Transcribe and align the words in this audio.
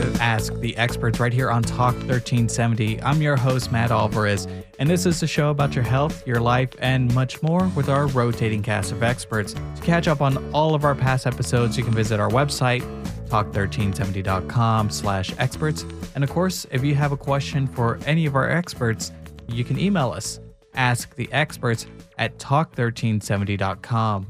To 0.00 0.22
Ask 0.22 0.54
the 0.60 0.76
Experts 0.76 1.18
right 1.18 1.32
here 1.32 1.50
on 1.50 1.60
Talk 1.60 1.94
1370. 1.94 3.02
I'm 3.02 3.20
your 3.20 3.36
host, 3.36 3.72
Matt 3.72 3.90
Alvarez, 3.90 4.46
and 4.78 4.88
this 4.88 5.06
is 5.06 5.20
a 5.24 5.26
show 5.26 5.50
about 5.50 5.74
your 5.74 5.82
health, 5.82 6.24
your 6.24 6.40
life, 6.40 6.70
and 6.78 7.12
much 7.16 7.42
more 7.42 7.68
with 7.74 7.88
our 7.88 8.06
rotating 8.06 8.62
cast 8.62 8.92
of 8.92 9.02
experts. 9.02 9.54
To 9.54 9.82
catch 9.82 10.06
up 10.06 10.20
on 10.20 10.52
all 10.52 10.76
of 10.76 10.84
our 10.84 10.94
past 10.94 11.26
episodes, 11.26 11.76
you 11.76 11.82
can 11.82 11.92
visit 11.92 12.20
our 12.20 12.28
website, 12.28 12.82
talk1370.com 13.28 14.90
slash 14.90 15.34
experts. 15.36 15.84
And 16.14 16.22
of 16.22 16.30
course, 16.30 16.64
if 16.70 16.84
you 16.84 16.94
have 16.94 17.10
a 17.10 17.16
question 17.16 17.66
for 17.66 17.98
any 18.06 18.24
of 18.26 18.36
our 18.36 18.48
experts, 18.48 19.10
you 19.48 19.64
can 19.64 19.80
email 19.80 20.12
us, 20.12 20.38
asktheexperts 20.74 21.86
at 22.18 22.38
talk1370.com. 22.38 24.26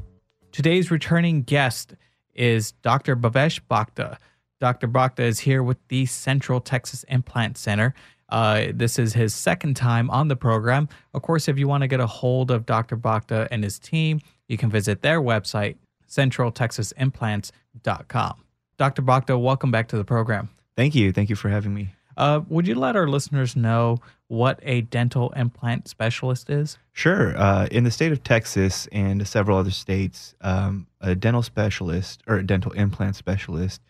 Today's 0.51 0.89
returning 0.89 1.43
guest 1.43 1.93
is 2.33 2.71
Dr. 2.81 3.15
Bhavesh 3.15 3.59
Bhakta. 3.69 4.17
Dr. 4.59 4.87
Bhakta 4.87 5.23
is 5.23 5.39
here 5.39 5.63
with 5.63 5.77
the 5.87 6.05
Central 6.05 6.59
Texas 6.59 7.05
Implant 7.07 7.57
Center. 7.57 7.93
Uh, 8.27 8.65
this 8.73 8.99
is 8.99 9.13
his 9.13 9.33
second 9.33 9.75
time 9.75 10.09
on 10.11 10.27
the 10.27 10.35
program. 10.35 10.89
Of 11.13 11.21
course, 11.21 11.47
if 11.47 11.57
you 11.57 11.65
want 11.67 11.81
to 11.81 11.87
get 11.87 12.01
a 12.01 12.07
hold 12.07 12.51
of 12.51 12.65
Dr. 12.65 12.95
Bhakta 12.95 13.47
and 13.51 13.63
his 13.63 13.79
team, 13.79 14.19
you 14.47 14.57
can 14.57 14.69
visit 14.69 15.01
their 15.01 15.21
website, 15.21 15.77
centraltexasimplants.com. 16.07 18.43
Dr. 18.77 19.01
Bhakta, 19.01 19.37
welcome 19.37 19.71
back 19.71 19.87
to 19.89 19.97
the 19.97 20.03
program. 20.03 20.49
Thank 20.75 20.93
you. 20.93 21.11
Thank 21.11 21.29
you 21.29 21.35
for 21.35 21.49
having 21.49 21.73
me. 21.73 21.89
Uh, 22.17 22.41
would 22.49 22.67
you 22.67 22.75
let 22.75 22.97
our 22.97 23.07
listeners 23.07 23.55
know 23.55 23.97
what 24.27 24.59
a 24.61 24.81
dental 24.81 25.31
implant 25.31 25.87
specialist 25.87 26.49
is? 26.49 26.77
Sure. 26.91 27.35
Uh, 27.37 27.67
in 27.71 27.85
the 27.85 27.91
state 27.91 28.11
of 28.11 28.23
Texas 28.23 28.89
and 28.91 29.25
several 29.25 29.57
other 29.57 29.71
states, 29.71 30.35
um, 30.41 30.85
a 30.99 31.15
dental 31.15 31.41
specialist 31.41 32.21
or 32.27 32.35
a 32.35 32.45
dental 32.45 32.73
implant 32.73 33.15
specialist 33.15 33.81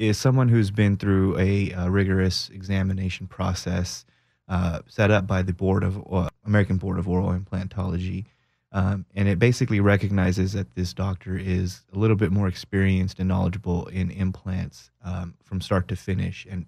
is 0.00 0.16
someone 0.16 0.48
who's 0.48 0.70
been 0.70 0.96
through 0.96 1.38
a, 1.38 1.70
a 1.72 1.90
rigorous 1.90 2.48
examination 2.48 3.26
process 3.26 4.06
uh, 4.48 4.80
set 4.88 5.10
up 5.10 5.26
by 5.26 5.42
the 5.42 5.52
Board 5.52 5.84
of 5.84 6.02
uh, 6.10 6.30
American 6.46 6.78
Board 6.78 6.98
of 6.98 7.06
Oral 7.06 7.38
Implantology, 7.38 8.24
um, 8.72 9.04
and 9.14 9.28
it 9.28 9.38
basically 9.38 9.78
recognizes 9.78 10.54
that 10.54 10.74
this 10.74 10.94
doctor 10.94 11.36
is 11.36 11.82
a 11.92 11.98
little 11.98 12.16
bit 12.16 12.32
more 12.32 12.48
experienced 12.48 13.18
and 13.18 13.28
knowledgeable 13.28 13.88
in 13.88 14.10
implants 14.10 14.90
um, 15.04 15.34
from 15.44 15.60
start 15.60 15.86
to 15.88 15.96
finish, 15.96 16.46
and 16.50 16.64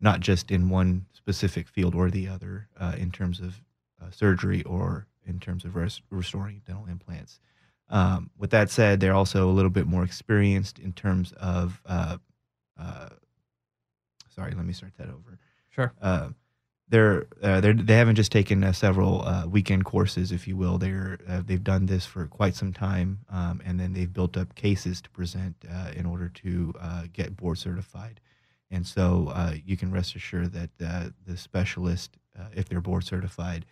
not 0.00 0.20
just 0.20 0.52
in 0.52 0.68
one 0.68 1.04
specific 1.12 1.66
field 1.66 1.96
or 1.96 2.10
the 2.10 2.28
other 2.28 2.68
uh, 2.78 2.94
in 2.96 3.10
terms 3.10 3.40
of 3.40 3.60
uh, 4.00 4.08
surgery 4.12 4.62
or 4.62 5.08
in 5.26 5.40
terms 5.40 5.64
of 5.64 5.74
res- 5.74 6.00
restoring 6.10 6.62
dental 6.64 6.86
implants. 6.86 7.40
Um, 7.90 8.30
with 8.38 8.50
that 8.50 8.70
said, 8.70 9.00
they're 9.00 9.14
also 9.14 9.50
a 9.50 9.52
little 9.52 9.70
bit 9.70 9.86
more 9.88 10.04
experienced 10.04 10.78
in 10.78 10.92
terms 10.92 11.32
of 11.32 11.82
uh, 12.78 13.08
sorry, 14.34 14.52
let 14.52 14.64
me 14.64 14.72
start 14.72 14.92
that 14.98 15.08
over. 15.08 15.38
Sure. 15.70 15.92
Uh, 16.00 16.30
they're, 16.90 17.26
uh, 17.42 17.60
they're 17.60 17.74
they 17.74 17.96
haven't 17.96 18.14
just 18.14 18.32
taken 18.32 18.64
uh, 18.64 18.72
several 18.72 19.22
uh, 19.22 19.46
weekend 19.46 19.84
courses, 19.84 20.32
if 20.32 20.48
you 20.48 20.56
will. 20.56 20.78
They're 20.78 21.18
uh, 21.28 21.42
they've 21.44 21.62
done 21.62 21.84
this 21.86 22.06
for 22.06 22.26
quite 22.26 22.54
some 22.54 22.72
time, 22.72 23.18
um, 23.28 23.60
and 23.64 23.78
then 23.78 23.92
they've 23.92 24.12
built 24.12 24.38
up 24.38 24.54
cases 24.54 25.02
to 25.02 25.10
present 25.10 25.54
uh, 25.70 25.90
in 25.94 26.06
order 26.06 26.30
to 26.30 26.72
uh, 26.80 27.02
get 27.12 27.36
board 27.36 27.58
certified. 27.58 28.20
And 28.70 28.86
so 28.86 29.30
uh, 29.34 29.54
you 29.64 29.76
can 29.76 29.90
rest 29.90 30.14
assured 30.14 30.52
that 30.52 30.70
uh, 30.84 31.10
the 31.26 31.36
specialist, 31.36 32.16
uh, 32.38 32.48
if 32.54 32.68
they're 32.68 32.80
board 32.80 33.04
certified, 33.04 33.66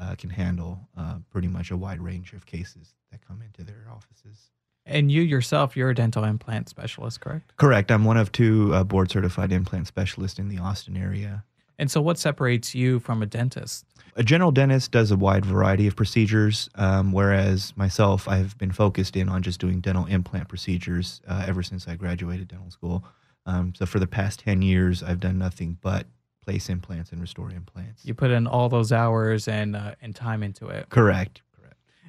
uh, 0.00 0.14
can 0.14 0.30
handle 0.30 0.88
uh, 0.96 1.18
pretty 1.30 1.48
much 1.48 1.70
a 1.70 1.76
wide 1.76 2.00
range 2.00 2.32
of 2.32 2.46
cases 2.46 2.94
that 3.10 3.26
come 3.26 3.42
into 3.42 3.64
their 3.64 3.86
offices. 3.90 4.50
And 4.84 5.12
you 5.12 5.22
yourself, 5.22 5.76
you're 5.76 5.90
a 5.90 5.94
dental 5.94 6.24
implant 6.24 6.68
specialist, 6.68 7.20
correct? 7.20 7.56
Correct. 7.56 7.90
I'm 7.90 8.04
one 8.04 8.16
of 8.16 8.32
two 8.32 8.74
uh, 8.74 8.84
board 8.84 9.10
certified 9.10 9.52
implant 9.52 9.86
specialists 9.86 10.38
in 10.38 10.48
the 10.48 10.58
Austin 10.58 10.96
area. 10.96 11.44
And 11.78 11.90
so, 11.90 12.00
what 12.00 12.18
separates 12.18 12.74
you 12.74 12.98
from 13.00 13.22
a 13.22 13.26
dentist? 13.26 13.86
A 14.14 14.22
general 14.22 14.50
dentist 14.50 14.90
does 14.90 15.10
a 15.10 15.16
wide 15.16 15.44
variety 15.44 15.86
of 15.86 15.96
procedures, 15.96 16.68
um, 16.74 17.12
whereas 17.12 17.72
myself, 17.76 18.28
I've 18.28 18.58
been 18.58 18.72
focused 18.72 19.16
in 19.16 19.28
on 19.28 19.42
just 19.42 19.58
doing 19.58 19.80
dental 19.80 20.04
implant 20.06 20.48
procedures 20.48 21.22
uh, 21.26 21.44
ever 21.46 21.62
since 21.62 21.88
I 21.88 21.96
graduated 21.96 22.48
dental 22.48 22.70
school. 22.70 23.04
Um, 23.46 23.72
so 23.74 23.86
for 23.86 23.98
the 23.98 24.06
past 24.06 24.40
10 24.40 24.62
years, 24.62 25.02
I've 25.02 25.18
done 25.18 25.38
nothing 25.38 25.78
but 25.80 26.06
place 26.44 26.68
implants 26.68 27.10
and 27.10 27.20
restore 27.20 27.50
implants. 27.50 28.04
You 28.04 28.14
put 28.14 28.30
in 28.30 28.46
all 28.46 28.68
those 28.68 28.92
hours 28.92 29.48
and 29.48 29.74
uh, 29.74 29.94
and 30.02 30.14
time 30.14 30.42
into 30.42 30.68
it. 30.68 30.90
Correct. 30.90 31.42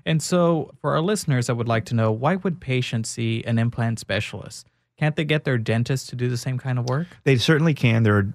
And 0.06 0.22
so, 0.22 0.72
for 0.82 0.92
our 0.92 1.02
listeners, 1.02 1.50
I 1.50 1.54
would 1.54 1.68
like 1.68 1.86
to 1.86 1.96
know 1.96 2.12
why 2.12 2.36
would 2.36 2.60
patients 2.60 3.10
see 3.10 3.44
an 3.46 3.58
implant 3.58 4.00
specialist? 4.00 4.68
Can't 4.98 5.16
they 5.16 5.26
get 5.26 5.44
their 5.44 5.58
dentist 5.58 6.10
to 6.10 6.16
do 6.16 6.30
the 6.30 6.38
same 6.38 6.58
kind 6.58 6.78
of 6.78 6.90
work? 6.90 7.08
They 7.24 7.38
certainly 7.38 7.74
can. 7.74 8.04
There 8.04 8.18
are 8.18 8.34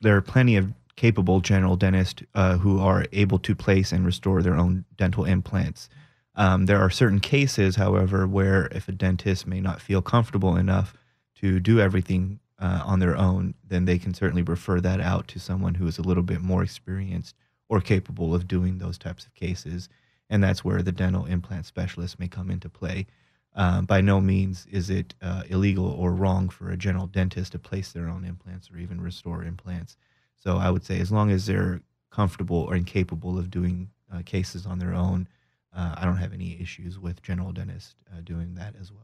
there 0.00 0.16
are 0.16 0.22
plenty 0.22 0.56
of 0.56 0.72
capable 0.96 1.40
general 1.40 1.76
dentists 1.76 2.22
uh, 2.34 2.58
who 2.58 2.80
are 2.80 3.06
able 3.12 3.38
to 3.38 3.54
place 3.54 3.92
and 3.92 4.04
restore 4.04 4.42
their 4.42 4.56
own 4.56 4.84
dental 4.96 5.24
implants. 5.24 5.88
Um, 6.34 6.66
there 6.66 6.80
are 6.80 6.90
certain 6.90 7.20
cases, 7.20 7.76
however, 7.76 8.26
where 8.26 8.66
if 8.72 8.88
a 8.88 8.92
dentist 8.92 9.46
may 9.46 9.60
not 9.60 9.80
feel 9.80 10.02
comfortable 10.02 10.56
enough 10.56 10.94
to 11.36 11.60
do 11.60 11.80
everything 11.80 12.40
uh, 12.58 12.82
on 12.84 12.98
their 12.98 13.16
own, 13.16 13.54
then 13.64 13.84
they 13.84 13.98
can 13.98 14.14
certainly 14.14 14.42
refer 14.42 14.80
that 14.80 15.00
out 15.00 15.28
to 15.28 15.38
someone 15.38 15.74
who 15.74 15.86
is 15.86 15.98
a 15.98 16.02
little 16.02 16.22
bit 16.22 16.40
more 16.40 16.62
experienced 16.62 17.36
or 17.68 17.80
capable 17.80 18.34
of 18.34 18.48
doing 18.48 18.78
those 18.78 18.98
types 18.98 19.24
of 19.24 19.34
cases. 19.34 19.88
And 20.30 20.42
that's 20.42 20.64
where 20.64 20.82
the 20.82 20.92
dental 20.92 21.24
implant 21.24 21.66
specialist 21.66 22.18
may 22.18 22.28
come 22.28 22.50
into 22.50 22.68
play. 22.68 23.06
Um, 23.54 23.86
by 23.86 24.00
no 24.00 24.20
means 24.20 24.66
is 24.70 24.90
it 24.90 25.14
uh, 25.22 25.42
illegal 25.48 25.90
or 25.90 26.12
wrong 26.12 26.48
for 26.48 26.70
a 26.70 26.76
general 26.76 27.06
dentist 27.06 27.52
to 27.52 27.58
place 27.58 27.92
their 27.92 28.08
own 28.08 28.24
implants 28.24 28.70
or 28.70 28.78
even 28.78 29.00
restore 29.00 29.42
implants. 29.42 29.96
So 30.36 30.58
I 30.58 30.70
would 30.70 30.84
say 30.84 31.00
as 31.00 31.10
long 31.10 31.30
as 31.30 31.46
they're 31.46 31.80
comfortable 32.10 32.58
or 32.58 32.76
incapable 32.76 33.38
of 33.38 33.50
doing 33.50 33.90
uh, 34.12 34.22
cases 34.24 34.66
on 34.66 34.78
their 34.78 34.94
own, 34.94 35.28
uh, 35.74 35.94
I 35.96 36.04
don't 36.04 36.16
have 36.16 36.32
any 36.32 36.60
issues 36.60 36.98
with 36.98 37.22
general 37.22 37.52
dentists 37.52 37.94
uh, 38.12 38.20
doing 38.22 38.54
that 38.54 38.74
as 38.80 38.92
well. 38.92 39.02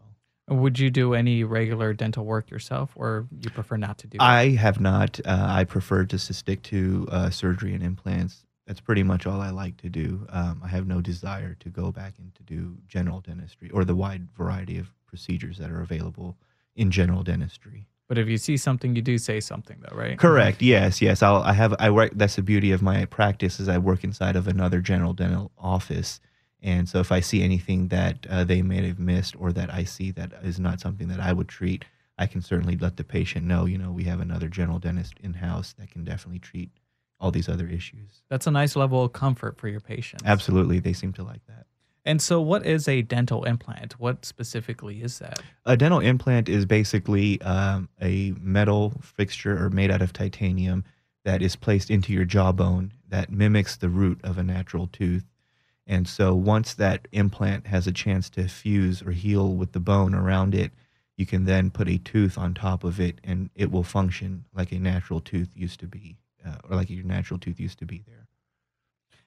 Would 0.48 0.78
you 0.78 0.90
do 0.90 1.14
any 1.14 1.42
regular 1.42 1.94
dental 1.94 2.24
work 2.24 2.50
yourself, 2.50 2.90
or 2.96 3.26
you 3.40 3.48
prefer 3.48 3.78
not 3.78 3.96
to 3.98 4.06
do? 4.06 4.18
That? 4.18 4.24
I 4.24 4.50
have 4.50 4.78
not. 4.78 5.18
Uh, 5.24 5.46
I 5.48 5.64
prefer 5.64 6.04
just 6.04 6.26
to 6.26 6.34
stick 6.34 6.62
to 6.64 7.08
uh, 7.10 7.30
surgery 7.30 7.72
and 7.72 7.82
implants. 7.82 8.44
That's 8.66 8.80
pretty 8.80 9.02
much 9.02 9.26
all 9.26 9.40
I 9.40 9.50
like 9.50 9.76
to 9.78 9.88
do. 9.88 10.26
Um, 10.30 10.62
I 10.64 10.68
have 10.68 10.86
no 10.86 11.00
desire 11.00 11.54
to 11.60 11.68
go 11.68 11.92
back 11.92 12.14
and 12.18 12.34
to 12.34 12.42
do 12.42 12.78
general 12.88 13.20
dentistry 13.20 13.70
or 13.70 13.84
the 13.84 13.94
wide 13.94 14.28
variety 14.36 14.78
of 14.78 14.92
procedures 15.06 15.58
that 15.58 15.70
are 15.70 15.82
available 15.82 16.36
in 16.74 16.90
general 16.90 17.22
dentistry. 17.22 17.86
But 18.08 18.18
if 18.18 18.28
you 18.28 18.36
see 18.36 18.56
something, 18.56 18.94
you 18.94 19.02
do 19.02 19.16
say 19.16 19.40
something, 19.40 19.78
though, 19.80 19.96
right? 19.96 20.18
Correct. 20.18 20.60
Yes. 20.60 21.00
Yes. 21.00 21.22
I'll, 21.22 21.42
I 21.42 21.52
have. 21.52 21.74
I 21.78 21.90
work. 21.90 22.12
That's 22.14 22.36
the 22.36 22.42
beauty 22.42 22.70
of 22.72 22.82
my 22.82 23.06
practice 23.06 23.58
is 23.60 23.68
I 23.68 23.78
work 23.78 24.04
inside 24.04 24.36
of 24.36 24.46
another 24.46 24.80
general 24.80 25.14
dental 25.14 25.52
office, 25.58 26.20
and 26.62 26.88
so 26.88 27.00
if 27.00 27.10
I 27.10 27.20
see 27.20 27.42
anything 27.42 27.88
that 27.88 28.26
uh, 28.28 28.44
they 28.44 28.60
may 28.60 28.86
have 28.86 28.98
missed 28.98 29.36
or 29.38 29.52
that 29.52 29.72
I 29.72 29.84
see 29.84 30.10
that 30.12 30.32
is 30.42 30.60
not 30.60 30.80
something 30.80 31.08
that 31.08 31.20
I 31.20 31.32
would 31.32 31.48
treat, 31.48 31.86
I 32.18 32.26
can 32.26 32.42
certainly 32.42 32.76
let 32.76 32.98
the 32.98 33.04
patient 33.04 33.46
know. 33.46 33.64
You 33.64 33.78
know, 33.78 33.90
we 33.90 34.04
have 34.04 34.20
another 34.20 34.48
general 34.48 34.78
dentist 34.78 35.14
in 35.22 35.34
house 35.34 35.74
that 35.78 35.90
can 35.90 36.04
definitely 36.04 36.40
treat 36.40 36.70
all 37.24 37.30
these 37.30 37.48
other 37.48 37.66
issues. 37.66 38.22
That's 38.28 38.46
a 38.46 38.50
nice 38.50 38.76
level 38.76 39.02
of 39.02 39.14
comfort 39.14 39.56
for 39.56 39.66
your 39.66 39.80
patients. 39.80 40.22
Absolutely, 40.26 40.78
they 40.78 40.92
seem 40.92 41.14
to 41.14 41.24
like 41.24 41.40
that. 41.46 41.64
And 42.04 42.20
so, 42.20 42.38
what 42.38 42.66
is 42.66 42.86
a 42.86 43.00
dental 43.00 43.44
implant? 43.44 43.98
What 43.98 44.26
specifically 44.26 45.00
is 45.02 45.20
that? 45.20 45.40
A 45.64 45.74
dental 45.74 46.00
implant 46.00 46.50
is 46.50 46.66
basically 46.66 47.40
um, 47.40 47.88
a 48.00 48.34
metal 48.38 48.92
fixture 49.00 49.56
or 49.64 49.70
made 49.70 49.90
out 49.90 50.02
of 50.02 50.12
titanium 50.12 50.84
that 51.24 51.40
is 51.40 51.56
placed 51.56 51.90
into 51.90 52.12
your 52.12 52.26
jawbone 52.26 52.92
that 53.08 53.32
mimics 53.32 53.76
the 53.76 53.88
root 53.88 54.20
of 54.22 54.36
a 54.36 54.42
natural 54.42 54.86
tooth. 54.86 55.24
And 55.86 56.06
so, 56.06 56.34
once 56.34 56.74
that 56.74 57.08
implant 57.10 57.68
has 57.68 57.86
a 57.86 57.92
chance 57.92 58.28
to 58.30 58.48
fuse 58.48 59.00
or 59.00 59.12
heal 59.12 59.54
with 59.54 59.72
the 59.72 59.80
bone 59.80 60.14
around 60.14 60.54
it, 60.54 60.72
you 61.16 61.24
can 61.24 61.46
then 61.46 61.70
put 61.70 61.88
a 61.88 61.96
tooth 61.96 62.36
on 62.36 62.52
top 62.52 62.84
of 62.84 63.00
it 63.00 63.18
and 63.24 63.48
it 63.54 63.70
will 63.70 63.82
function 63.82 64.44
like 64.54 64.72
a 64.72 64.78
natural 64.78 65.20
tooth 65.20 65.48
used 65.54 65.80
to 65.80 65.86
be, 65.86 66.18
uh, 66.46 66.56
or 66.68 66.76
like 66.76 66.90
your 66.90 67.04
natural 67.04 67.38
tooth 67.38 67.60
used 67.60 67.78
to 67.78 67.86
be 67.86 68.02
there. 68.06 68.26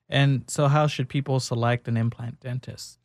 And 0.10 0.44
so, 0.48 0.68
how 0.68 0.88
should 0.88 1.10
people 1.10 1.40
select 1.40 1.88
an 1.88 1.98
implant 1.98 2.40
dentist? 2.40 3.00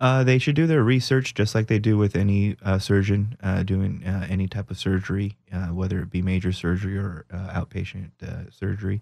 Uh, 0.00 0.22
they 0.22 0.38
should 0.38 0.54
do 0.54 0.66
their 0.66 0.82
research 0.82 1.34
just 1.34 1.54
like 1.54 1.66
they 1.66 1.78
do 1.78 1.98
with 1.98 2.14
any 2.14 2.56
uh, 2.64 2.78
surgeon 2.78 3.36
uh, 3.42 3.64
doing 3.64 4.04
uh, 4.06 4.26
any 4.30 4.46
type 4.46 4.70
of 4.70 4.78
surgery, 4.78 5.36
uh, 5.52 5.66
whether 5.66 6.00
it 6.00 6.10
be 6.10 6.22
major 6.22 6.52
surgery 6.52 6.96
or 6.96 7.24
uh, 7.32 7.48
outpatient 7.48 8.10
surgery. 8.52 9.00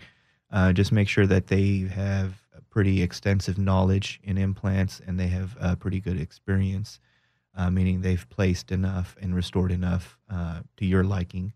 just 0.73 0.93
make 0.93 1.09
sure 1.09 1.27
that 1.27 1.49
they 1.49 1.81
have 1.81 2.43
pretty 2.71 3.03
extensive 3.03 3.59
knowledge 3.59 4.21
in 4.23 4.39
implants 4.39 5.01
and 5.07 5.21
they 5.21 5.29
have 5.29 5.57
a 5.61 5.77
pretty 5.77 6.01
good 6.01 6.19
experience, 6.19 6.99
meaning 7.71 8.01
they've 8.01 8.29
placed 8.31 8.73
enough 8.73 9.17
and 9.21 9.35
restored 9.35 9.73
enough 9.73 10.19
to 10.31 10.87
your 10.87 11.05
liking, 11.05 11.53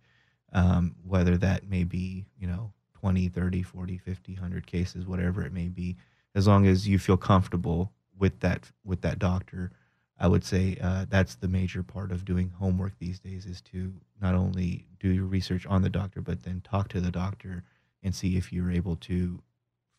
um, 0.53 0.97
whether 1.03 1.39
that 1.39 1.67
may 1.67 1.85
be, 1.85 2.27
you 2.39 2.47
know, 2.47 2.73
20, 3.01 3.29
30, 3.29 3.63
40, 3.63 3.99
50, 3.99 4.33
100 4.35 4.67
cases, 4.67 5.07
whatever 5.07 5.43
it 5.43 5.53
may 5.53 5.69
be, 5.69 5.97
as 6.35 6.47
long 6.47 6.67
as 6.67 6.87
you 6.87 6.99
feel 6.99 7.17
comfortable 7.17 7.93
with 8.19 8.41
that 8.41 8.71
with 8.85 9.01
that 9.01 9.19
doctor. 9.19 9.73
I 10.23 10.29
would 10.29 10.45
say 10.45 10.77
uh, 10.83 11.07
that's 11.09 11.37
the 11.37 11.49
major 11.49 11.83
part 11.83 12.13
of 12.13 12.27
doing 12.27 12.53
homework 12.59 12.93
these 12.99 13.19
days 13.19 13.47
is 13.47 13.63
to 13.73 13.95
not 14.21 14.35
only 14.35 14.85
do 14.99 15.09
your 15.09 15.25
research 15.25 15.67
on 15.67 15.81
the 15.81 15.89
doctor, 15.89 16.21
but 16.21 16.43
then 16.43 16.61
talk 16.61 16.89
to 16.89 17.01
the 17.01 17.11
doctor 17.11 17.65
and 18.03 18.15
see 18.15 18.37
if 18.37 18.53
you're 18.53 18.71
able 18.71 18.97
to 18.97 19.43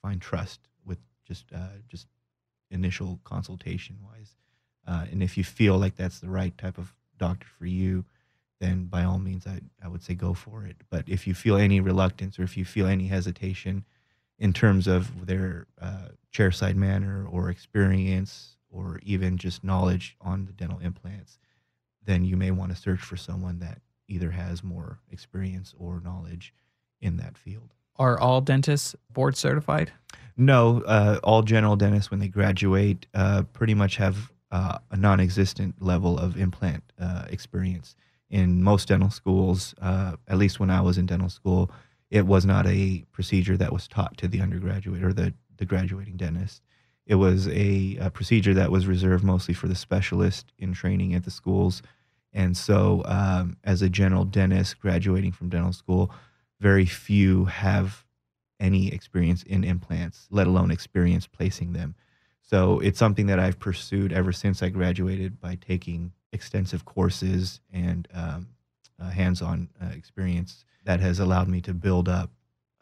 find 0.04 0.21
trust 0.21 0.59
with 0.86 1.00
just 1.27 1.45
uh, 1.54 1.77
just 1.88 2.06
initial 2.69 3.19
consultation 3.24 3.97
wise. 4.06 4.36
Uh, 4.88 5.06
and 5.12 5.24
if 5.24 5.38
you 5.38 5.44
feel 5.44 5.77
like 5.77 5.95
that's 5.95 6.19
the 6.19 6.30
right 6.30 6.56
type 6.57 6.77
of 6.77 6.94
doctor 7.18 7.47
for 7.57 7.65
you, 7.65 8.06
then 8.62 8.86
by 8.86 9.04
all 9.04 9.18
means, 9.18 9.48
I, 9.48 9.60
I 9.84 9.88
would 9.88 10.04
say 10.04 10.13
go 10.13 10.34
for 10.34 10.66
it. 10.66 10.78
But 10.90 11.10
if 11.10 11.25
you 11.25 11.34
feel 11.34 11.58
any 11.58 11.81
reluctance 11.81 12.38
or 12.40 12.44
if 12.44 12.56
you 12.56 12.63
feel 12.63 12.86
any 12.86 13.08
hesitation 13.08 13.84
in 14.38 14.54
terms 14.54 14.88
of 14.88 15.25
their 15.25 15.66
uh, 15.81 16.10
chairside 16.34 16.75
manner 16.75 17.25
or 17.30 17.50
experience 17.50 18.56
or 18.69 19.00
even 19.04 19.38
just 19.38 19.63
knowledge 19.63 20.16
on 20.22 20.46
the 20.46 20.54
dental 20.54 20.80
implants, 20.80 21.40
then 22.06 22.24
you 22.24 22.38
may 22.38 22.52
want 22.52 22.72
to 22.72 22.78
search 22.78 23.02
for 23.02 23.18
someone 23.18 23.60
that 23.60 23.81
either 24.08 24.31
has 24.31 24.64
more 24.64 25.00
experience 25.10 25.74
or 25.78 26.00
knowledge 26.04 26.54
in 27.02 27.18
that 27.18 27.38
field. 27.38 27.74
Are 27.98 28.19
all 28.19 28.42
dentists 28.42 28.96
board 29.12 29.36
certified? 29.36 29.92
No, 30.38 30.81
uh, 30.84 31.19
all 31.24 31.42
general 31.42 31.75
dentists, 31.75 32.12
when 32.12 32.19
they 32.19 32.28
graduate, 32.28 33.07
uh, 33.14 33.44
pretty 33.54 33.74
much 33.74 33.98
have 33.98 34.31
uh, 34.52 34.78
a 34.92 34.98
non 34.98 35.19
existent 35.19 35.81
level 35.81 36.18
of 36.18 36.38
implant 36.38 36.84
uh, 37.00 37.25
experience. 37.30 37.96
In 38.31 38.63
most 38.63 38.88
dental 38.88 39.12
schools, 39.12 39.75
uh, 39.81 40.16
at 40.28 40.38
least 40.38 40.60
when 40.60 40.72
I 40.72 40.81
was 40.81 40.98
in 40.98 41.06
dental 41.06 41.30
school, 41.30 41.69
it 42.10 42.25
was 42.25 42.45
not 42.45 42.66
a 42.66 43.06
procedure 43.12 43.57
that 43.57 43.72
was 43.72 43.88
taught 43.88 44.18
to 44.18 44.28
the 44.28 44.42
undergraduate 44.42 45.04
or 45.04 45.13
the, 45.13 45.33
the 45.57 45.66
graduating 45.66 46.18
dentist. 46.18 46.63
It 47.06 47.16
was 47.16 47.48
a, 47.50 47.98
a 48.00 48.10
procedure 48.10 48.54
that 48.54 48.72
was 48.72 48.88
reserved 48.88 49.24
mostly 49.24 49.54
for 49.54 49.68
the 49.68 49.75
specialist 49.75 50.54
in 50.57 50.74
training 50.74 51.13
at 51.13 51.25
the 51.25 51.31
schools. 51.31 51.83
And 52.33 52.56
so, 52.56 53.04
um, 53.06 53.57
as 53.66 53.81
a 53.81 53.89
general 53.89 54.24
dentist 54.24 54.80
graduating 54.80 55.33
from 55.33 55.50
dental 55.50 55.74
school, 55.74 56.10
very 56.62 56.86
few 56.86 57.45
have 57.45 58.06
any 58.62 58.94
experience 58.94 59.44
in 59.44 59.66
implants, 59.66 60.28
let 60.30 60.48
alone 60.48 60.72
experience 60.72 61.28
placing 61.28 61.74
them. 61.74 61.95
So, 62.42 62.80
it's 62.80 63.00
something 63.00 63.28
that 63.28 63.40
I've 63.40 63.60
pursued 63.60 64.12
ever 64.12 64.32
since 64.32 64.62
I 64.62 64.70
graduated 64.70 65.40
by 65.40 65.56
taking 65.56 66.12
extensive 66.34 66.86
courses 66.86 67.62
and 67.72 68.08
um, 68.14 68.48
uh, 69.00 69.10
hands 69.10 69.42
on 69.42 69.70
uh, 69.82 69.88
experience 69.88 70.66
that 70.86 71.00
has 71.00 71.20
allowed 71.20 71.48
me 71.48 71.62
to 71.62 71.74
build 71.74 72.10
up 72.10 72.32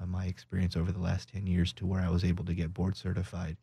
uh, 0.02 0.06
my 0.06 0.26
experience 0.26 0.76
over 0.76 0.92
the 0.92 1.00
last 1.00 1.30
10 1.30 1.48
years 1.48 1.74
to 1.74 1.86
where 1.86 2.02
I 2.02 2.10
was 2.10 2.24
able 2.24 2.46
to 2.46 2.54
get 2.54 2.74
board 2.74 2.96
certified 2.96 3.58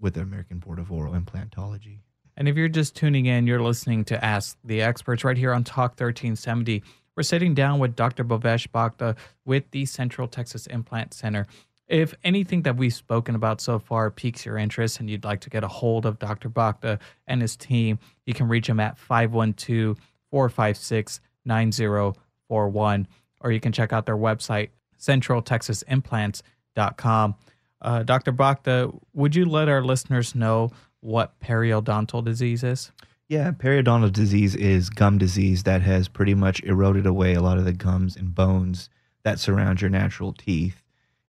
with 0.00 0.14
the 0.14 0.20
American 0.20 0.58
Board 0.58 0.78
of 0.78 0.90
Oral 0.90 1.14
Implantology. 1.14 1.98
And 2.36 2.48
if 2.48 2.56
you're 2.56 2.68
just 2.68 2.96
tuning 2.96 3.26
in, 3.26 3.46
you're 3.46 3.62
listening 3.62 4.04
to 4.06 4.24
Ask 4.24 4.58
the 4.64 4.82
Experts 4.82 5.24
right 5.24 5.36
here 5.36 5.52
on 5.52 5.62
Talk 5.62 5.92
1370. 5.92 6.82
We're 7.16 7.22
sitting 7.22 7.54
down 7.54 7.78
with 7.78 7.94
Dr. 7.94 8.24
Bhavesh 8.24 8.72
Bhakta 8.72 9.14
with 9.44 9.70
the 9.70 9.86
Central 9.86 10.26
Texas 10.26 10.66
Implant 10.66 11.14
Center. 11.14 11.46
If 11.86 12.14
anything 12.24 12.62
that 12.62 12.76
we've 12.76 12.94
spoken 12.94 13.34
about 13.34 13.60
so 13.60 13.78
far 13.78 14.10
piques 14.10 14.46
your 14.46 14.56
interest 14.56 15.00
and 15.00 15.10
you'd 15.10 15.24
like 15.24 15.40
to 15.40 15.50
get 15.50 15.64
a 15.64 15.68
hold 15.68 16.06
of 16.06 16.18
Dr. 16.18 16.48
Bhakta 16.48 16.98
and 17.26 17.42
his 17.42 17.56
team, 17.56 17.98
you 18.24 18.32
can 18.32 18.48
reach 18.48 18.66
him 18.68 18.80
at 18.80 18.96
512 18.98 19.98
456 20.30 21.20
9041 21.44 23.06
or 23.40 23.52
you 23.52 23.60
can 23.60 23.72
check 23.72 23.92
out 23.92 24.06
their 24.06 24.16
website, 24.16 24.70
centraltexasimplants.com. 24.98 27.34
Uh, 27.82 28.02
Dr. 28.02 28.32
Bhakta, 28.32 28.90
would 29.12 29.36
you 29.36 29.44
let 29.44 29.68
our 29.68 29.84
listeners 29.84 30.34
know 30.34 30.70
what 31.00 31.38
periodontal 31.40 32.24
disease 32.24 32.64
is? 32.64 32.90
Yeah, 33.28 33.50
periodontal 33.50 34.10
disease 34.12 34.54
is 34.54 34.88
gum 34.88 35.18
disease 35.18 35.64
that 35.64 35.82
has 35.82 36.08
pretty 36.08 36.34
much 36.34 36.62
eroded 36.62 37.04
away 37.04 37.34
a 37.34 37.42
lot 37.42 37.58
of 37.58 37.66
the 37.66 37.74
gums 37.74 38.16
and 38.16 38.34
bones 38.34 38.88
that 39.22 39.38
surround 39.38 39.82
your 39.82 39.90
natural 39.90 40.32
teeth. 40.32 40.83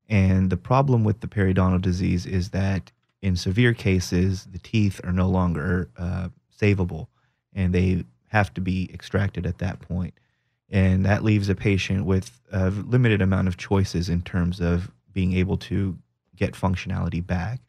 And 0.07 0.49
the 0.49 0.57
problem 0.57 1.03
with 1.03 1.21
the 1.21 1.27
periodontal 1.27 1.81
disease 1.81 2.25
is 2.25 2.49
that 2.49 2.91
in 3.21 3.35
severe 3.35 3.73
cases, 3.73 4.47
the 4.51 4.59
teeth 4.59 5.01
are 5.03 5.11
no 5.11 5.27
longer 5.27 5.89
uh, 5.97 6.29
savable 6.59 7.07
and 7.53 7.73
they 7.73 8.03
have 8.27 8.53
to 8.53 8.61
be 8.61 8.89
extracted 8.93 9.45
at 9.45 9.57
that 9.59 9.79
point. 9.79 10.13
and 10.69 11.05
that 11.05 11.23
leaves 11.23 11.47
a 11.49 11.55
patient 11.55 12.05
with 12.05 12.41
a 12.51 12.69
limited 12.69 13.21
amount 13.21 13.47
of 13.47 13.55
choices 13.55 14.09
in 14.09 14.21
terms 14.21 14.59
of 14.59 14.91
being 15.13 15.33
able 15.33 15.57
to 15.57 15.97
get 16.35 16.53
functionality 16.53 17.25
back 17.25 17.59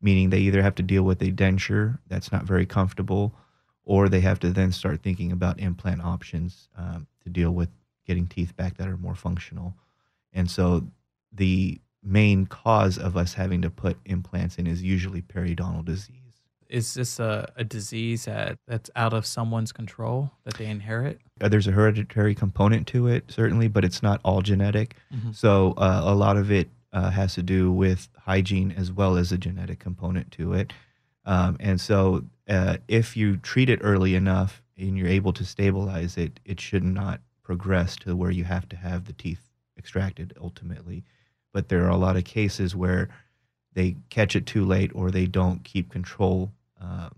meaning 0.00 0.28
they 0.28 0.40
either 0.40 0.62
have 0.62 0.74
to 0.74 0.82
deal 0.82 1.02
with 1.02 1.22
a 1.22 1.32
denture 1.32 1.98
that's 2.08 2.30
not 2.30 2.44
very 2.44 2.66
comfortable 2.66 3.34
or 3.84 4.08
they 4.08 4.20
have 4.20 4.38
to 4.38 4.50
then 4.50 4.70
start 4.70 5.02
thinking 5.02 5.32
about 5.32 5.58
implant 5.58 6.02
options 6.02 6.68
um, 6.76 7.06
to 7.22 7.30
deal 7.30 7.50
with 7.50 7.70
getting 8.06 8.26
teeth 8.26 8.54
back 8.56 8.76
that 8.76 8.88
are 8.88 8.98
more 8.98 9.14
functional 9.14 9.74
and 10.32 10.50
so 10.50 10.86
the 11.34 11.80
main 12.02 12.46
cause 12.46 12.98
of 12.98 13.16
us 13.16 13.34
having 13.34 13.62
to 13.62 13.70
put 13.70 13.96
implants 14.04 14.56
in 14.56 14.66
is 14.66 14.82
usually 14.82 15.22
periodontal 15.22 15.84
disease 15.84 16.24
is 16.74 16.94
this 16.94 17.20
a, 17.20 17.48
a 17.56 17.62
disease 17.62 18.24
that, 18.24 18.58
that's 18.66 18.90
out 18.96 19.12
of 19.12 19.24
someone's 19.24 19.70
control 19.70 20.32
that 20.44 20.54
they 20.54 20.66
inherit? 20.66 21.20
Uh, 21.40 21.48
there's 21.48 21.68
a 21.68 21.72
hereditary 21.72 22.34
component 22.34 22.88
to 22.88 23.06
it, 23.06 23.24
certainly, 23.28 23.68
but 23.68 23.84
it's 23.84 24.02
not 24.02 24.20
all 24.24 24.42
genetic. 24.42 24.96
Mm-hmm. 25.14 25.32
So 25.32 25.74
uh, 25.76 26.02
a 26.04 26.14
lot 26.14 26.36
of 26.36 26.50
it 26.50 26.68
uh, 26.92 27.10
has 27.10 27.34
to 27.34 27.42
do 27.42 27.70
with 27.70 28.08
hygiene 28.18 28.74
as 28.76 28.90
well 28.90 29.16
as 29.16 29.30
a 29.30 29.38
genetic 29.38 29.78
component 29.78 30.32
to 30.32 30.52
it. 30.54 30.72
Um, 31.24 31.56
and 31.60 31.80
so 31.80 32.24
uh, 32.48 32.78
if 32.88 33.16
you 33.16 33.36
treat 33.36 33.70
it 33.70 33.78
early 33.82 34.16
enough 34.16 34.62
and 34.76 34.98
you're 34.98 35.08
able 35.08 35.32
to 35.34 35.44
stabilize 35.44 36.16
it, 36.16 36.40
it 36.44 36.60
should 36.60 36.84
not 36.84 37.20
progress 37.44 37.94
to 37.96 38.16
where 38.16 38.32
you 38.32 38.44
have 38.44 38.68
to 38.70 38.76
have 38.76 39.04
the 39.04 39.12
teeth 39.12 39.50
extracted 39.78 40.34
ultimately. 40.40 41.04
But 41.54 41.70
there 41.70 41.84
are 41.84 41.90
a 41.90 41.96
lot 41.96 42.18
of 42.18 42.24
cases 42.24 42.76
where 42.76 43.08
they 43.72 43.96
catch 44.10 44.36
it 44.36 44.44
too 44.44 44.66
late 44.66 44.90
or 44.94 45.10
they 45.10 45.24
don't 45.24 45.64
keep 45.64 45.90
control 45.90 46.52
uh, 46.78 47.08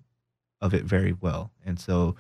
of 0.61 0.75
it 0.75 0.85
very 0.85 1.17
well. 1.21 1.51
And 1.65 1.81
so 1.81 2.15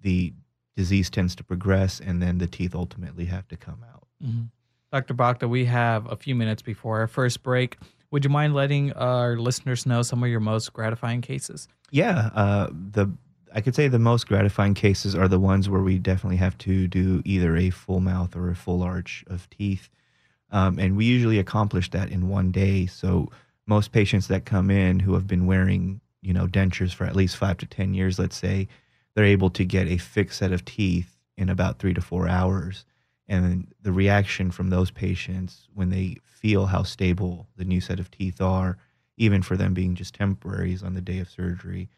the 0.00 0.32
disease 0.76 1.10
tends 1.10 1.34
to 1.36 1.44
progress 1.44 1.98
and 1.98 2.22
then 2.22 2.38
the 2.38 2.46
teeth 2.46 2.76
ultimately 2.76 3.24
have 3.24 3.48
to 3.48 3.56
come 3.56 3.84
out. 3.92 4.06
Mm-hmm. 4.24 4.44
Dr. 4.92 5.14
Bhakta, 5.14 5.48
we 5.48 5.64
have 5.64 6.08
a 6.08 6.16
few 6.16 6.34
minutes 6.34 6.62
before 6.62 7.00
our 7.00 7.06
first 7.08 7.42
break. 7.42 7.78
Would 8.12 8.24
you 8.24 8.30
mind 8.30 8.54
letting 8.54 8.92
our 8.92 9.36
listeners 9.36 9.86
know 9.86 10.02
some 10.02 10.22
of 10.22 10.28
your 10.28 10.40
most 10.40 10.72
gratifying 10.72 11.22
cases? 11.22 11.66
Yeah, 11.90 12.30
uh, 12.34 12.68
the 12.70 13.10
I 13.54 13.60
could 13.60 13.74
say 13.74 13.88
the 13.88 13.98
most 13.98 14.26
gratifying 14.26 14.74
cases 14.74 15.14
are 15.14 15.28
the 15.28 15.38
ones 15.38 15.68
where 15.68 15.82
we 15.82 15.98
definitely 15.98 16.38
have 16.38 16.56
to 16.58 16.86
do 16.88 17.22
either 17.24 17.56
a 17.56 17.70
full 17.70 18.00
mouth 18.00 18.34
or 18.34 18.50
a 18.50 18.54
full 18.54 18.82
arch 18.82 19.24
of 19.26 19.48
teeth, 19.50 19.88
um, 20.52 20.78
and 20.78 20.96
we 20.96 21.04
usually 21.04 21.38
accomplish 21.38 21.90
that 21.90 22.10
in 22.10 22.28
one 22.28 22.52
day. 22.52 22.86
So 22.86 23.30
most 23.66 23.92
patients 23.92 24.28
that 24.28 24.44
come 24.44 24.70
in 24.70 25.00
who 25.00 25.14
have 25.14 25.26
been 25.26 25.46
wearing 25.46 26.00
you 26.20 26.32
know 26.32 26.46
dentures 26.46 26.94
for 26.94 27.04
at 27.04 27.16
least 27.16 27.36
five 27.36 27.58
to 27.58 27.66
ten 27.66 27.92
years 27.94 28.18
let's 28.18 28.36
say 28.36 28.68
they're 29.14 29.24
able 29.24 29.50
to 29.50 29.64
get 29.64 29.88
a 29.88 29.98
fixed 29.98 30.38
set 30.38 30.52
of 30.52 30.64
teeth 30.64 31.16
in 31.36 31.48
about 31.48 31.78
three 31.78 31.92
to 31.92 32.00
four 32.00 32.28
hours 32.28 32.84
and 33.28 33.72
the 33.80 33.92
reaction 33.92 34.50
from 34.50 34.70
those 34.70 34.90
patients 34.90 35.68
when 35.74 35.90
they 35.90 36.16
feel 36.24 36.66
how 36.66 36.82
stable 36.82 37.48
the 37.56 37.64
new 37.64 37.80
set 37.80 38.00
of 38.00 38.10
teeth 38.10 38.40
are 38.40 38.78
even 39.16 39.42
for 39.42 39.56
them 39.56 39.74
being 39.74 39.94
just 39.94 40.14
temporaries 40.14 40.82
on 40.82 40.94
the 40.94 41.00
day 41.00 41.18
of 41.18 41.28
surgery 41.28 41.88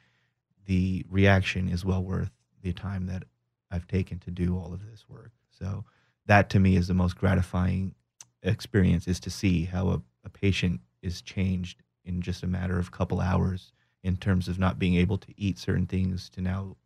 the 0.66 1.04
reaction 1.10 1.68
is 1.68 1.84
well 1.84 2.02
worth 2.02 2.30
the 2.62 2.72
time 2.72 3.06
that 3.06 3.24
i've 3.70 3.86
taken 3.86 4.18
to 4.18 4.30
do 4.30 4.56
all 4.56 4.72
of 4.72 4.90
this 4.90 5.04
work 5.08 5.32
so 5.50 5.84
that 6.26 6.48
to 6.50 6.58
me 6.58 6.76
is 6.76 6.88
the 6.88 6.94
most 6.94 7.16
gratifying 7.16 7.94
experience 8.44 9.08
is 9.08 9.18
to 9.20 9.30
see 9.30 9.64
how 9.64 9.88
a, 9.88 10.02
a 10.24 10.28
patient 10.28 10.80
is 11.02 11.22
changed 11.22 11.82
in 12.04 12.20
just 12.20 12.42
a 12.42 12.46
matter 12.46 12.78
of 12.78 12.88
a 12.88 12.90
couple 12.90 13.20
hours 13.20 13.72
in 14.02 14.16
terms 14.16 14.48
of 14.48 14.58
not 14.58 14.78
being 14.78 14.94
able 14.96 15.18
to 15.18 15.32
eat 15.36 15.58
certain 15.58 15.86
things 15.86 16.28
to 16.30 16.40
now 16.40 16.76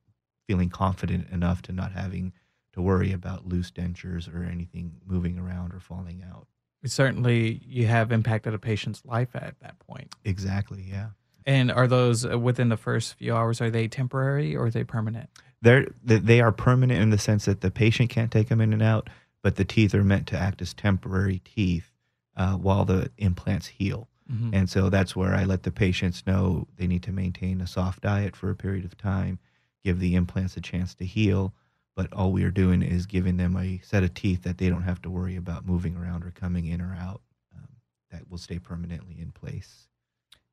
feeling 0.46 0.70
confident 0.70 1.28
enough 1.30 1.60
to 1.62 1.72
not 1.72 1.92
having 1.92 2.32
to 2.72 2.80
worry 2.80 3.12
about 3.12 3.46
loose 3.46 3.70
dentures 3.70 4.32
or 4.32 4.44
anything 4.44 4.92
moving 5.04 5.38
around 5.38 5.74
or 5.74 5.80
falling 5.80 6.24
out. 6.28 6.46
Certainly, 6.84 7.60
you 7.66 7.86
have 7.86 8.12
impacted 8.12 8.54
a 8.54 8.58
patient's 8.58 9.04
life 9.04 9.34
at 9.34 9.58
that 9.60 9.78
point. 9.80 10.14
Exactly. 10.24 10.86
Yeah. 10.88 11.08
And 11.44 11.72
are 11.72 11.88
those 11.88 12.24
uh, 12.24 12.38
within 12.38 12.68
the 12.68 12.76
first 12.76 13.14
few 13.14 13.34
hours? 13.34 13.60
Are 13.60 13.70
they 13.70 13.88
temporary 13.88 14.54
or 14.54 14.66
are 14.66 14.70
they 14.70 14.84
permanent? 14.84 15.28
They're 15.60 15.88
they 16.04 16.18
they 16.18 16.40
are 16.40 16.52
permanent 16.52 17.00
in 17.00 17.10
the 17.10 17.18
sense 17.18 17.46
that 17.46 17.62
the 17.62 17.70
patient 17.70 18.10
can't 18.10 18.30
take 18.30 18.48
them 18.48 18.60
in 18.60 18.72
and 18.72 18.82
out, 18.82 19.10
but 19.48 19.56
the 19.56 19.64
teeth 19.64 19.94
are 19.94 20.04
meant 20.04 20.26
to 20.26 20.38
act 20.38 20.60
as 20.60 20.74
temporary 20.74 21.38
teeth 21.42 21.90
uh, 22.36 22.52
while 22.52 22.84
the 22.84 23.10
implants 23.16 23.66
heal. 23.66 24.06
Mhm. 24.30 24.50
And 24.52 24.68
so 24.68 24.90
that's 24.90 25.16
where 25.16 25.34
I 25.34 25.44
let 25.44 25.62
the 25.62 25.70
patients 25.70 26.22
know 26.26 26.68
they 26.76 26.86
need 26.86 27.02
to 27.04 27.12
maintain 27.12 27.62
a 27.62 27.66
soft 27.66 28.02
diet 28.02 28.36
for 28.36 28.50
a 28.50 28.54
period 28.54 28.84
of 28.84 28.98
time, 28.98 29.38
give 29.82 30.00
the 30.00 30.16
implants 30.16 30.54
a 30.58 30.60
chance 30.60 30.94
to 30.96 31.06
heal. 31.06 31.54
But 31.96 32.12
all 32.12 32.30
we 32.30 32.44
are 32.44 32.50
doing 32.50 32.82
is 32.82 33.06
giving 33.06 33.38
them 33.38 33.56
a 33.56 33.78
set 33.82 34.04
of 34.04 34.12
teeth 34.12 34.42
that 34.42 34.58
they 34.58 34.68
don't 34.68 34.82
have 34.82 35.00
to 35.00 35.10
worry 35.10 35.34
about 35.34 35.64
moving 35.64 35.96
around 35.96 36.24
or 36.24 36.30
coming 36.30 36.66
in 36.66 36.82
or 36.82 36.94
out. 36.94 37.22
Um, 37.56 37.68
that 38.10 38.28
will 38.30 38.36
stay 38.36 38.58
permanently 38.58 39.18
in 39.18 39.30
place. 39.32 39.88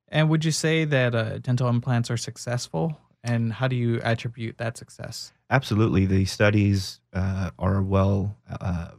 And 0.08 0.30
would 0.30 0.42
you 0.42 0.52
say 0.52 0.86
that 0.86 1.14
uh, 1.14 1.36
dental 1.36 1.68
implants 1.68 2.10
are 2.10 2.16
successful? 2.16 2.98
And 3.26 3.52
how 3.52 3.66
do 3.66 3.74
you 3.74 4.00
attribute 4.04 4.58
that 4.58 4.78
success? 4.78 5.32
Absolutely, 5.50 6.06
the 6.06 6.24
studies 6.26 7.00
uh, 7.12 7.50
are 7.58 7.82
well, 7.82 8.36
uh, 8.48 8.90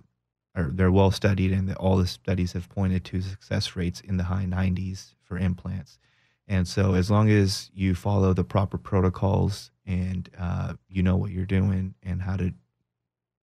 are 0.53 0.69
they're 0.73 0.91
well 0.91 1.11
studied, 1.11 1.53
and 1.53 1.73
all 1.75 1.95
the 1.95 2.07
studies 2.07 2.51
have 2.51 2.67
pointed 2.67 3.05
to 3.05 3.21
success 3.21 3.77
rates 3.77 4.01
in 4.01 4.17
the 4.17 4.25
high 4.25 4.45
90s 4.45 5.13
for 5.23 5.37
implants. 5.37 5.97
And 6.45 6.67
so, 6.67 6.93
as 6.93 7.09
long 7.09 7.29
as 7.29 7.71
you 7.73 7.95
follow 7.95 8.33
the 8.33 8.43
proper 8.43 8.77
protocols 8.77 9.71
and 9.85 10.29
uh, 10.37 10.73
you 10.89 11.03
know 11.03 11.15
what 11.15 11.31
you're 11.31 11.45
doing 11.45 11.95
and 12.03 12.21
how 12.21 12.35
to 12.35 12.53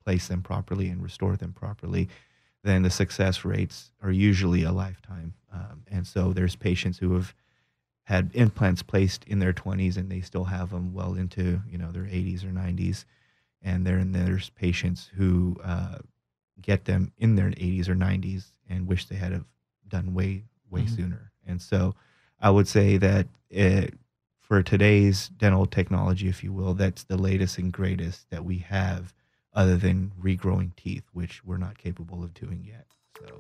place 0.05 0.29
them 0.29 0.43
properly 0.43 0.89
and 0.89 1.03
restore 1.03 1.37
them 1.37 1.55
properly, 1.55 2.09
then 2.63 2.83
the 2.83 2.91
success 2.91 3.43
rates 3.43 3.91
are 4.03 4.11
usually 4.13 4.65
a 4.65 4.73
lifetime. 4.73 5.33
Um, 5.51 5.83
and 5.91 6.07
so, 6.07 6.35
there's 6.35 6.57
patients 6.57 6.99
who 6.99 7.15
have 7.15 7.35
had 8.05 8.31
implants 8.35 8.83
placed 8.83 9.25
in 9.25 9.39
their 9.39 9.53
20s 9.53 9.97
and 9.97 10.11
they 10.11 10.21
still 10.21 10.45
have 10.45 10.71
them 10.71 10.93
well 10.93 11.15
into 11.15 11.61
you 11.69 11.79
know 11.79 11.91
their 11.91 12.07
80s 12.07 12.45
or 12.45 12.53
90s 12.53 13.05
and 13.63 13.87
then 13.87 14.13
there's 14.13 14.51
patients 14.51 15.11
who 15.17 15.57
uh, 15.65 15.97
get 16.61 16.85
them 16.85 17.13
in 17.19 17.35
their 17.35 17.49
80s 17.49 17.89
or 17.89 17.95
90s 17.95 18.53
and 18.69 18.87
wish 18.87 19.07
they 19.07 19.17
had 19.17 19.33
have 19.33 19.45
done 19.89 20.15
way 20.15 20.45
way 20.71 20.83
Mhm. 20.83 20.89
sooner. 20.97 21.33
And 21.47 21.61
so 21.61 21.95
i 22.41 22.51
would 22.51 22.69
say 22.69 22.97
that 22.99 23.27
it, 23.51 23.95
for 24.41 24.63
today's 24.63 25.29
dental 25.29 25.67
technology 25.67 26.29
if 26.29 26.43
you 26.45 26.53
will 26.53 26.75
that's 26.75 27.05
the 27.05 27.17
latest 27.17 27.59
and 27.59 27.73
greatest 27.73 28.29
that 28.31 28.45
we 28.45 28.59
have 28.59 29.15
other 29.55 29.77
than 29.77 30.13
regrowing 30.21 30.75
teeth 30.77 31.05
which 31.13 31.45
we're 31.45 31.57
not 31.57 31.79
capable 31.79 32.23
of 32.25 32.35
doing 32.35 32.65
yet. 32.67 32.87
So 33.19 33.39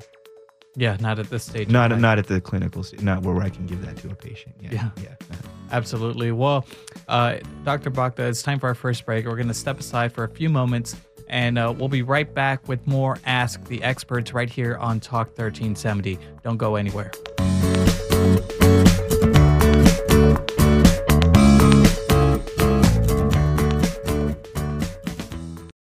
Yeah, 0.77 0.97
not 1.01 1.19
at 1.19 1.31
this 1.31 1.45
stage. 1.45 1.69
not 1.69 1.97
not 1.99 2.19
at 2.19 2.27
the 2.27 2.41
clinical 2.41 2.83
st- 2.83 3.03
not 3.03 3.23
where 3.23 3.41
i 3.43 3.49
can 3.49 3.65
give 3.67 3.81
that 3.87 3.97
to 3.99 4.11
a 4.11 4.15
patient 4.15 4.55
yeah 4.61 4.71
Yeah. 4.73 4.91
yeah 5.03 5.37
Absolutely. 5.73 6.31
Well, 6.31 6.67
uh, 7.09 7.39
Dr. 7.65 7.91
Bhakta, 7.91 8.23
it's 8.29 8.43
time 8.43 8.61
for 8.61 8.69
our 8.69 8.75
first 8.75 9.05
break. 9.07 9.25
We're 9.27 9.35
going 9.35 9.49
to 9.49 9.55
step 9.55 9.81
aside 9.81 10.13
for 10.13 10.23
a 10.23 10.29
few 10.29 10.49
moments 10.49 10.95
and 11.29 11.59
uh, 11.59 11.75
we'll 11.77 11.89
be 11.89 12.03
right 12.03 12.33
back 12.33 12.69
with 12.69 12.87
more 12.87 13.19
Ask 13.25 13.65
the 13.65 13.83
Experts 13.83 14.33
right 14.35 14.49
here 14.51 14.77
on 14.77 15.01
Talk 15.01 15.29
1370. 15.29 16.19
Don't 16.45 16.59
go 16.59 16.77
anywhere. 16.77 17.11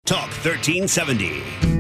Talk 0.06 0.30
1370. 0.44 1.79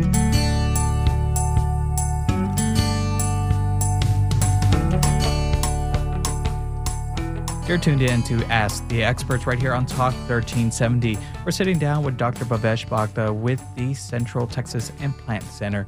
You're 7.70 7.78
tuned 7.78 8.02
in 8.02 8.24
to 8.24 8.44
Ask 8.46 8.88
the 8.88 9.04
Experts 9.04 9.46
right 9.46 9.60
here 9.60 9.76
on 9.76 9.86
Talk 9.86 10.16
1370. 10.28 11.20
We're 11.46 11.52
sitting 11.52 11.78
down 11.78 12.04
with 12.04 12.18
Dr. 12.18 12.44
Bhavesh 12.44 12.90
Bhakta 12.90 13.32
with 13.32 13.62
the 13.76 13.94
Central 13.94 14.48
Texas 14.48 14.92
Implant 15.02 15.44
Center. 15.44 15.86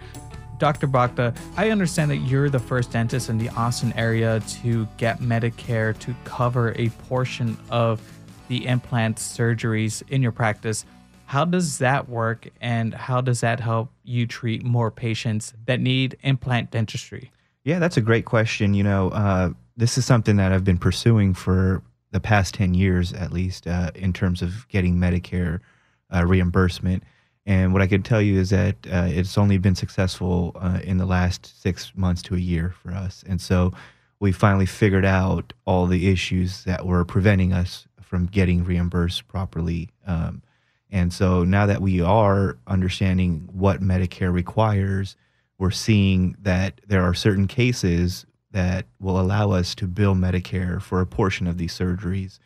Dr. 0.60 0.86
Bhakta, 0.86 1.34
I 1.58 1.72
understand 1.72 2.12
that 2.12 2.18
you're 2.18 2.52
the 2.52 2.60
first 2.60 2.92
dentist 2.92 3.30
in 3.30 3.40
the 3.40 3.50
Austin 3.50 3.94
area 3.94 4.42
to 4.62 4.88
get 4.98 5.22
Medicare 5.22 5.98
to 6.02 6.14
cover 6.24 6.76
a 6.78 6.90
portion 7.10 7.58
of 7.72 8.00
the 8.48 8.68
implant 8.68 9.18
surgeries 9.18 10.04
in 10.10 10.22
your 10.22 10.32
practice. 10.32 10.86
How 11.26 11.46
does 11.46 11.80
that 11.80 12.08
work 12.08 12.48
and 12.62 12.94
how 12.94 13.22
does 13.22 13.42
that 13.42 13.60
help 13.60 13.90
you 14.04 14.28
treat 14.28 14.64
more 14.64 14.92
patients 14.92 15.56
that 15.66 15.80
need 15.80 16.16
implant 16.22 16.70
dentistry? 16.70 17.32
Yeah, 17.64 17.80
that's 17.80 17.98
a 17.98 18.02
great 18.02 18.26
question. 18.26 18.76
You 18.76 18.84
know, 18.84 19.10
uh, 19.10 19.54
this 19.78 19.98
is 19.98 20.06
something 20.06 20.38
that 20.38 20.51
I've 20.51 20.63
been 20.63 20.78
pursuing 20.78 21.34
for 21.34 21.82
the 22.12 22.20
past 22.20 22.54
10 22.56 22.74
years, 22.74 23.13
at 23.13 23.32
least, 23.32 23.68
uh, 23.68 23.92
in 23.96 24.13
terms 24.13 24.42
of 24.42 24.68
getting 24.68 24.98
Medicare 24.98 25.60
uh, 26.13 26.25
reimbursement. 26.25 27.04
And 27.46 27.74
what 27.74 27.82
I 27.82 27.88
can 27.88 28.04
tell 28.04 28.22
you 28.22 28.40
is 28.40 28.51
that 28.51 28.75
uh, 28.92 29.08
it's 29.10 29.38
only 29.38 29.58
been 29.58 29.75
successful 29.75 30.51
uh, 30.56 30.80
in 30.84 30.98
the 30.98 31.06
last 31.06 31.62
six 31.62 31.92
months 31.96 32.22
to 32.24 32.36
a 32.36 32.40
year 32.40 32.74
for 32.82 32.92
us. 32.92 33.24
And 33.28 33.42
so 33.42 33.74
we 34.20 34.32
finally 34.32 34.68
figured 34.68 35.06
out 35.06 35.54
all 35.66 35.88
the 35.88 36.10
issues 36.10 36.63
that 36.66 36.86
were 36.86 37.04
preventing 37.04 37.54
us 37.54 37.88
from 38.01 38.28
getting 38.28 38.63
reimbursed 38.63 39.28
properly. 39.28 39.90
Um, 40.06 40.44
and 40.92 41.12
so 41.12 41.44
now 41.44 41.66
that 41.66 41.82
we 41.82 42.01
are 42.01 42.58
understanding 42.68 43.50
what 43.51 43.82
Medicare 43.82 44.32
requires, 44.32 45.16
we're 45.58 45.72
seeing 45.72 46.36
that 46.42 46.82
there 46.88 47.04
are 47.04 47.13
certain 47.13 47.48
cases 47.48 48.25
that 48.51 48.86
will 49.00 49.20
allow 49.20 49.51
us 49.51 49.75
to 49.75 49.88
bill 49.88 50.15
Medicare 50.15 50.81
for 50.81 51.01
a 51.01 51.05
portion 51.05 51.48
of 51.48 51.58
these 51.58 51.77
surgeries. 51.77 52.39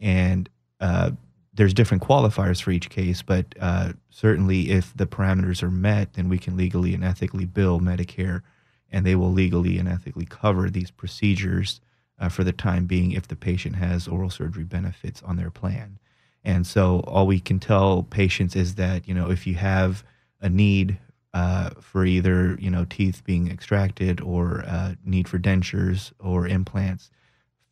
And 0.00 0.48
uh, 0.80 1.12
there's 1.52 1.74
different 1.74 2.02
qualifiers 2.02 2.62
for 2.62 2.70
each 2.70 2.88
case, 2.88 3.22
but 3.22 3.46
uh, 3.60 3.92
certainly 4.10 4.70
if 4.70 4.96
the 4.96 5.06
parameters 5.06 5.62
are 5.62 5.70
met, 5.70 6.12
then 6.12 6.28
we 6.28 6.38
can 6.38 6.56
legally 6.56 6.94
and 6.94 7.04
ethically 7.04 7.46
bill 7.46 7.80
Medicare, 7.80 8.42
and 8.90 9.04
they 9.04 9.16
will 9.16 9.32
legally 9.32 9.78
and 9.78 9.88
ethically 9.88 10.24
cover 10.24 10.70
these 10.70 10.92
procedures 10.92 11.80
uh, 12.20 12.28
for 12.28 12.44
the 12.44 12.52
time 12.52 12.86
being 12.86 13.12
if 13.12 13.26
the 13.26 13.36
patient 13.36 13.76
has 13.76 14.06
oral 14.06 14.30
surgery 14.30 14.64
benefits 14.64 15.22
on 15.22 15.36
their 15.36 15.50
plan. 15.50 15.98
And 16.44 16.66
so 16.66 17.00
all 17.00 17.26
we 17.26 17.40
can 17.40 17.58
tell 17.58 18.04
patients 18.04 18.54
is 18.54 18.76
that, 18.76 19.08
you 19.08 19.14
know, 19.14 19.30
if 19.30 19.46
you 19.46 19.54
have 19.56 20.04
a 20.40 20.48
need 20.48 20.98
uh, 21.34 21.70
for 21.80 22.04
either, 22.04 22.56
you 22.60 22.70
know, 22.70 22.86
teeth 22.88 23.22
being 23.24 23.50
extracted 23.50 24.20
or 24.20 24.64
uh, 24.66 24.94
need 25.04 25.28
for 25.28 25.38
dentures 25.38 26.12
or 26.18 26.46
implants, 26.46 27.10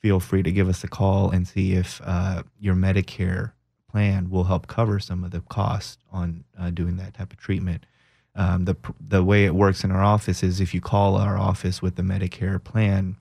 feel 0.00 0.20
free 0.20 0.42
to 0.42 0.52
give 0.52 0.68
us 0.68 0.84
a 0.84 0.88
call 0.88 1.30
and 1.30 1.48
see 1.48 1.72
if 1.72 2.00
uh, 2.04 2.42
your 2.60 2.74
Medicare 2.74 3.52
plan 3.90 4.28
will 4.28 4.44
help 4.44 4.66
cover 4.66 4.98
some 4.98 5.24
of 5.24 5.30
the 5.30 5.40
cost 5.40 6.00
on 6.12 6.44
uh, 6.58 6.70
doing 6.70 6.96
that 6.96 7.14
type 7.14 7.32
of 7.32 7.38
treatment. 7.38 7.86
Um, 8.34 8.66
the 8.66 8.76
the 9.00 9.24
way 9.24 9.46
it 9.46 9.54
works 9.54 9.82
in 9.82 9.90
our 9.90 10.04
office 10.04 10.42
is 10.42 10.60
if 10.60 10.74
you 10.74 10.80
call 10.82 11.16
our 11.16 11.38
office 11.38 11.80
with 11.80 11.96
the 11.96 12.02
Medicare 12.02 12.62
plan, 12.62 13.16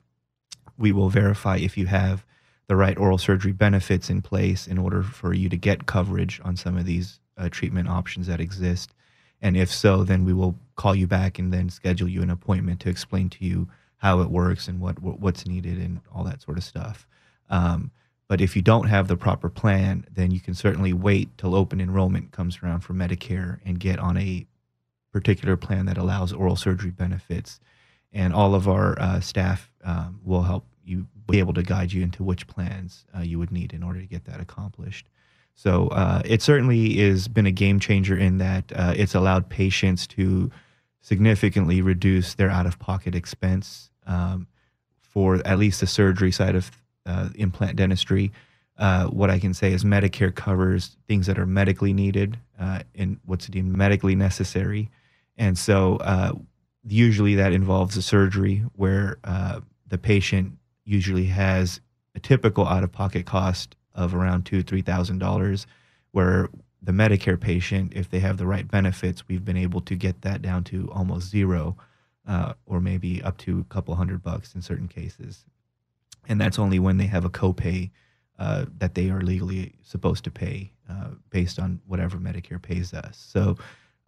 we 0.76 0.92
will 0.92 1.08
verify 1.08 1.56
if 1.56 1.78
you 1.78 1.86
have 1.86 2.26
the 2.66 2.76
right 2.76 2.98
oral 2.98 3.16
surgery 3.16 3.52
benefits 3.52 4.10
in 4.10 4.20
place 4.20 4.66
in 4.66 4.76
order 4.76 5.02
for 5.02 5.32
you 5.32 5.48
to 5.48 5.56
get 5.56 5.86
coverage 5.86 6.40
on 6.44 6.56
some 6.56 6.76
of 6.76 6.84
these 6.84 7.20
uh, 7.38 7.48
treatment 7.48 7.88
options 7.88 8.26
that 8.26 8.40
exist. 8.40 8.92
And 9.42 9.56
if 9.56 9.72
so, 9.72 10.04
then 10.04 10.24
we 10.24 10.32
will 10.32 10.56
call 10.76 10.94
you 10.94 11.06
back 11.06 11.38
and 11.38 11.52
then 11.52 11.68
schedule 11.68 12.08
you 12.08 12.22
an 12.22 12.30
appointment 12.30 12.80
to 12.80 12.88
explain 12.88 13.28
to 13.30 13.44
you 13.44 13.68
how 13.98 14.20
it 14.20 14.30
works 14.30 14.68
and 14.68 14.80
what, 14.80 15.00
what 15.00 15.20
what's 15.20 15.46
needed 15.46 15.78
and 15.78 16.00
all 16.14 16.24
that 16.24 16.42
sort 16.42 16.58
of 16.58 16.64
stuff. 16.64 17.06
Um, 17.48 17.90
but 18.28 18.40
if 18.40 18.56
you 18.56 18.62
don't 18.62 18.88
have 18.88 19.08
the 19.08 19.16
proper 19.16 19.48
plan, 19.48 20.04
then 20.12 20.30
you 20.30 20.40
can 20.40 20.54
certainly 20.54 20.92
wait 20.92 21.36
till 21.38 21.54
open 21.54 21.80
enrollment 21.80 22.32
comes 22.32 22.58
around 22.62 22.80
for 22.80 22.92
Medicare 22.92 23.60
and 23.64 23.78
get 23.78 23.98
on 23.98 24.16
a 24.16 24.46
particular 25.12 25.56
plan 25.56 25.86
that 25.86 25.96
allows 25.96 26.32
oral 26.32 26.56
surgery 26.56 26.90
benefits. 26.90 27.60
And 28.12 28.32
all 28.32 28.54
of 28.54 28.68
our 28.68 28.98
uh, 28.98 29.20
staff 29.20 29.70
um, 29.84 30.20
will 30.24 30.42
help 30.42 30.64
you 30.84 31.06
be 31.28 31.38
able 31.38 31.54
to 31.54 31.62
guide 31.62 31.92
you 31.92 32.02
into 32.02 32.22
which 32.22 32.46
plans 32.46 33.04
uh, 33.16 33.20
you 33.20 33.38
would 33.38 33.52
need 33.52 33.72
in 33.72 33.82
order 33.82 34.00
to 34.00 34.06
get 34.06 34.24
that 34.24 34.40
accomplished. 34.40 35.08
So 35.56 35.88
uh, 35.88 36.20
it 36.24 36.42
certainly 36.42 36.98
has 36.98 37.28
been 37.28 37.46
a 37.46 37.50
game 37.50 37.80
changer 37.80 38.16
in 38.16 38.38
that 38.38 38.70
uh, 38.76 38.92
it's 38.94 39.14
allowed 39.14 39.48
patients 39.48 40.06
to 40.08 40.50
significantly 41.00 41.80
reduce 41.80 42.34
their 42.34 42.50
out-of-pocket 42.50 43.14
expense 43.14 43.90
um, 44.06 44.46
for 45.00 45.40
at 45.46 45.58
least 45.58 45.80
the 45.80 45.86
surgery 45.86 46.30
side 46.30 46.54
of 46.54 46.70
uh, 47.06 47.30
implant 47.36 47.76
dentistry. 47.76 48.32
Uh, 48.76 49.06
what 49.06 49.30
I 49.30 49.38
can 49.38 49.54
say 49.54 49.72
is 49.72 49.82
Medicare 49.82 50.34
covers 50.34 50.98
things 51.08 51.26
that 51.26 51.38
are 51.38 51.46
medically 51.46 51.94
needed 51.94 52.38
uh, 52.60 52.80
and 52.94 53.18
what's 53.24 53.46
deemed 53.46 53.74
medically 53.74 54.14
necessary, 54.14 54.90
and 55.38 55.56
so 55.56 55.96
uh, 55.96 56.32
usually 56.86 57.34
that 57.36 57.54
involves 57.54 57.96
a 57.96 58.02
surgery 58.02 58.62
where 58.74 59.18
the 59.88 59.98
patient 59.98 60.58
usually 60.84 61.26
has 61.26 61.80
a 62.14 62.20
typical 62.20 62.66
out-of-pocket 62.66 63.24
cost 63.24 63.74
of 63.96 64.14
around 64.14 64.46
two 64.46 64.62
three 64.62 64.82
thousand 64.82 65.18
dollars, 65.18 65.66
where 66.12 66.48
the 66.80 66.92
Medicare 66.92 67.40
patient, 67.40 67.92
if 67.96 68.08
they 68.08 68.20
have 68.20 68.36
the 68.36 68.46
right 68.46 68.68
benefits, 68.68 69.26
we've 69.26 69.44
been 69.44 69.56
able 69.56 69.80
to 69.80 69.96
get 69.96 70.22
that 70.22 70.40
down 70.42 70.62
to 70.64 70.88
almost 70.92 71.28
zero, 71.28 71.76
uh, 72.28 72.52
or 72.64 72.80
maybe 72.80 73.20
up 73.22 73.36
to 73.38 73.58
a 73.58 73.74
couple 73.74 73.94
hundred 73.96 74.22
bucks 74.22 74.54
in 74.54 74.62
certain 74.62 74.86
cases. 74.86 75.44
And 76.28 76.40
that's 76.40 76.58
only 76.58 76.78
when 76.78 76.98
they 76.98 77.06
have 77.06 77.24
a 77.24 77.30
copay 77.30 77.90
uh, 78.38 78.66
that 78.78 78.94
they 78.94 79.10
are 79.10 79.20
legally 79.20 79.74
supposed 79.82 80.22
to 80.24 80.30
pay 80.30 80.70
uh, 80.88 81.10
based 81.30 81.58
on 81.58 81.80
whatever 81.86 82.18
Medicare 82.18 82.60
pays 82.60 82.92
us. 82.94 83.16
So, 83.16 83.56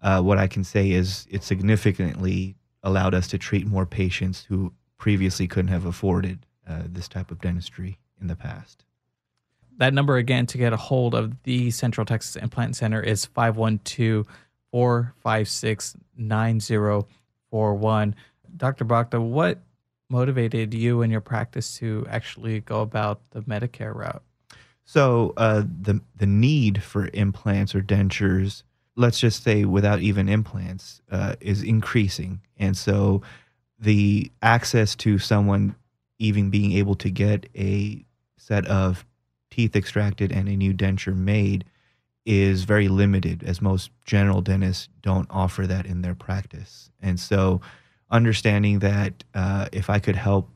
uh, 0.02 0.20
what 0.22 0.38
I 0.38 0.46
can 0.46 0.62
say 0.62 0.92
is 0.92 1.26
it 1.28 1.42
significantly 1.42 2.54
allowed 2.84 3.14
us 3.14 3.26
to 3.28 3.38
treat 3.38 3.66
more 3.66 3.86
patients 3.86 4.44
who 4.44 4.72
previously 4.98 5.48
couldn't 5.48 5.72
have 5.72 5.86
afforded 5.86 6.46
uh, 6.68 6.82
this 6.86 7.08
type 7.08 7.32
of 7.32 7.40
dentistry 7.40 7.98
in 8.20 8.28
the 8.28 8.36
past. 8.36 8.84
That 9.78 9.94
number 9.94 10.16
again 10.16 10.46
to 10.46 10.58
get 10.58 10.72
a 10.72 10.76
hold 10.76 11.14
of 11.14 11.40
the 11.44 11.70
Central 11.70 12.04
Texas 12.04 12.36
Implant 12.36 12.76
Center 12.76 13.00
is 13.00 13.24
512 13.24 14.26
456 14.72 15.96
9041. 16.16 18.14
Dr. 18.56 18.84
Bhakta, 18.84 19.20
what 19.20 19.60
motivated 20.10 20.74
you 20.74 21.02
and 21.02 21.12
your 21.12 21.20
practice 21.20 21.78
to 21.78 22.06
actually 22.10 22.60
go 22.60 22.80
about 22.80 23.20
the 23.30 23.40
Medicare 23.42 23.94
route? 23.94 24.22
So 24.84 25.34
uh, 25.36 25.62
the 25.82 26.00
the 26.16 26.26
need 26.26 26.82
for 26.82 27.10
implants 27.12 27.74
or 27.74 27.82
dentures, 27.82 28.62
let's 28.96 29.20
just 29.20 29.44
say 29.44 29.64
without 29.64 30.00
even 30.00 30.28
implants, 30.28 31.02
uh, 31.10 31.36
is 31.40 31.62
increasing, 31.62 32.40
and 32.56 32.76
so 32.76 33.22
the 33.78 34.32
access 34.42 34.96
to 34.96 35.18
someone 35.18 35.76
even 36.18 36.50
being 36.50 36.72
able 36.72 36.94
to 36.96 37.10
get 37.10 37.48
a 37.54 38.04
set 38.38 38.66
of 38.66 39.04
teeth 39.58 39.74
extracted 39.74 40.30
and 40.30 40.48
a 40.48 40.56
new 40.56 40.72
denture 40.72 41.16
made 41.16 41.64
is 42.24 42.62
very 42.62 42.86
limited, 42.86 43.42
as 43.42 43.60
most 43.60 43.90
general 44.04 44.40
dentists 44.40 44.88
don't 45.02 45.26
offer 45.30 45.66
that 45.66 45.84
in 45.84 46.00
their 46.00 46.14
practice, 46.14 46.92
and 47.00 47.18
so 47.18 47.60
understanding 48.08 48.78
that 48.78 49.24
uh, 49.34 49.66
if 49.72 49.90
I 49.90 49.98
could 49.98 50.14
help 50.14 50.48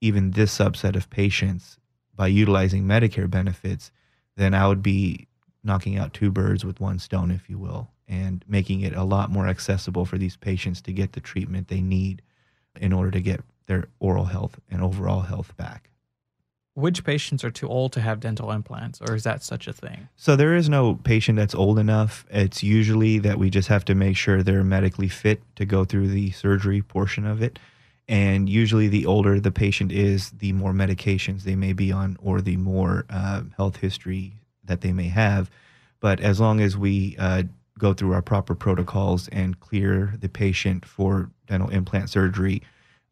even 0.00 0.32
this 0.32 0.58
subset 0.58 0.96
of 0.96 1.08
patients 1.08 1.78
by 2.16 2.26
utilizing 2.26 2.82
Medicare 2.84 3.30
benefits, 3.30 3.92
then 4.36 4.54
I 4.54 4.66
would 4.66 4.82
be 4.82 5.28
knocking 5.62 5.96
out 5.96 6.12
two 6.12 6.32
birds 6.32 6.64
with 6.64 6.80
one 6.80 6.98
stone, 6.98 7.30
if 7.30 7.48
you 7.48 7.58
will, 7.58 7.90
and 8.08 8.44
making 8.48 8.80
it 8.80 8.94
a 8.94 9.04
lot 9.04 9.30
more 9.30 9.46
accessible 9.46 10.04
for 10.04 10.18
these 10.18 10.36
patients 10.36 10.80
to 10.82 10.92
get 10.92 11.12
the 11.12 11.20
treatment 11.20 11.68
they 11.68 11.80
need 11.80 12.22
in 12.80 12.92
order 12.92 13.12
to 13.12 13.20
get 13.20 13.40
their 13.66 13.86
oral 14.00 14.24
health 14.24 14.58
and 14.68 14.82
overall 14.82 15.20
health 15.20 15.56
back. 15.56 15.90
Which 16.76 17.04
patients 17.04 17.42
are 17.42 17.50
too 17.50 17.66
old 17.66 17.94
to 17.94 18.02
have 18.02 18.20
dental 18.20 18.52
implants, 18.52 19.00
or 19.00 19.14
is 19.14 19.22
that 19.22 19.42
such 19.42 19.66
a 19.66 19.72
thing? 19.72 20.10
So 20.14 20.36
there 20.36 20.54
is 20.54 20.68
no 20.68 20.96
patient 20.96 21.38
that's 21.38 21.54
old 21.54 21.78
enough. 21.78 22.26
It's 22.28 22.62
usually 22.62 23.18
that 23.20 23.38
we 23.38 23.48
just 23.48 23.68
have 23.68 23.82
to 23.86 23.94
make 23.94 24.14
sure 24.14 24.42
they're 24.42 24.62
medically 24.62 25.08
fit 25.08 25.40
to 25.56 25.64
go 25.64 25.86
through 25.86 26.08
the 26.08 26.32
surgery 26.32 26.82
portion 26.82 27.24
of 27.24 27.40
it. 27.40 27.58
And 28.08 28.46
usually, 28.46 28.88
the 28.88 29.06
older 29.06 29.40
the 29.40 29.50
patient 29.50 29.90
is, 29.90 30.32
the 30.32 30.52
more 30.52 30.74
medications 30.74 31.44
they 31.44 31.56
may 31.56 31.72
be 31.72 31.92
on, 31.92 32.18
or 32.20 32.42
the 32.42 32.58
more 32.58 33.06
uh, 33.08 33.44
health 33.56 33.76
history 33.78 34.34
that 34.62 34.82
they 34.82 34.92
may 34.92 35.08
have. 35.08 35.50
But 36.00 36.20
as 36.20 36.40
long 36.40 36.60
as 36.60 36.76
we 36.76 37.16
uh, 37.18 37.44
go 37.78 37.94
through 37.94 38.12
our 38.12 38.20
proper 38.20 38.54
protocols 38.54 39.28
and 39.28 39.58
clear 39.60 40.12
the 40.20 40.28
patient 40.28 40.84
for 40.84 41.30
dental 41.46 41.70
implant 41.70 42.10
surgery, 42.10 42.62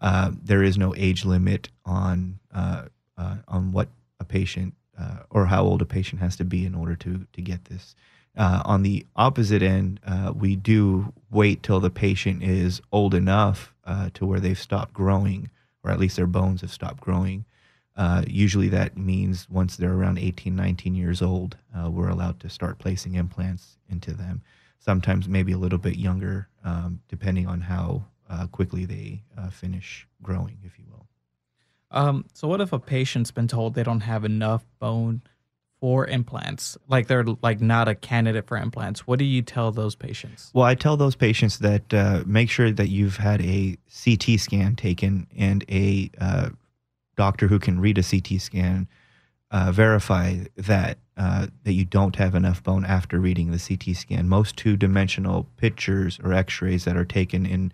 uh, 0.03 0.33
there 0.43 0.63
is 0.63 0.77
no 0.77 0.95
age 0.99 1.25
limit 1.25 1.71
on 1.87 2.41
uh, 3.17 3.37
on 3.49 3.73
what 3.73 3.89
a 4.21 4.25
patient 4.25 4.75
uh, 4.99 5.19
or 5.31 5.47
how 5.47 5.65
old 5.65 5.83
a 5.83 5.87
patient 5.87 6.21
has 6.21 6.37
to 6.37 6.45
be 6.45 6.65
in 6.65 6.75
order 6.75 6.95
to 6.97 7.27
to 7.33 7.43
get 7.43 7.65
this. 7.67 7.95
Uh, 8.37 8.63
on 8.65 8.83
the 8.83 9.07
opposite 9.15 9.63
end, 9.63 10.01
uh, 10.07 10.33
we 10.35 10.57
do 10.57 11.13
wait 11.31 11.63
till 11.63 11.79
the 11.79 11.91
patient 11.91 12.43
is 12.43 12.81
old 12.91 13.15
enough 13.15 13.73
uh, 13.85 14.11
to 14.15 14.27
where 14.27 14.41
they've 14.41 14.59
stopped 14.59 14.93
growing, 14.93 15.49
or 15.85 15.91
at 15.91 16.01
least 16.01 16.17
their 16.17 16.27
bones 16.27 16.61
have 16.61 16.73
stopped 16.73 17.01
growing. 17.01 17.45
Uh, 17.97 18.25
usually 18.27 18.69
that 18.69 18.97
means 18.97 19.49
once 19.49 19.77
they're 19.77 19.93
around 19.93 20.19
18, 20.19 20.57
19 20.57 20.97
years 20.97 21.23
old, 21.23 21.57
we're 21.89 22.09
allowed 22.09 22.41
to 22.41 22.49
start 22.49 22.79
placing 22.79 23.15
implants 23.15 23.77
into 23.89 24.13
them. 24.13 24.43
Sometimes 24.81 25.29
maybe 25.29 25.53
a 25.53 25.59
little 25.59 25.79
bit 25.79 25.97
younger, 25.97 26.49
um, 26.65 27.01
depending 27.09 27.47
on 27.47 27.61
how 27.61 28.05
quickly 28.51 28.85
they 28.85 29.23
finish 29.53 30.09
growing, 30.23 30.59
if 30.65 30.77
you 30.77 30.87
will. 30.91 31.07
Um, 31.95 32.27
so 32.35 32.49
what 32.49 32.61
if 32.61 32.73
a 32.73 32.79
patient's 32.79 33.31
been 33.31 33.49
told 33.49 33.75
they 33.75 33.85
don't 33.85 34.01
have 34.01 34.25
enough 34.25 34.67
bone 34.81 35.23
for 35.81 36.07
implants? 36.07 36.77
Like 36.89 37.07
they're 37.07 37.25
like 37.41 37.61
not 37.61 37.89
a 37.89 37.95
candidate 37.95 38.47
for 38.47 38.57
implants. 38.59 39.07
What 39.07 39.21
do 39.21 39.25
you 39.25 39.43
tell 39.43 39.71
those 39.71 39.95
patients? 39.95 40.51
Well, 40.53 40.65
I 40.65 40.75
tell 40.75 40.97
those 40.97 41.15
patients 41.15 41.61
that 41.61 41.95
uh, 41.95 42.25
make 42.27 42.51
sure 42.51 42.73
that 42.73 42.89
you've 42.89 43.19
had 43.19 43.41
a 43.43 43.79
CT 44.05 44.41
scan 44.41 44.75
taken 44.75 45.29
and 45.37 45.65
a 45.71 46.11
uh, 46.21 46.49
doctor 47.17 47.47
who 47.47 47.61
can 47.61 47.81
read 47.81 47.97
a 47.97 48.03
CT 48.03 48.41
scan 48.41 48.89
uh, 49.53 49.71
verify 49.71 50.39
that 50.57 50.99
uh, 51.17 51.47
that 51.63 51.75
you 51.75 51.85
don't 51.85 52.17
have 52.17 52.35
enough 52.35 52.61
bone 52.61 52.85
after 52.85 53.21
reading 53.21 53.53
the 53.53 53.59
CT 53.59 53.97
scan. 53.97 54.29
Most 54.29 54.57
two-dimensional 54.57 55.47
pictures 55.57 56.19
or 56.25 56.33
X-rays 56.33 56.85
that 56.87 56.97
are 56.97 57.05
taken 57.05 57.47
in 57.47 57.73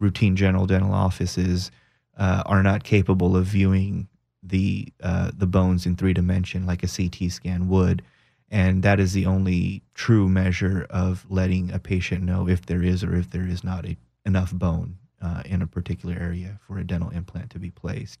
routine 0.00 0.36
general 0.36 0.64
dental 0.64 0.94
offices 0.94 1.70
uh, 2.18 2.42
are 2.44 2.62
not 2.62 2.84
capable 2.84 3.36
of 3.36 3.46
viewing 3.46 4.08
the 4.42 4.92
uh, 5.02 5.30
the 5.36 5.46
bones 5.46 5.86
in 5.86 5.96
three 5.96 6.12
dimension 6.12 6.66
like 6.66 6.82
a 6.82 6.88
CT 6.88 7.30
scan 7.30 7.68
would, 7.68 8.02
and 8.50 8.82
that 8.82 9.00
is 9.00 9.12
the 9.12 9.26
only 9.26 9.82
true 9.94 10.28
measure 10.28 10.86
of 10.90 11.24
letting 11.28 11.72
a 11.72 11.78
patient 11.78 12.24
know 12.24 12.48
if 12.48 12.66
there 12.66 12.82
is 12.82 13.04
or 13.04 13.14
if 13.14 13.30
there 13.30 13.46
is 13.46 13.62
not 13.62 13.86
a, 13.86 13.96
enough 14.26 14.52
bone 14.52 14.96
uh, 15.22 15.42
in 15.44 15.62
a 15.62 15.66
particular 15.66 16.16
area 16.18 16.58
for 16.66 16.78
a 16.78 16.84
dental 16.84 17.10
implant 17.10 17.50
to 17.50 17.58
be 17.58 17.70
placed. 17.70 18.18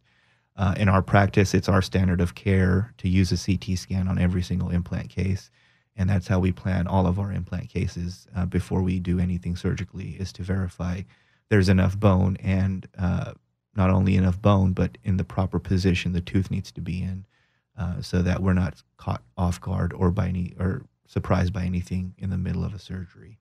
Uh, 0.56 0.74
in 0.76 0.88
our 0.88 1.02
practice, 1.02 1.54
it's 1.54 1.68
our 1.68 1.82
standard 1.82 2.20
of 2.20 2.34
care 2.34 2.92
to 2.98 3.08
use 3.08 3.30
a 3.30 3.36
CT 3.38 3.78
scan 3.78 4.08
on 4.08 4.18
every 4.18 4.42
single 4.42 4.70
implant 4.70 5.08
case, 5.08 5.50
and 5.96 6.10
that's 6.10 6.26
how 6.26 6.38
we 6.38 6.50
plan 6.52 6.86
all 6.86 7.06
of 7.06 7.18
our 7.18 7.32
implant 7.32 7.68
cases 7.68 8.26
uh, 8.36 8.44
before 8.44 8.82
we 8.82 8.98
do 8.98 9.18
anything 9.18 9.56
surgically. 9.56 10.16
Is 10.18 10.32
to 10.34 10.42
verify 10.42 11.02
there's 11.48 11.68
enough 11.68 11.98
bone 11.98 12.36
and 12.40 12.86
uh, 12.98 13.32
not 13.78 13.90
only 13.90 14.16
enough 14.16 14.42
bone, 14.42 14.72
but 14.72 14.98
in 15.04 15.16
the 15.16 15.24
proper 15.24 15.58
position 15.58 16.12
the 16.12 16.20
tooth 16.20 16.50
needs 16.50 16.70
to 16.72 16.80
be 16.80 17.00
in, 17.00 17.24
uh, 17.78 18.02
so 18.02 18.20
that 18.20 18.42
we're 18.42 18.52
not 18.52 18.82
caught 18.98 19.22
off 19.36 19.60
guard 19.60 19.92
or 19.94 20.10
by 20.10 20.28
any 20.28 20.54
or 20.58 20.82
surprised 21.06 21.52
by 21.52 21.62
anything 21.62 22.14
in 22.18 22.28
the 22.28 22.36
middle 22.36 22.64
of 22.64 22.74
a 22.74 22.78
surgery. 22.78 23.38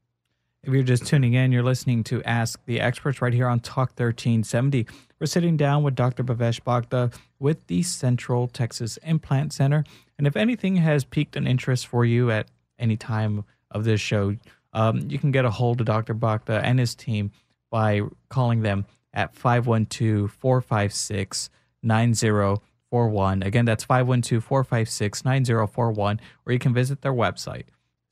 If 0.64 0.74
you're 0.74 0.84
just 0.84 1.06
tuning 1.06 1.34
in, 1.34 1.52
you're 1.52 1.64
listening 1.64 2.04
to 2.06 2.22
Ask 2.24 2.60
the 2.66 2.80
Experts 2.80 3.22
right 3.22 3.34
here 3.34 3.48
on 3.48 3.60
Talk 3.60 3.92
1370. 3.92 4.88
We're 5.20 5.28
sitting 5.28 5.56
down 5.56 5.84
with 5.84 5.96
Dr. 5.96 6.24
Bhavesh 6.24 6.64
Bhakta 6.64 7.12
with 7.40 7.66
the 7.68 7.84
Central 7.84 8.48
Texas 8.48 8.98
Implant 8.98 9.54
Center. 9.54 9.84
And 10.18 10.28
if 10.28 10.36
anything 10.36 10.76
has 10.78 11.06
piqued 11.06 11.36
an 11.36 11.48
interest 11.48 11.88
for 11.88 12.06
you 12.06 12.32
at 12.32 12.48
any 12.80 12.98
time 12.98 13.46
of 13.72 13.86
this 13.86 14.02
show, 14.02 14.36
um, 14.74 15.10
you 15.10 15.18
can 15.18 15.32
get 15.32 15.46
a 15.46 15.50
hold 15.50 15.80
of 15.80 15.88
Dr. 15.88 16.14
Bhakta 16.14 16.60
and 16.64 16.80
his 16.80 16.96
team 16.96 17.32
by 17.70 18.02
calling 18.30 18.62
them 18.62 18.86
at 19.18 19.36
512 19.36 20.32
456 20.32 21.50
9041. 21.84 23.44
Again, 23.44 23.66
that's 23.66 23.84
512 23.84 24.42
456 24.44 25.26
9041, 25.26 26.20
or 26.46 26.54
you 26.54 26.60
can 26.60 26.74
visit 26.74 27.02
their 27.02 27.14
website, 27.14 27.64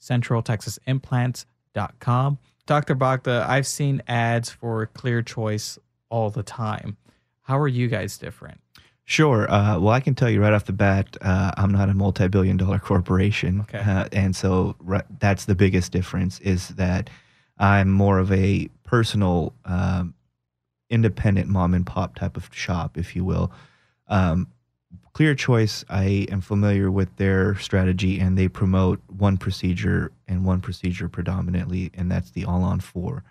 centraltexasimplants.com. 0.01 2.39
Dr. 2.65 2.95
Bhakta, 2.95 3.45
I've 3.47 3.67
seen 3.67 4.01
ads 4.07 4.49
for 4.49 4.87
Clear 4.87 5.21
Choice 5.21 5.77
all 6.09 6.29
the 6.31 6.41
time. 6.43 6.97
How 7.43 7.59
are 7.59 7.67
you 7.67 7.87
guys 7.87 8.17
different? 8.17 8.59
Sure. 9.07 9.45
Uh, 9.51 9.77
well, 9.79 9.93
I 9.93 9.99
can 9.99 10.15
tell 10.15 10.31
you 10.31 10.41
right 10.41 10.51
off 10.53 10.65
the 10.65 10.73
bat, 10.73 11.15
uh, 11.21 11.51
I'm 11.57 11.69
not 11.71 11.89
a 11.89 11.93
multi-billion 11.93 12.57
dollar 12.57 12.79
corporation, 12.79 13.61
Okay. 13.61 13.77
uh, 13.77 14.07
and 14.11 14.35
so 14.35 14.75
ri- 14.79 15.01
that's 15.19 15.45
the 15.45 15.53
biggest 15.53 15.91
difference. 15.91 16.39
Is 16.39 16.69
that 16.69 17.11
I'm 17.59 17.91
more 17.91 18.17
of 18.17 18.31
a 18.31 18.67
personal, 18.83 19.53
um, 19.63 20.14
independent 20.89 21.47
mom 21.47 21.73
and 21.73 21.85
pop 21.85 22.15
type 22.15 22.37
of 22.37 22.49
shop, 22.53 22.97
if 22.97 23.15
you 23.15 23.25
will. 23.25 23.51
Um, 24.07 24.47
Clear 25.13 25.33
Choice, 25.33 25.85
I 25.89 26.27
am 26.29 26.41
familiar 26.41 26.91
with 26.91 27.15
their 27.15 27.55
strategy, 27.55 28.19
and 28.19 28.37
they 28.37 28.47
promote 28.47 29.01
one 29.07 29.37
procedure 29.37 30.11
and 30.27 30.45
one 30.45 30.61
procedure 30.61 31.07
predominantly, 31.07 31.91
and 31.93 32.11
that's 32.11 32.31
the 32.31 32.45
all-on 32.45 32.81
four. 32.81 33.23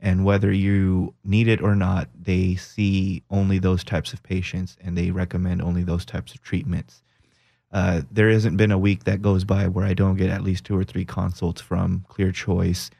And 0.00 0.24
whether 0.24 0.52
you 0.52 1.14
need 1.24 1.48
it 1.48 1.60
or 1.60 1.74
not, 1.74 2.08
they 2.20 2.54
see 2.56 3.22
only 3.30 3.58
those 3.58 3.84
types 3.84 4.12
of 4.12 4.22
patients, 4.22 4.76
and 4.80 4.96
they 4.96 5.10
recommend 5.10 5.62
only 5.62 5.82
those 5.82 6.04
types 6.04 6.34
of 6.34 6.42
treatments. 6.42 7.02
Uh, 7.70 8.02
there 8.10 8.30
hasn't 8.30 8.56
been 8.56 8.72
a 8.72 8.78
week 8.78 9.04
that 9.04 9.22
goes 9.22 9.44
by 9.44 9.68
where 9.68 9.84
I 9.84 9.94
don't 9.94 10.16
get 10.16 10.30
at 10.30 10.42
least 10.42 10.64
two 10.64 10.76
or 10.76 10.84
three 10.84 11.04
consults 11.04 11.60
from 11.60 12.04
Clear 12.08 12.32
Choice 12.32 12.90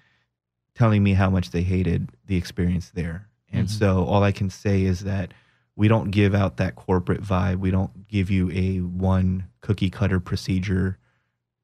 telling 0.75 1.03
me 1.03 1.15
how 1.15 1.31
much 1.31 1.51
they 1.51 1.63
hated 1.63 2.11
the 2.27 2.37
experience 2.37 2.91
there. 2.95 3.28
And 3.53 3.67
Mhm. 3.67 3.71
so 3.71 4.05
all 4.05 4.23
I 4.23 4.33
can 4.33 4.51
say 4.51 4.83
is 4.85 5.01
that 5.01 5.33
we 5.77 5.89
don't 5.89 6.11
give 6.11 6.35
out 6.35 6.57
that 6.57 6.75
corporate 6.75 7.23
vibe. 7.23 7.57
We 7.57 7.71
don't 7.71 8.09
give 8.09 8.31
you 8.31 8.51
a 8.51 8.79
one 8.81 9.45
cookie 9.61 9.91
cutter 9.91 10.21
procedure 10.21 10.99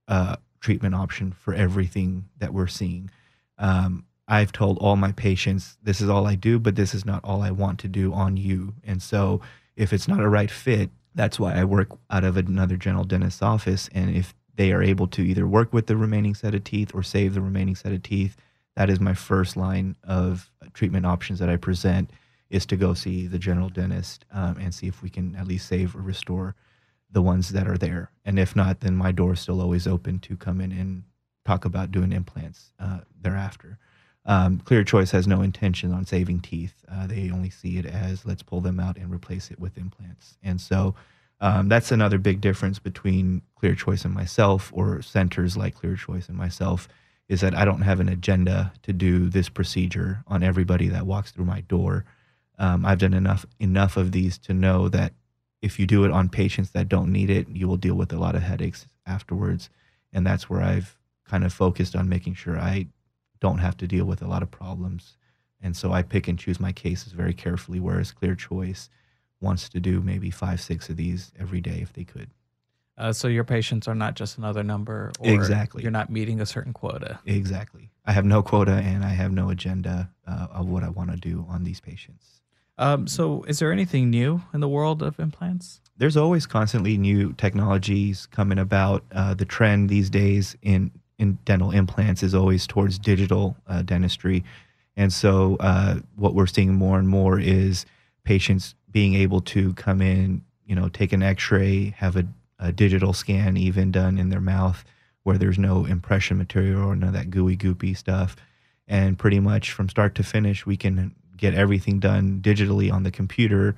uh, 0.07 0.37
treatment 0.61 0.94
option 0.94 1.33
for 1.33 1.55
everything 1.55 2.27
that 2.38 2.53
we're 2.55 2.66
seeing. 2.66 3.11
Um, 3.59 4.05
I've 4.29 4.53
told 4.53 4.79
all 4.79 4.97
my 4.97 5.12
patients, 5.12 5.77
this 5.83 6.01
is 6.01 6.09
all 6.09 6.27
I 6.27 6.35
do, 6.35 6.59
but 6.59 6.77
this 6.77 6.94
is 6.94 7.05
not 7.05 7.23
all 7.25 7.42
I 7.42 7.51
want 7.51 7.79
to 7.81 7.88
do 7.88 8.12
on 8.12 8.37
you. 8.37 8.75
And 8.85 9.03
so 9.03 9.40
if 9.77 9.92
it's 9.92 10.09
not 10.09 10.20
a 10.20 10.29
right 10.29 10.51
fit, 10.51 10.90
that's 11.14 11.38
why 11.38 11.55
I 11.55 11.64
work 11.64 11.88
out 12.11 12.25
of 12.25 12.37
another 12.37 12.77
general 12.77 13.05
dentist's 13.05 13.42
office. 13.42 13.88
And 13.92 14.14
if 14.14 14.35
they 14.57 14.73
are 14.73 14.83
able 14.83 15.07
to 15.09 15.23
either 15.23 15.47
work 15.47 15.73
with 15.73 15.87
the 15.87 15.97
remaining 15.97 16.35
set 16.35 16.55
of 16.55 16.64
teeth 16.64 16.94
or 16.94 17.03
save 17.03 17.35
the 17.35 17.40
remaining 17.42 17.75
set 17.77 17.92
of 17.92 18.03
teeth, 18.03 18.37
that 18.76 18.90
is 18.90 19.00
my 19.00 19.14
first 19.14 19.56
line 19.56 19.96
of 20.04 20.50
treatment 20.72 21.06
options 21.06 21.38
that 21.38 21.48
I 21.48 21.56
present 21.56 22.10
is 22.50 22.66
to 22.66 22.76
go 22.76 22.94
see 22.94 23.26
the 23.26 23.38
general 23.38 23.68
dentist 23.68 24.24
um, 24.32 24.56
and 24.60 24.74
see 24.74 24.87
if 24.87 25.02
we 25.02 25.10
can 25.10 25.34
at 25.37 25.46
least 25.46 25.66
save 25.66 25.94
or 25.96 26.00
restore 26.00 26.54
the 27.10 27.22
ones 27.22 27.50
that 27.50 27.68
are 27.68 27.78
there. 27.78 28.10
And 28.24 28.38
if 28.38 28.54
not, 28.56 28.80
then 28.80 28.96
my 28.96 29.12
door 29.12 29.32
is 29.34 29.40
still 29.40 29.60
always 29.60 29.87
open 29.87 30.18
to 30.20 30.37
come 30.37 30.60
in 30.60 30.72
and 30.72 31.04
talk 31.44 31.64
about 31.64 31.92
doing 31.92 32.12
implants 32.12 32.72
uh, 32.78 33.00
thereafter. 33.20 33.78
Um, 34.26 34.58
Clear 34.60 34.84
Choice 34.84 35.10
has 35.10 35.26
no 35.26 35.42
intention 35.42 35.92
on 35.92 36.06
saving 36.06 36.40
teeth. 36.40 36.74
Uh, 36.90 37.06
they 37.06 37.30
only 37.30 37.50
see 37.50 37.78
it 37.78 37.87
as 37.87 38.24
let's 38.24 38.42
pull 38.42 38.60
them 38.60 38.80
out 38.80 38.96
and 38.96 39.12
replace 39.12 39.50
it 39.50 39.60
with 39.60 39.76
implants. 39.76 40.38
And 40.42 40.60
so 40.60 40.94
um, 41.40 41.68
that's 41.68 41.92
another 41.92 42.18
big 42.18 42.40
difference 42.40 42.78
between 42.78 43.42
Clear 43.56 43.74
Choice 43.74 44.04
and 44.04 44.14
myself, 44.14 44.70
or 44.74 45.02
centers 45.02 45.56
like 45.56 45.74
Clear 45.74 45.96
Choice 45.96 46.28
and 46.28 46.38
myself, 46.38 46.88
is 47.28 47.40
that 47.40 47.54
I 47.54 47.64
don't 47.64 47.82
have 47.82 48.00
an 48.00 48.08
agenda 48.08 48.72
to 48.82 48.92
do 48.92 49.28
this 49.28 49.48
procedure 49.48 50.22
on 50.26 50.42
everybody 50.42 50.88
that 50.88 51.06
walks 51.06 51.30
through 51.30 51.46
my 51.46 51.62
door. 51.62 52.04
Um, 52.58 52.84
I've 52.84 52.98
done 52.98 53.14
enough 53.14 53.46
enough 53.58 53.96
of 53.96 54.12
these 54.12 54.38
to 54.38 54.54
know 54.54 54.88
that 54.88 55.12
if 55.62 55.78
you 55.78 55.87
do 55.87 56.04
it 56.04 56.10
on 56.10 56.28
patients 56.28 56.70
that 56.70 56.88
don't 56.88 57.10
need 57.10 57.30
it, 57.30 57.48
you 57.48 57.66
will 57.66 57.78
deal 57.78 57.94
with 57.94 58.12
a 58.12 58.18
lot 58.18 58.34
of 58.34 58.42
headaches 58.42 58.87
afterwards. 59.06 59.70
And 60.12 60.26
that's 60.26 60.50
where 60.50 60.62
I've 60.62 60.98
kind 61.24 61.44
of 61.44 61.52
focused 61.52 61.96
on 61.96 62.08
making 62.08 62.34
sure 62.34 62.58
I 62.58 62.87
don't 63.40 63.58
have 63.58 63.76
to 63.78 63.87
deal 63.87 64.04
with 64.04 64.22
a 64.22 64.28
lot 64.28 64.42
of 64.42 64.50
problems. 64.50 65.16
And 65.62 65.74
so 65.74 65.92
I 65.92 66.02
pick 66.02 66.28
and 66.28 66.38
choose 66.38 66.60
my 66.60 66.72
cases 66.72 67.12
very 67.12 67.32
carefully, 67.32 67.80
whereas 67.80 68.12
Clear 68.12 68.34
Choice 68.34 68.90
wants 69.40 69.68
to 69.70 69.80
do 69.80 70.00
maybe 70.00 70.30
five, 70.30 70.60
six 70.60 70.90
of 70.90 70.96
these 70.96 71.32
every 71.38 71.62
day 71.62 71.80
if 71.80 71.92
they 71.94 72.04
could. 72.04 72.30
Uh, 72.96 73.12
so 73.12 73.26
your 73.26 73.44
patients 73.44 73.88
are 73.88 73.94
not 73.94 74.14
just 74.14 74.38
another 74.38 74.62
number, 74.62 75.12
or 75.18 75.30
Exactly. 75.30 75.83
You're 75.83 75.90
not 75.90 76.11
meeting 76.11 76.40
a 76.40 76.46
certain 76.46 76.72
quota. 76.72 77.18
Exactly. 77.26 77.90
I 78.07 78.12
have 78.12 78.24
no 78.24 78.42
quota 78.42 78.72
and 78.72 79.04
I 79.04 79.09
have 79.09 79.33
no 79.33 79.50
agenda 79.50 80.11
uh, 80.26 80.48
of 80.52 80.68
what 80.68 80.85
I 80.85 80.90
want 80.90 81.11
to 81.11 81.16
do 81.16 81.44
on 81.48 81.64
these 81.64 81.80
patients. 81.80 82.40
Um, 82.76 83.07
so, 83.07 83.44
is 83.44 83.61
there 83.61 83.72
anything 83.72 84.11
new 84.11 84.42
in 84.52 84.61
the 84.61 84.68
world 84.68 85.02
of 85.02 85.18
implants? 85.20 85.80
There's 85.96 86.16
always 86.16 86.44
constantly 86.44 86.96
new 86.98 87.33
technologies 87.35 88.26
coming 88.26 88.59
about. 88.59 89.04
Uh, 89.12 89.35
the 89.35 89.44
trend 89.44 89.88
these 89.88 90.11
days 90.11 90.57
in, 90.62 90.90
in 91.18 91.38
dental 91.44 91.70
implants 91.70 92.24
is 92.24 92.35
always 92.35 92.66
towards 92.66 92.98
digital 92.98 93.57
uh, 93.68 93.83
dentistry. 93.83 94.44
And 94.96 95.12
so, 95.12 95.57
uh, 95.61 96.00
what 96.16 96.35
we're 96.35 96.46
seeing 96.46 96.74
more 96.74 96.98
and 96.98 97.09
more 97.09 97.38
is 97.38 97.87
patients 98.24 98.74
being 98.90 99.14
able 99.14 99.40
to 99.40 99.72
come 99.74 100.00
in, 100.02 100.42
you 100.66 100.74
know, 100.74 100.88
take 100.88 101.12
an 101.12 101.22
x 101.22 101.50
ray, 101.52 101.94
have 101.96 102.16
a, 102.16 102.26
a 102.58 102.72
digital 102.72 103.12
scan 103.12 103.56
even 103.56 103.90
done 103.90 104.18
in 104.18 104.28
their 104.28 104.40
mouth 104.40 104.84
where 105.22 105.38
there's 105.38 105.58
no 105.58 105.84
impression 105.86 106.38
material 106.38 106.82
or 106.82 106.94
none 106.94 107.08
of 107.08 107.14
that 107.14 107.30
gooey, 107.30 107.56
goopy 107.56 107.96
stuff. 107.96 108.36
And 108.86 109.18
pretty 109.18 109.40
much 109.40 109.72
from 109.72 109.88
start 109.88 110.14
to 110.16 110.22
finish, 110.22 110.66
we 110.66 110.76
can 110.76 111.14
get 111.36 111.54
everything 111.54 111.98
done 111.98 112.40
digitally 112.42 112.92
on 112.92 113.02
the 113.02 113.10
computer 113.10 113.74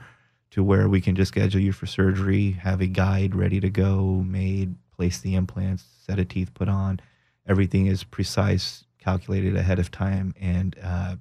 to 0.50 0.62
where 0.62 0.88
we 0.88 1.00
can 1.00 1.16
just 1.16 1.28
schedule 1.28 1.60
you 1.60 1.72
for 1.72 1.86
surgery, 1.86 2.52
have 2.52 2.80
a 2.80 2.86
guide 2.86 3.34
ready 3.34 3.60
to 3.60 3.70
go, 3.70 4.24
made, 4.26 4.74
place 4.96 5.18
the 5.18 5.34
implants, 5.34 5.84
set 6.04 6.18
of 6.18 6.28
teeth 6.28 6.52
put 6.54 6.68
on. 6.68 7.00
Everything 7.46 7.86
is 7.86 8.04
precise, 8.04 8.84
calculated 8.98 9.56
ahead 9.56 9.78
of 9.78 9.90
time, 9.90 10.34
and 10.40 10.76
uh, 10.82 11.16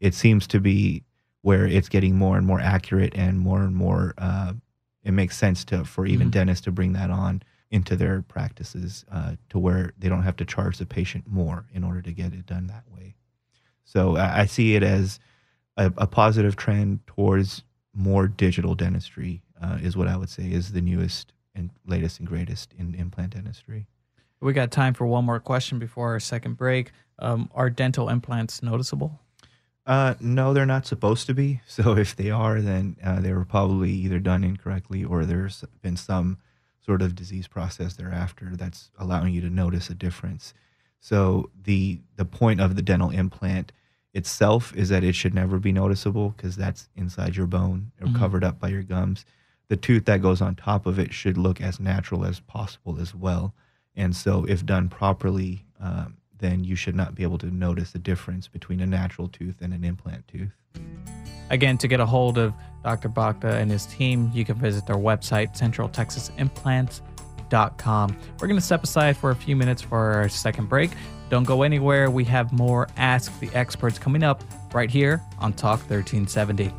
it 0.00 0.14
seems 0.14 0.46
to 0.48 0.60
be 0.60 1.04
where 1.42 1.66
it's 1.66 1.88
getting 1.88 2.16
more 2.16 2.36
and 2.36 2.46
more 2.46 2.60
accurate 2.60 3.14
and 3.14 3.38
more 3.38 3.62
and 3.62 3.74
more. 3.74 4.14
Uh, 4.18 4.54
it 5.04 5.12
makes 5.12 5.36
sense 5.36 5.64
to 5.66 5.84
for 5.84 6.06
even 6.06 6.28
Mhm. 6.28 6.32
dentists 6.32 6.64
to 6.64 6.72
bring 6.72 6.92
that 6.94 7.10
on 7.10 7.42
into 7.70 7.96
their 7.96 8.22
practices 8.22 9.04
uh, 9.10 9.36
to 9.50 9.58
where 9.58 9.92
they 9.98 10.08
don't 10.08 10.22
have 10.22 10.36
to 10.36 10.44
charge 10.44 10.78
the 10.78 10.86
patient 10.86 11.26
more 11.26 11.66
in 11.72 11.84
order 11.84 12.00
to 12.02 12.12
get 12.12 12.32
it 12.32 12.46
done 12.46 12.66
that 12.66 12.84
way. 12.90 13.14
So 13.84 14.16
I, 14.16 14.40
I 14.40 14.46
see 14.46 14.74
it 14.74 14.82
as 14.82 15.20
a, 15.76 15.92
a 15.98 16.06
positive 16.06 16.56
trend 16.56 17.06
towards 17.06 17.62
more 17.94 18.26
digital 18.28 18.74
dentistry 18.74 19.42
uh, 19.60 19.78
is 19.82 19.96
what 19.96 20.08
I 20.08 20.16
would 20.16 20.30
say 20.30 20.50
is 20.50 20.72
the 20.72 20.80
newest 20.80 21.32
and 21.54 21.70
latest 21.86 22.18
and 22.20 22.28
greatest 22.28 22.72
in 22.78 22.94
implant 22.94 23.34
dentistry. 23.34 23.86
We 24.40 24.52
got 24.52 24.70
time 24.70 24.94
for 24.94 25.06
one 25.06 25.24
more 25.24 25.40
question 25.40 25.78
before 25.78 26.10
our 26.12 26.20
second 26.20 26.56
break. 26.56 26.92
Um, 27.18 27.50
are 27.54 27.68
dental 27.68 28.08
implants 28.08 28.62
noticeable? 28.62 29.20
Uh, 29.88 30.14
no, 30.20 30.52
they're 30.52 30.66
not 30.66 30.86
supposed 30.86 31.26
to 31.26 31.34
be. 31.34 31.60
So 31.66 31.96
if 31.96 32.14
they 32.14 32.30
are, 32.30 32.60
then 32.60 32.96
uh, 33.02 33.20
they 33.20 33.32
were 33.32 33.44
probably 33.46 33.90
either 33.90 34.18
done 34.20 34.44
incorrectly 34.44 35.02
or 35.02 35.24
there's 35.24 35.64
been 35.82 35.96
some 35.96 36.36
sort 36.84 37.02
of 37.02 37.14
disease 37.14 37.48
process 37.48 37.94
thereafter 37.94 38.50
that's 38.54 38.90
allowing 38.98 39.32
you 39.34 39.40
to 39.40 39.50
notice 39.50 39.88
a 39.90 39.94
difference. 39.94 40.52
So 41.00 41.50
the 41.64 42.00
the 42.16 42.24
point 42.26 42.60
of 42.60 42.76
the 42.76 42.82
dental 42.82 43.10
implant 43.10 43.72
itself 44.14 44.74
is 44.76 44.88
that 44.90 45.04
it 45.04 45.14
should 45.14 45.34
never 45.34 45.58
be 45.58 45.72
noticeable 45.72 46.30
because 46.36 46.56
that's 46.56 46.88
inside 46.96 47.36
your 47.36 47.46
bone 47.46 47.92
or 48.00 48.08
Mhm. 48.08 48.16
covered 48.18 48.44
up 48.44 48.58
by 48.60 48.68
your 48.68 48.82
gums. 48.82 49.24
The 49.68 49.76
tooth 49.76 50.04
that 50.06 50.20
goes 50.22 50.40
on 50.42 50.54
top 50.54 50.86
of 50.86 50.98
it 50.98 51.12
should 51.14 51.38
look 51.38 51.60
as 51.60 51.80
natural 51.80 52.24
as 52.26 52.40
possible 52.40 52.98
as 53.00 53.14
well. 53.14 53.54
And 53.96 54.14
so, 54.16 54.44
if 54.44 54.64
done 54.66 54.88
properly, 54.88 55.64
um, 55.80 56.17
then 56.38 56.64
you 56.64 56.76
should 56.76 56.94
not 56.94 57.14
be 57.14 57.22
able 57.22 57.38
to 57.38 57.46
notice 57.46 57.92
the 57.92 57.98
difference 57.98 58.48
between 58.48 58.80
a 58.80 58.86
natural 58.86 59.28
tooth 59.28 59.56
and 59.60 59.72
an 59.72 59.84
implant 59.84 60.28
tooth. 60.28 60.52
Again, 61.50 61.78
to 61.78 61.88
get 61.88 62.00
a 62.00 62.06
hold 62.06 62.38
of 62.38 62.52
Dr. 62.84 63.08
Bhakta 63.08 63.56
and 63.56 63.70
his 63.70 63.86
team, 63.86 64.30
you 64.34 64.44
can 64.44 64.56
visit 64.56 64.86
their 64.86 64.96
website, 64.96 65.58
centraltexasimplants.com. 65.58 68.16
We're 68.38 68.46
going 68.46 68.60
to 68.60 68.64
step 68.64 68.84
aside 68.84 69.16
for 69.16 69.30
a 69.30 69.36
few 69.36 69.56
minutes 69.56 69.82
for 69.82 69.98
our 69.98 70.28
second 70.28 70.68
break. 70.68 70.90
Don't 71.30 71.44
go 71.44 71.62
anywhere. 71.62 72.10
We 72.10 72.24
have 72.24 72.52
more 72.52 72.88
Ask 72.96 73.38
the 73.40 73.50
Experts 73.54 73.98
coming 73.98 74.22
up 74.22 74.44
right 74.72 74.90
here 74.90 75.22
on 75.38 75.54
Talk 75.54 75.80
1370. 75.90 76.72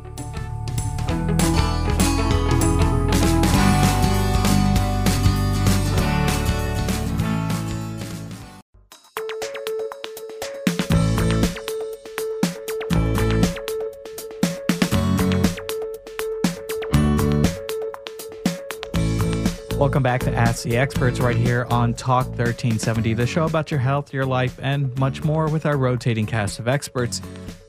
Welcome 20.00 20.12
back 20.18 20.32
to 20.32 20.34
Ask 20.34 20.62
the 20.62 20.78
Experts 20.78 21.20
right 21.20 21.36
here 21.36 21.66
on 21.68 21.92
Talk 21.92 22.24
1370, 22.28 23.12
the 23.12 23.26
show 23.26 23.44
about 23.44 23.70
your 23.70 23.80
health, 23.80 24.14
your 24.14 24.24
life, 24.24 24.58
and 24.62 24.98
much 24.98 25.22
more 25.24 25.46
with 25.46 25.66
our 25.66 25.76
rotating 25.76 26.24
cast 26.24 26.58
of 26.58 26.68
experts. 26.68 27.20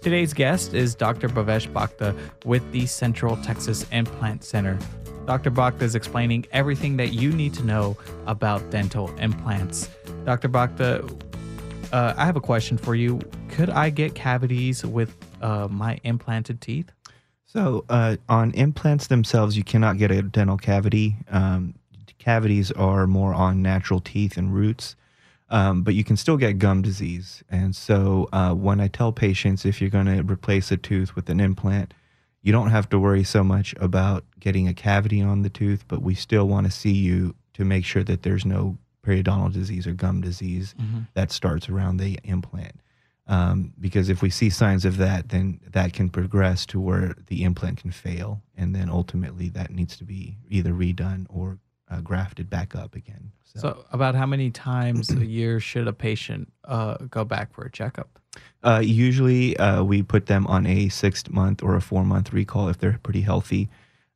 Today's 0.02 0.32
guest 0.34 0.74
is 0.74 0.96
Dr. 0.96 1.28
Bhavesh 1.28 1.74
Bhakta 1.74 2.16
with 2.46 2.72
the 2.72 2.86
Central 2.86 3.36
Texas 3.44 3.86
Implant 3.92 4.46
Center. 4.46 4.80
Dr. 5.26 5.50
Bhakta 5.50 5.84
is 5.84 5.94
explaining 5.94 6.46
everything 6.54 6.96
that 6.96 7.12
you 7.12 7.34
need 7.34 7.54
to 7.56 7.66
know 7.66 7.98
about 8.28 8.70
dental 8.70 9.14
implants. 9.18 9.90
Dr. 10.24 10.48
Bhakta, 10.48 11.06
uh, 11.92 12.14
I 12.16 12.26
have 12.26 12.38
a 12.38 12.42
question 12.42 12.78
for 12.78 12.96
you. 12.96 13.20
Could 13.50 13.70
I 13.70 13.90
get 13.90 14.16
cavities 14.16 14.86
with 14.86 15.14
uh, 15.42 15.68
my 15.70 16.00
implanted 16.06 16.62
teeth? 16.62 16.94
So, 17.46 17.84
uh, 17.90 18.16
on 18.30 18.52
implants 18.52 19.08
themselves, 19.08 19.58
you 19.58 19.66
cannot 19.66 19.98
get 19.98 20.12
a 20.12 20.22
dental 20.22 20.56
cavity. 20.56 21.18
Um, 21.30 21.76
cavities 22.22 22.72
are 22.72 23.08
more 23.08 23.34
on 23.34 23.62
natural 23.62 24.00
teeth 24.00 24.38
and 24.38 24.54
roots, 24.54 24.96
um, 25.50 25.82
but 25.82 25.96
you 25.96 26.04
can 26.04 26.16
still 26.16 26.38
get 26.38 26.60
gum 26.60 26.82
disease. 26.82 27.44
And 27.50 27.76
so, 27.76 28.30
uh, 28.32 28.54
when 28.54 28.80
I 28.80 28.88
tell 28.88 29.12
patients 29.12 29.66
if 29.66 29.82
you're 29.82 29.90
going 29.90 30.06
to 30.06 30.22
replace 30.22 30.72
a 30.72 30.78
tooth 30.78 31.16
with 31.16 31.30
an 31.30 31.40
implant, 31.40 31.94
you 32.44 32.52
don't 32.52 32.70
have 32.70 32.88
to 32.90 33.00
worry 33.00 33.24
so 33.24 33.44
much 33.44 33.74
about 33.80 34.24
getting 34.40 34.68
a 34.68 34.74
cavity 34.74 35.22
on 35.22 35.42
the 35.42 35.50
tooth, 35.50 35.84
but 35.88 36.02
we 36.02 36.16
still 36.16 36.48
want 36.48 36.66
to 36.68 36.72
see 36.72 36.94
you 36.94 37.36
to 37.54 37.66
make 37.66 37.86
sure 37.86 38.04
that 38.04 38.24
there's 38.24 38.46
no 38.46 38.78
periodontal 39.06 39.52
disease 39.52 39.88
or 39.88 39.94
gum 39.94 40.22
disease 40.22 40.76
that 41.16 41.32
starts 41.32 41.70
around 41.70 41.98
the 41.98 42.20
implant. 42.24 42.80
Um, 43.28 43.74
because 43.80 44.10
if 44.10 44.22
we 44.22 44.30
see 44.30 44.50
signs 44.50 44.86
of 44.86 44.98
that, 44.98 45.30
then 45.30 45.60
that 45.72 45.94
can 45.94 46.10
progress 46.10 46.66
to 46.68 46.80
where 46.80 47.16
the 47.28 47.44
implant 47.44 47.78
can 47.78 47.92
fail, 47.92 48.42
and 48.56 48.76
then 48.76 48.90
ultimately 48.90 49.50
that 49.50 49.72
needs 49.72 49.96
to 49.98 50.04
be 50.04 50.38
either 50.50 50.72
redone 50.72 51.26
or 51.30 51.60
uh, 51.92 52.02
grafted 52.02 52.50
back 52.50 52.76
up 52.76 52.96
again. 52.96 53.32
So, 53.44 53.60
So, 53.60 53.86
about 53.92 54.16
how 54.16 54.26
many 54.26 54.50
times 54.50 55.12
a 55.12 55.26
year 55.40 55.60
should 55.60 55.88
a 55.88 55.94
patient 55.94 56.52
uh, 56.66 56.96
go 57.10 57.24
back 57.26 57.54
for 57.54 57.64
a 57.66 57.72
checkup? 57.72 58.18
uh, 58.64 58.82
usually 58.84 59.58
uh, 59.58 59.84
we 59.84 60.02
put 60.02 60.28
them 60.28 60.48
on 60.48 60.66
a 60.66 60.88
six 60.88 61.30
month 61.30 61.62
or 61.62 61.76
a 61.76 61.82
four 61.82 62.06
month 62.06 62.32
recall 62.32 62.70
if 62.70 62.78
they're 62.80 63.00
pretty 63.04 63.22
healthy. 63.22 63.68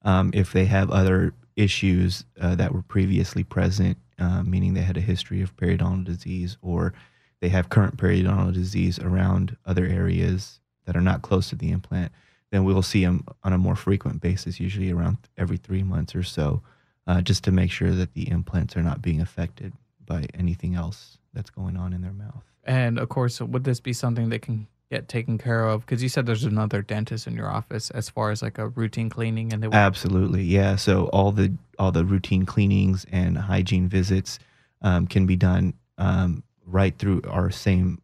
Um, 0.04 0.32
if 0.34 0.54
they 0.54 0.66
have 0.66 0.90
other 0.90 1.34
issues 1.56 2.26
uh, 2.40 2.56
that 2.56 2.74
were 2.74 2.84
previously 2.84 3.44
present 3.44 3.98
uh, 4.20 4.44
meaning 4.44 4.74
they 4.74 4.82
had 4.82 4.98
a 4.98 5.02
history 5.02 5.42
of 5.42 5.56
periodontal 5.58 6.06
disease 6.06 6.58
or 6.62 6.94
they 7.42 7.50
have 7.50 7.70
current 7.70 7.98
periodontal 7.98 8.54
disease 8.54 8.98
around 9.00 9.58
other 9.66 9.86
areas 9.86 10.60
that 10.86 10.96
are 10.96 11.02
not 11.02 11.22
close 11.22 11.50
to 11.50 11.56
the 11.56 11.72
implant, 11.72 12.12
then 12.52 12.64
we'll 12.64 12.82
see 12.82 13.04
them 13.04 13.26
on 13.44 13.54
a 13.54 13.58
more 13.58 13.76
frequent 13.76 14.22
basis, 14.22 14.60
usually 14.60 14.92
around 14.92 15.18
every 15.38 15.58
three 15.58 15.84
months 15.84 16.16
or 16.16 16.24
so, 16.24 16.62
uh, 17.08 17.22
just 17.22 17.44
to 17.44 17.52
make 17.52 17.72
sure 17.72 17.92
that 17.92 18.14
the 18.14 18.30
implants 18.30 18.76
are 18.76 18.84
not 18.84 19.02
being 19.02 19.22
affected 19.22 19.74
by 20.06 20.26
anything 20.34 20.76
else 20.76 21.18
that's 21.34 21.50
going 21.50 21.78
on 21.78 21.94
in 21.94 22.02
their 22.02 22.14
mouth. 22.14 22.44
And 22.64 22.98
of 22.98 23.10
course, 23.10 23.40
would 23.42 23.64
this 23.64 23.80
be 23.80 23.94
something 23.94 24.30
that 24.30 24.42
can 24.42 24.68
get 24.90 25.08
taken 25.08 25.38
care 25.38 25.66
of? 25.66 25.86
Because 25.86 26.02
you 26.02 26.10
said 26.10 26.26
there's 26.26 26.44
another 26.44 26.82
dentist 26.82 27.28
in 27.28 27.36
your 27.36 27.50
office 27.50 27.92
as 27.92 28.10
far 28.10 28.32
as 28.32 28.42
like 28.42 28.58
a 28.58 28.70
routine 28.70 29.10
cleaning, 29.10 29.54
and 29.54 29.62
they 29.62 29.68
would 29.68 29.76
Absolutely, 29.76 30.44
yeah. 30.44 30.76
So 30.76 31.06
all 31.08 31.32
the 31.32 31.54
all 31.78 31.92
the 31.92 32.06
routine 32.06 32.46
cleanings 32.46 33.06
and 33.12 33.38
hygiene 33.38 33.88
visits 33.88 34.40
um, 34.82 35.06
can 35.08 35.26
be 35.26 35.36
done 35.36 35.74
um, 35.98 36.44
right 36.66 36.98
through 36.98 37.22
our 37.28 37.52
same 37.52 38.02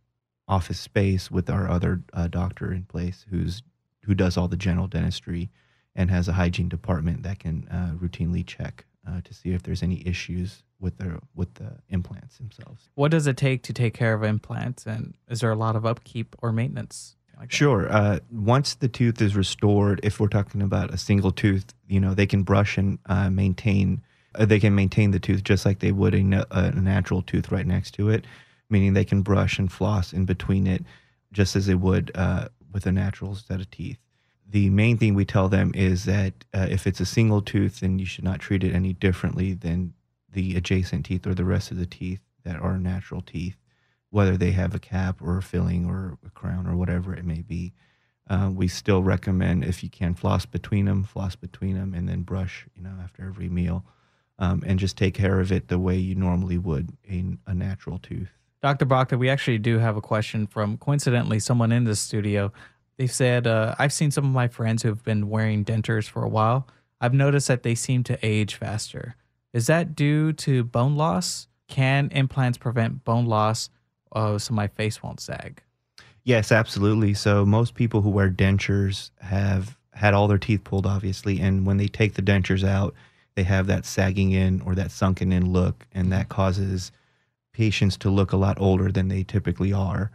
office 0.47 0.79
space 0.79 1.31
with 1.31 1.49
our 1.49 1.69
other 1.69 2.01
uh, 2.13 2.27
doctor 2.27 2.71
in 2.71 2.83
place, 2.83 3.25
who's 3.29 3.63
who 4.03 4.13
does 4.13 4.37
all 4.37 4.47
the 4.47 4.57
general 4.57 4.87
dentistry 4.87 5.49
and 5.95 6.09
has 6.09 6.27
a 6.27 6.33
hygiene 6.33 6.69
department 6.69 7.23
that 7.23 7.39
can 7.39 7.67
uh, 7.69 7.93
routinely 7.99 8.45
check 8.45 8.85
uh, 9.07 9.21
to 9.23 9.33
see 9.33 9.51
if 9.51 9.63
there's 9.63 9.83
any 9.83 10.05
issues 10.05 10.63
with 10.79 10.97
the 10.97 11.19
with 11.35 11.53
the 11.55 11.77
implants 11.89 12.37
themselves. 12.37 12.89
What 12.95 13.11
does 13.11 13.27
it 13.27 13.37
take 13.37 13.63
to 13.63 13.73
take 13.73 13.93
care 13.93 14.13
of 14.13 14.23
implants, 14.23 14.85
and 14.85 15.15
is 15.29 15.41
there 15.41 15.51
a 15.51 15.55
lot 15.55 15.75
of 15.75 15.85
upkeep 15.85 16.35
or 16.41 16.51
maintenance? 16.51 17.15
Like? 17.37 17.51
Sure. 17.51 17.91
Uh, 17.91 18.19
once 18.31 18.75
the 18.75 18.87
tooth 18.87 19.21
is 19.21 19.35
restored, 19.35 19.99
if 20.03 20.19
we're 20.19 20.27
talking 20.27 20.61
about 20.61 20.93
a 20.93 20.97
single 20.97 21.31
tooth, 21.31 21.73
you 21.87 21.99
know, 21.99 22.13
they 22.13 22.27
can 22.27 22.43
brush 22.43 22.77
and 22.77 22.99
uh, 23.07 23.29
maintain. 23.29 24.03
Uh, 24.35 24.45
they 24.45 24.59
can 24.59 24.75
maintain 24.75 25.11
the 25.11 25.19
tooth 25.19 25.43
just 25.43 25.65
like 25.65 25.79
they 25.79 25.91
would 25.91 26.13
a, 26.13 26.47
a 26.51 26.71
natural 26.71 27.21
tooth 27.21 27.51
right 27.51 27.65
next 27.65 27.91
to 27.91 28.09
it, 28.09 28.25
meaning 28.69 28.93
they 28.93 29.03
can 29.03 29.21
brush 29.23 29.59
and 29.59 29.71
floss 29.71 30.13
in 30.13 30.25
between 30.25 30.67
it, 30.67 30.85
just 31.33 31.55
as 31.55 31.65
they 31.65 31.75
would 31.75 32.11
uh, 32.15 32.47
with 32.71 32.85
a 32.85 32.91
natural 32.91 33.35
set 33.35 33.59
of 33.59 33.69
teeth. 33.71 33.97
The 34.51 34.69
main 34.69 34.97
thing 34.97 35.15
we 35.15 35.25
tell 35.25 35.49
them 35.49 35.71
is 35.73 36.05
that 36.05 36.33
uh, 36.53 36.67
if 36.69 36.85
it's 36.85 36.99
a 36.99 37.05
single 37.05 37.41
tooth, 37.41 37.79
then 37.79 37.99
you 37.99 38.05
should 38.05 38.23
not 38.23 38.39
treat 38.39 38.63
it 38.63 38.73
any 38.73 38.93
differently 38.93 39.53
than 39.53 39.93
the 40.31 40.55
adjacent 40.55 41.05
teeth 41.05 41.25
or 41.25 41.33
the 41.33 41.45
rest 41.45 41.71
of 41.71 41.77
the 41.77 41.85
teeth 41.85 42.21
that 42.43 42.59
are 42.59 42.77
natural 42.77 43.21
teeth 43.21 43.55
whether 44.11 44.37
they 44.37 44.51
have 44.51 44.75
a 44.75 44.79
cap 44.79 45.21
or 45.21 45.37
a 45.37 45.41
filling 45.41 45.85
or 45.85 46.17
a 46.25 46.29
crown 46.29 46.67
or 46.67 46.75
whatever 46.75 47.15
it 47.15 47.25
may 47.25 47.41
be. 47.41 47.73
Uh, 48.29 48.51
we 48.53 48.67
still 48.67 49.01
recommend 49.01 49.63
if 49.63 49.83
you 49.83 49.89
can 49.89 50.13
floss 50.13 50.45
between 50.45 50.85
them, 50.85 51.03
floss 51.03 51.35
between 51.35 51.75
them, 51.75 51.93
and 51.93 52.07
then 52.07 52.21
brush, 52.21 52.67
you 52.75 52.83
know, 52.83 52.93
after 53.01 53.25
every 53.25 53.49
meal, 53.49 53.83
um, 54.37 54.63
and 54.65 54.79
just 54.79 54.97
take 54.97 55.13
care 55.13 55.39
of 55.39 55.51
it 55.51 55.69
the 55.69 55.79
way 55.79 55.97
you 55.97 56.13
normally 56.13 56.57
would 56.57 56.95
a 57.09 57.53
natural 57.53 57.97
tooth. 57.97 58.29
Dr. 58.61 58.85
Bhakta, 58.85 59.17
we 59.17 59.29
actually 59.29 59.57
do 59.57 59.79
have 59.79 59.97
a 59.97 60.01
question 60.01 60.45
from 60.45 60.77
coincidentally 60.77 61.39
someone 61.39 61.71
in 61.71 61.83
the 61.83 61.95
studio. 61.95 62.53
They 63.01 63.07
said, 63.07 63.47
uh, 63.47 63.73
I've 63.79 63.91
seen 63.91 64.11
some 64.11 64.25
of 64.25 64.31
my 64.31 64.47
friends 64.47 64.83
who've 64.83 65.03
been 65.03 65.27
wearing 65.27 65.65
dentures 65.65 66.07
for 66.07 66.23
a 66.23 66.29
while. 66.29 66.67
I've 66.99 67.15
noticed 67.15 67.47
that 67.47 67.63
they 67.63 67.73
seem 67.73 68.03
to 68.03 68.19
age 68.23 68.53
faster. 68.53 69.15
Is 69.53 69.65
that 69.65 69.95
due 69.95 70.33
to 70.33 70.63
bone 70.63 70.95
loss? 70.95 71.47
Can 71.67 72.09
implants 72.11 72.59
prevent 72.59 73.03
bone 73.03 73.25
loss 73.25 73.71
uh, 74.11 74.37
so 74.37 74.53
my 74.53 74.67
face 74.67 75.01
won't 75.01 75.19
sag? 75.19 75.63
Yes, 76.23 76.51
absolutely. 76.51 77.15
So 77.15 77.43
most 77.43 77.73
people 77.73 78.03
who 78.03 78.11
wear 78.11 78.29
dentures 78.29 79.09
have 79.21 79.79
had 79.93 80.13
all 80.13 80.27
their 80.27 80.37
teeth 80.37 80.63
pulled, 80.63 80.85
obviously, 80.85 81.39
and 81.39 81.65
when 81.65 81.77
they 81.77 81.87
take 81.87 82.13
the 82.13 82.21
dentures 82.21 82.63
out, 82.63 82.93
they 83.33 83.41
have 83.41 83.65
that 83.65 83.83
sagging 83.83 84.31
in 84.31 84.61
or 84.61 84.75
that 84.75 84.91
sunken 84.91 85.31
in 85.31 85.51
look, 85.51 85.87
and 85.91 86.11
that 86.11 86.29
causes 86.29 86.91
patients 87.51 87.97
to 87.97 88.11
look 88.11 88.31
a 88.31 88.37
lot 88.37 88.61
older 88.61 88.91
than 88.91 89.07
they 89.07 89.23
typically 89.23 89.73
are. 89.73 90.11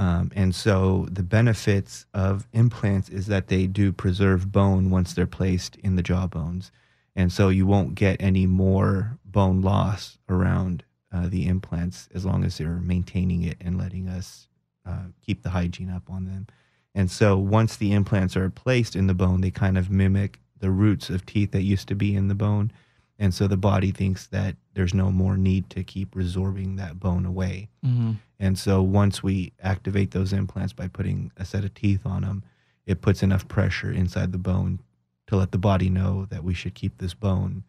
Um, 0.00 0.30
and 0.34 0.54
so 0.54 1.06
the 1.10 1.22
benefits 1.22 2.06
of 2.14 2.48
implants 2.54 3.10
is 3.10 3.26
that 3.26 3.48
they 3.48 3.66
do 3.66 3.92
preserve 3.92 4.50
bone 4.50 4.88
once 4.88 5.12
they're 5.12 5.26
placed 5.26 5.76
in 5.76 5.96
the 5.96 6.02
jaw 6.02 6.26
bones. 6.26 6.72
And 7.14 7.30
so 7.30 7.50
you 7.50 7.66
won't 7.66 7.96
get 7.96 8.16
any 8.18 8.46
more 8.46 9.18
bone 9.26 9.60
loss 9.60 10.16
around 10.26 10.84
uh, 11.12 11.28
the 11.28 11.46
implants 11.46 12.08
as 12.14 12.24
long 12.24 12.44
as 12.44 12.56
they're 12.56 12.80
maintaining 12.80 13.42
it 13.42 13.58
and 13.60 13.76
letting 13.76 14.08
us 14.08 14.48
uh, 14.86 15.08
keep 15.20 15.42
the 15.42 15.50
hygiene 15.50 15.90
up 15.90 16.08
on 16.08 16.24
them. 16.24 16.46
And 16.94 17.10
so 17.10 17.36
once 17.36 17.76
the 17.76 17.92
implants 17.92 18.38
are 18.38 18.48
placed 18.48 18.96
in 18.96 19.06
the 19.06 19.12
bone, 19.12 19.42
they 19.42 19.50
kind 19.50 19.76
of 19.76 19.90
mimic 19.90 20.40
the 20.60 20.70
roots 20.70 21.10
of 21.10 21.26
teeth 21.26 21.50
that 21.50 21.62
used 21.62 21.88
to 21.88 21.94
be 21.94 22.16
in 22.16 22.28
the 22.28 22.34
bone. 22.34 22.72
And 23.20 23.32
so 23.34 23.46
the 23.46 23.56
body 23.58 23.92
thinks 23.92 24.26
that 24.28 24.56
there's 24.74 24.94
no 24.94 25.12
more 25.12 25.36
need 25.36 25.68
to 25.70 25.84
keep 25.84 26.14
resorbing 26.14 26.78
that 26.78 26.98
bone 26.98 27.26
away. 27.26 27.68
Mm-hmm. 27.84 28.12
And 28.40 28.58
so 28.58 28.80
once 28.82 29.22
we 29.22 29.52
activate 29.62 30.10
those 30.12 30.32
implants 30.32 30.72
by 30.72 30.88
putting 30.88 31.30
a 31.36 31.44
set 31.44 31.62
of 31.64 31.74
teeth 31.74 32.06
on 32.06 32.22
them, 32.22 32.42
it 32.86 33.02
puts 33.02 33.22
enough 33.22 33.46
pressure 33.46 33.92
inside 33.92 34.32
the 34.32 34.38
bone 34.38 34.80
to 35.26 35.36
let 35.36 35.52
the 35.52 35.58
body 35.58 35.90
know 35.90 36.26
that 36.30 36.42
we 36.42 36.54
should 36.54 36.74
keep 36.74 36.96
this 36.98 37.12
bone 37.14 37.62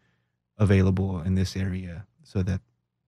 available 0.57 1.21
in 1.21 1.35
this 1.35 1.55
area 1.57 2.05
so 2.23 2.41
that 2.43 2.61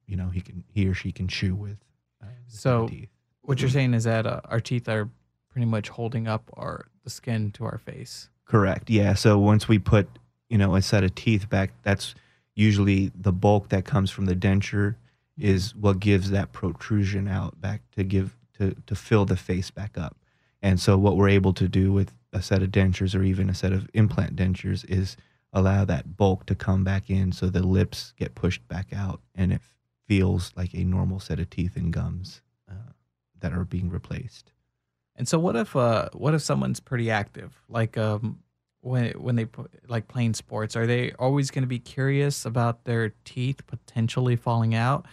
you 0.06 0.18
know 0.18 0.28
he 0.30 0.42
can 0.42 0.64
he 0.74 0.86
or 0.86 0.94
she 0.94 1.12
can 1.12 1.28
chew 1.30 1.56
with. 1.56 1.78
Uh, 2.22 2.28
the 2.46 2.52
set 2.52 2.56
of 2.56 2.60
So- 2.60 2.88
teeth. 2.90 3.10
What 3.46 3.60
you're 3.60 3.70
saying 3.70 3.94
is 3.94 4.06
that 4.06 4.26
uh, 4.26 4.40
our 4.46 4.62
teeth 4.62 4.88
are 4.88 5.10
pretty 5.50 5.66
much 5.66 5.90
holding 5.90 6.28
up 6.30 6.50
our 6.56 6.86
the 7.04 7.10
skin 7.10 7.52
to 7.52 7.66
our 7.66 7.78
face. 7.78 8.30
Correct. 8.46 8.90
Yeah. 8.90 9.16
So 9.16 9.38
once 9.38 9.68
we 9.68 9.80
put, 9.80 10.08
you 10.50 10.58
know, 10.58 10.76
a 10.76 10.82
set 10.82 11.04
of 11.04 11.14
teeth 11.16 11.50
back, 11.50 11.72
that's 11.84 12.16
usually 12.56 13.12
the 13.16 13.32
bulk 13.32 13.70
that 13.70 13.86
comes 13.86 14.12
from 14.12 14.26
the 14.26 14.36
denture 14.36 14.96
is 15.38 15.76
what 15.76 16.00
gives 16.00 16.30
that 16.32 16.52
protrusion 16.52 17.28
out 17.28 17.60
back 17.60 17.82
to 17.96 18.04
give 18.04 18.36
to 18.58 18.76
to 18.86 18.96
fill 18.96 19.26
the 19.26 19.36
face 19.36 19.72
back 19.72 19.98
up. 19.98 20.18
And 20.62 20.80
so 20.80 20.98
what 20.98 21.18
we're 21.18 21.30
able 21.30 21.54
to 21.54 21.68
do 21.68 21.92
with 21.92 22.14
a 22.32 22.42
set 22.42 22.64
of 22.64 22.70
dentures 22.70 23.18
or 23.18 23.24
even 23.24 23.50
a 23.50 23.54
set 23.54 23.74
of 23.74 23.90
implant 23.94 24.36
dentures 24.36 24.90
is 24.90 25.18
allow 25.52 25.86
that 25.86 26.18
bulk 26.18 26.46
to 26.48 26.56
come 26.56 26.84
back 26.84 27.10
in 27.10 27.32
so 27.32 27.48
the 27.48 27.62
lips 27.62 28.14
get 28.18 28.34
pushed 28.34 28.68
back 28.68 28.88
out 28.94 29.22
and 29.36 29.54
it 29.54 29.62
feels 30.08 30.52
like 30.56 30.74
a 30.74 30.84
normal 30.84 31.20
set 31.20 31.40
of 31.40 31.50
teeth 31.50 31.76
and 31.76 31.94
gums 31.94 32.42
uh, 32.70 32.92
that 33.40 33.54
are 33.54 33.66
being 33.66 33.90
replaced. 33.90 34.52
And 35.16 35.28
so 35.28 35.38
what 35.38 35.56
if 35.56 35.76
uh 35.76 36.10
what 36.14 36.34
if 36.34 36.42
someone's 36.42 36.80
pretty 36.80 37.12
active? 37.12 37.62
Like 37.70 37.98
um 37.98 38.40
when 38.84 39.12
when 39.12 39.36
they 39.36 39.48
like 39.88 40.08
playing 40.08 40.34
sports, 40.34 40.76
are 40.76 40.86
they 40.86 41.14
always 41.14 41.52
going 41.52 41.64
to 41.64 41.68
be 41.68 41.80
curious 41.80 42.46
about 42.46 42.86
their 42.86 43.14
teeth 43.26 43.66
potentially 43.68 44.36
falling 44.36 44.76
out? 44.76 45.06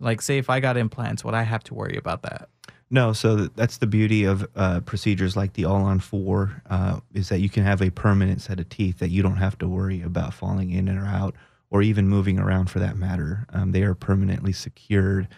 Like 0.00 0.22
say 0.22 0.38
if 0.38 0.50
I 0.50 0.60
got 0.60 0.76
implants, 0.76 1.24
would 1.24 1.34
I 1.34 1.42
have 1.42 1.64
to 1.64 1.74
worry 1.74 1.96
about 1.96 2.22
that? 2.22 2.48
No, 2.90 3.12
so 3.12 3.46
that's 3.46 3.78
the 3.78 3.86
beauty 3.86 4.24
of 4.24 4.46
uh, 4.54 4.80
procedures 4.80 5.36
like 5.36 5.54
the 5.54 5.64
all 5.64 5.82
on 5.82 6.00
four 6.00 6.62
uh, 6.68 7.00
is 7.12 7.28
that 7.30 7.40
you 7.40 7.48
can 7.48 7.64
have 7.64 7.80
a 7.82 7.90
permanent 7.90 8.40
set 8.42 8.60
of 8.60 8.68
teeth 8.68 8.98
that 8.98 9.10
you 9.10 9.22
don't 9.22 9.36
have 9.36 9.58
to 9.58 9.68
worry 9.68 10.02
about 10.02 10.34
falling 10.34 10.70
in 10.70 10.88
or 10.88 11.06
out 11.06 11.34
or 11.70 11.82
even 11.82 12.08
moving 12.08 12.38
around 12.38 12.70
for 12.70 12.78
that 12.78 12.96
matter. 12.96 13.46
Um, 13.52 13.72
they 13.72 13.82
are 13.82 13.94
permanently 13.94 14.52
secured 14.52 15.28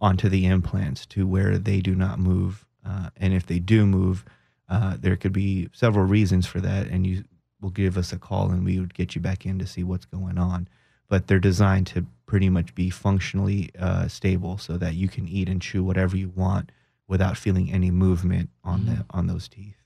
onto 0.00 0.28
the 0.28 0.46
implants 0.46 1.06
to 1.06 1.26
where 1.26 1.56
they 1.56 1.80
do 1.80 1.94
not 1.94 2.18
move. 2.18 2.66
Uh, 2.84 3.10
and 3.16 3.32
if 3.32 3.46
they 3.46 3.60
do 3.60 3.86
move, 3.86 4.24
uh, 4.68 4.96
there 5.00 5.16
could 5.16 5.32
be 5.32 5.68
several 5.72 6.04
reasons 6.04 6.44
for 6.46 6.60
that. 6.60 6.88
And 6.88 7.06
you 7.06 7.24
will 7.66 7.72
give 7.72 7.98
us 7.98 8.12
a 8.12 8.18
call 8.18 8.50
and 8.52 8.64
we 8.64 8.78
would 8.78 8.94
get 8.94 9.16
you 9.16 9.20
back 9.20 9.44
in 9.44 9.58
to 9.58 9.66
see 9.66 9.82
what's 9.82 10.04
going 10.04 10.38
on. 10.38 10.68
But 11.08 11.26
they're 11.26 11.40
designed 11.40 11.88
to 11.88 12.06
pretty 12.26 12.48
much 12.48 12.74
be 12.76 12.90
functionally 12.90 13.70
uh, 13.78 14.06
stable 14.06 14.56
so 14.56 14.76
that 14.76 14.94
you 14.94 15.08
can 15.08 15.26
eat 15.26 15.48
and 15.48 15.60
chew 15.60 15.82
whatever 15.82 16.16
you 16.16 16.28
want 16.28 16.70
without 17.08 17.36
feeling 17.36 17.72
any 17.72 17.90
movement 17.90 18.50
on 18.62 18.86
the 18.86 19.04
on 19.10 19.26
those 19.26 19.48
teeth. 19.48 19.76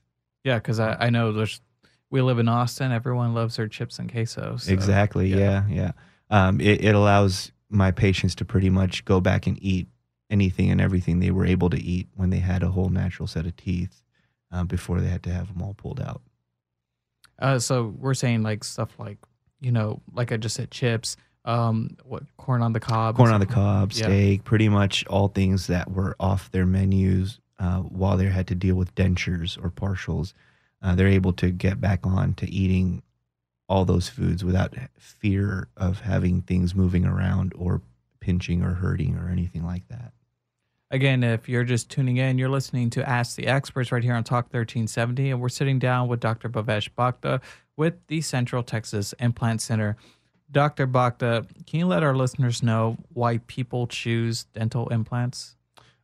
Yeah, 0.43 0.55
because 0.57 0.79
I, 0.79 0.95
I 0.99 1.09
know 1.09 1.31
there's 1.31 1.59
we 2.11 2.21
live 2.21 2.37
in 2.37 2.47
Austin. 2.47 2.91
Everyone 2.91 3.33
loves 3.33 3.55
their 3.55 3.67
chips 3.67 3.97
and 3.97 4.11
queso. 4.11 4.57
so- 4.57 4.71
exactly. 4.71 5.27
Yeah. 5.29 5.67
Yeah. 5.67 5.91
Um, 6.29 6.61
it, 6.61 6.83
it 6.83 6.93
allows 6.95 7.51
my 7.69 7.89
patients 7.91 8.35
to 8.35 8.45
pretty 8.45 8.69
much 8.69 9.05
go 9.05 9.19
back 9.19 9.47
and 9.47 9.57
eat 9.61 9.87
anything 10.29 10.69
and 10.69 10.79
everything 10.79 11.19
they 11.19 11.31
were 11.31 11.45
able 11.45 11.69
to 11.71 11.81
eat 11.81 12.07
when 12.15 12.29
they 12.29 12.39
had 12.39 12.61
a 12.63 12.69
whole 12.69 12.89
natural 12.89 13.27
set 13.27 13.45
of 13.45 13.55
teeth 13.57 14.03
uh, 14.51 14.63
before 14.63 15.01
they 15.01 15.07
had 15.09 15.23
to 15.23 15.31
have 15.31 15.47
them 15.47 15.61
all 15.63 15.73
pulled 15.73 15.99
out. 15.99 16.21
Uh, 17.41 17.59
so 17.59 17.93
we're 17.99 18.13
saying 18.13 18.43
like 18.43 18.63
stuff 18.63 18.97
like 18.99 19.17
you 19.59 19.71
know, 19.71 20.01
like 20.13 20.31
I 20.31 20.37
just 20.37 20.55
said, 20.55 20.71
chips. 20.71 21.17
Um, 21.45 21.97
what 22.03 22.23
corn 22.37 22.61
on 22.61 22.73
the 22.73 22.79
cob? 22.79 23.15
Corn 23.15 23.31
on 23.31 23.39
the 23.39 23.45
cob, 23.45 23.91
Yeah. 23.93 24.05
steak, 24.05 24.43
pretty 24.43 24.69
much 24.69 25.05
all 25.07 25.27
things 25.27 25.67
that 25.67 25.91
were 25.91 26.15
off 26.19 26.51
their 26.51 26.65
menus 26.65 27.39
uh, 27.59 27.79
while 27.79 28.17
they 28.17 28.25
had 28.27 28.47
to 28.47 28.55
deal 28.55 28.75
with 28.75 28.93
dentures 28.95 29.57
or 29.63 29.69
partials. 29.71 30.33
Uh, 30.81 30.95
they're 30.95 31.07
able 31.07 31.33
to 31.33 31.49
get 31.51 31.79
back 31.81 32.05
on 32.05 32.33
to 32.35 32.49
eating 32.49 33.03
all 33.69 33.85
those 33.85 34.09
foods 34.09 34.43
without 34.43 34.75
fear 34.97 35.67
of 35.77 36.01
having 36.01 36.41
things 36.41 36.75
moving 36.75 37.05
around 37.05 37.53
or 37.55 37.81
pinching 38.19 38.61
or 38.63 38.73
hurting 38.73 39.15
or 39.17 39.29
anything 39.29 39.63
like 39.65 39.87
that. 39.89 40.11
Again, 40.91 41.23
if 41.23 41.47
you're 41.47 41.63
just 41.63 41.89
tuning 41.89 42.17
in, 42.17 42.37
you're 42.37 42.49
listening 42.49 42.89
to 42.91 43.09
Ask 43.09 43.37
the 43.37 43.47
Experts 43.47 43.93
right 43.93 44.03
here 44.03 44.13
on 44.13 44.25
Talk 44.25 44.45
1370, 44.47 45.31
and 45.31 45.39
we're 45.39 45.47
sitting 45.47 45.79
down 45.79 46.09
with 46.09 46.19
Dr. 46.19 46.49
Bhavesh 46.49 46.89
Bhakta 46.97 47.39
with 47.77 47.93
the 48.07 48.19
Central 48.19 48.61
Texas 48.61 49.13
Implant 49.17 49.61
Center. 49.61 49.95
Dr. 50.51 50.87
Bhakta, 50.87 51.47
can 51.65 51.79
you 51.79 51.85
let 51.85 52.03
our 52.03 52.13
listeners 52.13 52.61
know 52.61 52.97
why 53.13 53.37
people 53.47 53.87
choose 53.87 54.43
dental 54.43 54.89
implants? 54.89 55.55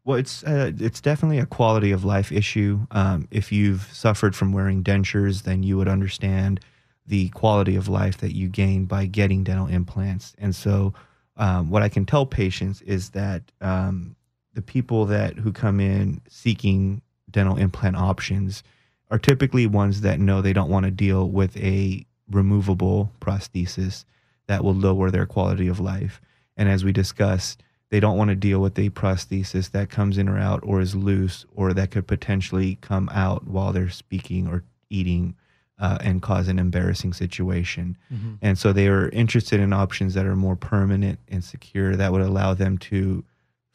Well, 0.06 0.18
it's 0.20 0.42
uh, 0.46 0.72
it's 0.80 1.02
definitely 1.02 1.40
a 1.40 1.46
quality 1.46 1.92
of 1.92 2.06
life 2.06 2.32
issue. 2.32 2.88
Um, 2.92 3.28
if 3.30 3.52
you've 3.52 3.90
suffered 3.92 4.38
from 4.38 4.54
wearing 4.54 4.86
dentures, 4.86 5.44
then 5.44 5.64
you 5.64 5.76
would 5.76 5.90
understand 5.90 6.62
the 7.06 7.28
quality 7.30 7.76
of 7.76 7.90
life 7.90 8.20
that 8.20 8.34
you 8.34 8.48
gain 8.48 8.86
by 8.86 9.06
getting 9.06 9.44
dental 9.44 9.68
implants. 9.68 10.34
And 10.38 10.56
so, 10.56 10.94
um, 11.36 11.70
what 11.70 11.84
I 11.84 11.90
can 11.90 12.06
tell 12.06 12.26
patients 12.26 12.82
is 12.84 13.10
that 13.10 13.52
um, 13.60 14.16
the 14.58 14.62
people 14.64 15.06
that 15.06 15.36
who 15.38 15.52
come 15.52 15.80
in 15.80 16.20
seeking 16.28 17.00
dental 17.30 17.58
implant 17.58 17.96
options 17.96 18.64
are 19.12 19.20
typically 19.20 19.68
ones 19.68 20.02
that 20.02 20.20
know 20.20 20.42
they 20.42 20.52
don't 20.52 20.72
want 20.72 20.84
to 20.84 20.90
deal 20.90 21.30
with 21.30 21.56
a 21.58 22.04
removable 22.32 23.12
prosthesis 23.22 24.04
that 24.48 24.64
will 24.64 24.74
lower 24.74 25.12
their 25.12 25.28
quality 25.28 25.68
of 25.68 25.80
life. 25.80 26.20
And 26.58 26.68
as 26.68 26.84
we 26.84 26.92
discussed, 26.92 27.62
they 27.92 28.00
don't 28.00 28.18
want 28.18 28.32
to 28.32 28.36
deal 28.36 28.60
with 28.60 28.80
a 28.80 28.90
prosthesis 28.90 29.70
that 29.74 29.92
comes 29.92 30.18
in 30.18 30.28
or 30.28 30.40
out 30.40 30.62
or 30.64 30.82
is 30.82 30.96
loose 30.96 31.46
or 31.56 31.72
that 31.74 31.92
could 31.92 32.08
potentially 32.08 32.80
come 32.82 33.10
out 33.14 33.46
while 33.46 33.72
they're 33.72 33.92
speaking 33.92 34.48
or 34.48 34.64
eating 34.90 35.36
uh, 35.78 36.00
and 36.02 36.24
cause 36.24 36.48
an 36.48 36.58
embarrassing 36.58 37.14
situation. 37.14 37.96
Mm-hmm. 38.12 38.34
And 38.42 38.58
so 38.58 38.74
they 38.74 38.88
are 38.88 39.10
interested 39.10 39.60
in 39.60 39.72
options 39.72 40.16
that 40.16 40.26
are 40.26 40.36
more 40.36 40.56
permanent 40.56 41.20
and 41.28 41.44
secure 41.44 41.96
that 41.96 42.12
would 42.12 42.22
allow 42.22 42.56
them 42.56 42.80
to 42.80 43.24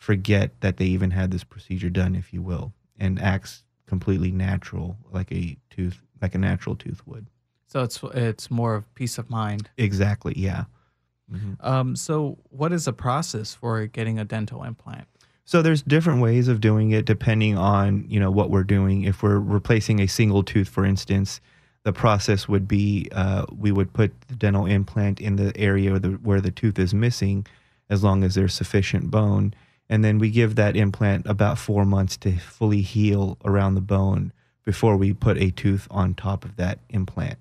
forget 0.03 0.51
that 0.63 0.79
they 0.79 0.87
even 0.87 1.13
had 1.13 1.31
this 1.31 1.45
procedure 1.45 1.89
done, 1.89 2.17
if 2.17 2.33
you 2.33 2.43
will, 2.43 2.73
and 2.99 3.23
acts 3.23 3.63
completely 3.87 4.33
natural, 4.33 4.97
like 5.13 5.31
a 5.31 5.57
tooth, 5.71 6.03
like 6.21 6.35
a 6.35 6.39
natural 6.39 6.75
tooth 6.75 7.07
would. 7.07 7.29
So 7.69 7.83
it's 7.83 8.03
it's 8.13 8.51
more 8.51 8.75
of 8.75 8.93
peace 8.97 9.17
of 9.17 9.31
mind. 9.31 9.71
Exactly. 9.79 10.35
Yeah. 10.37 10.65
Mm-hmm. 11.33 11.53
Um, 11.61 11.95
so 11.95 12.37
what 12.51 12.73
is 12.73 12.87
the 12.87 12.93
process 12.93 13.55
for 13.55 13.87
getting 13.87 14.19
a 14.19 14.25
dental 14.25 14.65
implant? 14.65 15.07
So 15.45 15.63
there's 15.63 15.83
different 15.83 16.21
ways 16.21 16.49
of 16.49 16.61
doing 16.61 16.91
it 16.91 17.05
depending 17.05 17.57
on 17.57 18.05
you 18.09 18.19
know 18.19 18.31
what 18.31 18.51
we're 18.51 18.65
doing. 18.65 19.05
If 19.05 19.23
we're 19.23 19.39
replacing 19.39 20.01
a 20.01 20.09
single 20.09 20.43
tooth, 20.43 20.69
for 20.69 20.85
instance, 20.85 21.41
the 21.85 21.93
process 21.93 22.49
would 22.49 22.67
be 22.67 23.09
uh, 23.13 23.47
we 23.57 23.71
would 23.71 23.93
put 23.93 24.21
the 24.23 24.35
dental 24.35 24.67
implant 24.67 25.21
in 25.21 25.37
the 25.37 25.57
area 25.57 25.97
the, 26.01 26.09
where 26.09 26.41
the 26.41 26.51
tooth 26.51 26.79
is 26.79 26.93
missing, 26.93 27.47
as 27.89 28.03
long 28.03 28.25
as 28.25 28.35
there's 28.35 28.53
sufficient 28.53 29.13
bone, 29.13 29.55
and 29.89 30.05
then 30.05 30.19
we 30.19 30.31
give 30.31 30.55
that 30.55 30.77
implant 30.77 31.27
about 31.27 31.59
four 31.59 31.85
months 31.85 32.17
to 32.19 32.39
fully 32.39 32.81
heal 32.81 33.39
around 33.45 33.75
the 33.75 33.81
bone 33.81 34.33
before 34.65 34.97
we 34.97 35.13
put 35.13 35.37
a 35.39 35.51
tooth 35.51 35.87
on 35.91 36.15
top 36.15 36.45
of 36.45 36.57
that 36.57 36.79
implant. 36.89 37.39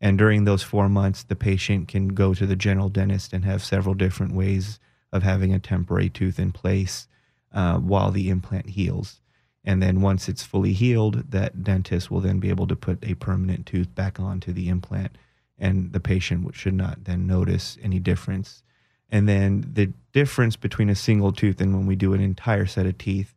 And 0.00 0.16
during 0.16 0.44
those 0.44 0.62
four 0.62 0.88
months, 0.88 1.22
the 1.22 1.36
patient 1.36 1.88
can 1.88 2.08
go 2.08 2.32
to 2.32 2.46
the 2.46 2.56
general 2.56 2.88
dentist 2.88 3.32
and 3.32 3.44
have 3.44 3.62
several 3.62 3.94
different 3.94 4.32
ways 4.32 4.78
of 5.12 5.22
having 5.22 5.52
a 5.52 5.58
temporary 5.58 6.08
tooth 6.08 6.38
in 6.38 6.52
place 6.52 7.06
uh, 7.52 7.78
while 7.78 8.10
the 8.10 8.30
implant 8.30 8.70
heals. 8.70 9.20
And 9.64 9.82
then 9.82 10.00
once 10.00 10.28
it's 10.28 10.42
fully 10.42 10.72
healed, 10.72 11.30
that 11.32 11.62
dentist 11.62 12.10
will 12.10 12.20
then 12.20 12.38
be 12.38 12.48
able 12.48 12.66
to 12.68 12.76
put 12.76 13.04
a 13.04 13.14
permanent 13.14 13.66
tooth 13.66 13.94
back 13.94 14.18
onto 14.18 14.52
the 14.52 14.68
implant, 14.68 15.16
and 15.58 15.92
the 15.92 16.00
patient 16.00 16.54
should 16.54 16.74
not 16.74 17.04
then 17.04 17.26
notice 17.26 17.76
any 17.82 17.98
difference. 17.98 18.62
And 19.10 19.28
then 19.28 19.68
the 19.74 19.92
difference 20.12 20.56
between 20.56 20.90
a 20.90 20.94
single 20.94 21.32
tooth 21.32 21.60
and 21.60 21.74
when 21.74 21.86
we 21.86 21.96
do 21.96 22.14
an 22.14 22.20
entire 22.20 22.66
set 22.66 22.86
of 22.86 22.98
teeth 22.98 23.34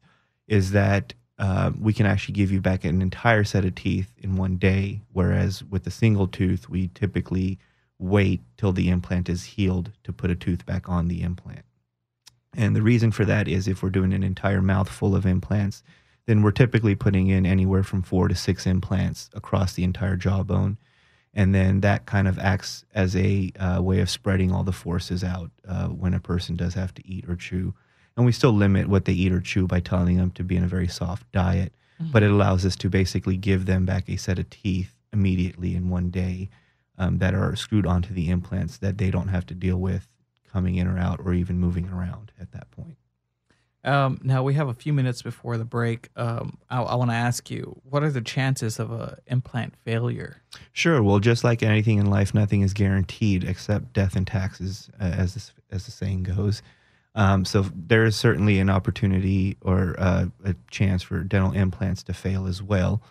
is 0.47 0.71
that 0.71 1.13
uh, 1.39 1.71
we 1.79 1.93
can 1.93 2.05
actually 2.05 2.33
give 2.33 2.51
you 2.51 2.61
back 2.61 2.83
an 2.83 3.01
entire 3.01 3.43
set 3.43 3.65
of 3.65 3.75
teeth 3.75 4.13
in 4.17 4.35
one 4.35 4.57
day, 4.57 5.01
whereas 5.11 5.63
with 5.63 5.85
a 5.87 5.91
single 5.91 6.27
tooth, 6.27 6.69
we 6.69 6.89
typically 6.89 7.57
wait 7.97 8.41
till 8.57 8.71
the 8.71 8.89
implant 8.89 9.29
is 9.29 9.43
healed 9.43 9.91
to 10.03 10.13
put 10.13 10.29
a 10.29 10.35
tooth 10.35 10.65
back 10.65 10.87
on 10.87 11.07
the 11.07 11.21
implant. 11.21 11.65
And 12.55 12.75
the 12.75 12.81
reason 12.81 13.11
for 13.11 13.25
that 13.25 13.47
is 13.47 13.67
if 13.67 13.81
we're 13.81 13.89
doing 13.89 14.13
an 14.13 14.23
entire 14.23 14.61
mouth 14.61 14.89
full 14.89 15.15
of 15.15 15.25
implants, 15.25 15.83
then 16.27 16.41
we're 16.41 16.51
typically 16.51 16.95
putting 16.95 17.27
in 17.27 17.45
anywhere 17.45 17.83
from 17.83 18.01
four 18.01 18.27
to 18.27 18.35
six 18.35 18.65
implants 18.67 19.29
across 19.33 19.73
the 19.73 19.83
entire 19.83 20.15
jawbone. 20.15 20.77
And 21.33 21.53
then 21.53 21.81
that 21.81 22.05
kind 22.05 22.27
of 22.27 22.37
acts 22.37 22.85
as 22.93 23.15
a 23.15 23.51
uh, 23.59 23.81
way 23.81 23.99
of 23.99 24.09
spreading 24.09 24.51
all 24.51 24.63
the 24.63 24.71
forces 24.71 25.23
out 25.23 25.49
uh, 25.67 25.87
when 25.87 26.13
a 26.13 26.19
person 26.19 26.55
does 26.55 26.75
have 26.75 26.93
to 26.93 27.07
eat 27.07 27.27
or 27.27 27.35
chew 27.35 27.73
and 28.15 28.25
we 28.25 28.31
still 28.31 28.51
limit 28.51 28.87
what 28.87 29.05
they 29.05 29.13
eat 29.13 29.31
or 29.31 29.41
chew 29.41 29.67
by 29.67 29.79
telling 29.79 30.17
them 30.17 30.31
to 30.31 30.43
be 30.43 30.55
in 30.55 30.63
a 30.63 30.67
very 30.67 30.87
soft 30.87 31.29
diet. 31.31 31.73
Mm-hmm. 32.01 32.11
But 32.11 32.23
it 32.23 32.31
allows 32.31 32.65
us 32.65 32.75
to 32.77 32.89
basically 32.89 33.37
give 33.37 33.65
them 33.65 33.85
back 33.85 34.07
a 34.07 34.17
set 34.17 34.39
of 34.39 34.49
teeth 34.49 34.95
immediately 35.11 35.75
in 35.75 35.89
one 35.89 36.09
day 36.09 36.49
um, 36.97 37.19
that 37.19 37.33
are 37.33 37.55
screwed 37.55 37.85
onto 37.85 38.13
the 38.13 38.29
implants 38.29 38.77
that 38.77 38.97
they 38.97 39.09
don't 39.09 39.29
have 39.29 39.45
to 39.47 39.53
deal 39.53 39.77
with 39.77 40.07
coming 40.51 40.75
in 40.75 40.87
or 40.87 40.99
out 40.99 41.19
or 41.23 41.33
even 41.33 41.59
moving 41.59 41.89
around 41.89 42.31
at 42.39 42.51
that 42.51 42.69
point. 42.71 42.97
Um, 43.85 44.19
now 44.23 44.43
we 44.43 44.53
have 44.53 44.69
a 44.69 44.73
few 44.73 44.93
minutes 44.93 45.21
before 45.21 45.57
the 45.57 45.65
break. 45.65 46.09
Um, 46.15 46.57
I, 46.69 46.81
I 46.81 46.95
want 46.95 47.11
to 47.11 47.15
ask 47.15 47.51
you, 47.51 47.81
what 47.89 48.03
are 48.03 48.11
the 48.11 48.21
chances 48.21 48.79
of 48.79 48.91
an 48.91 49.15
implant 49.27 49.75
failure? 49.83 50.41
Sure. 50.71 51.03
Well, 51.03 51.19
just 51.19 51.43
like 51.43 51.63
anything 51.63 51.97
in 51.97 52.09
life, 52.09 52.33
nothing 52.33 52.61
is 52.61 52.73
guaranteed 52.73 53.43
except 53.43 53.93
death 53.93 54.15
and 54.15 54.25
taxes, 54.25 54.89
uh, 55.01 55.03
as 55.03 55.33
this, 55.33 55.51
as 55.71 55.85
the 55.85 55.91
saying 55.91 56.23
goes. 56.23 56.61
Um, 57.15 57.45
so 57.45 57.65
there 57.75 58.05
is 58.05 58.15
certainly 58.15 58.59
an 58.59 58.69
opportunity 58.69 59.57
or 59.61 59.95
uh, 59.99 60.25
a 60.45 60.55
chance 60.71 61.03
for 61.03 61.19
dental 61.19 61.51
implants 61.51 62.03
to 62.03 62.13
fail 62.13 62.47
as 62.47 62.63
well. 62.63 63.01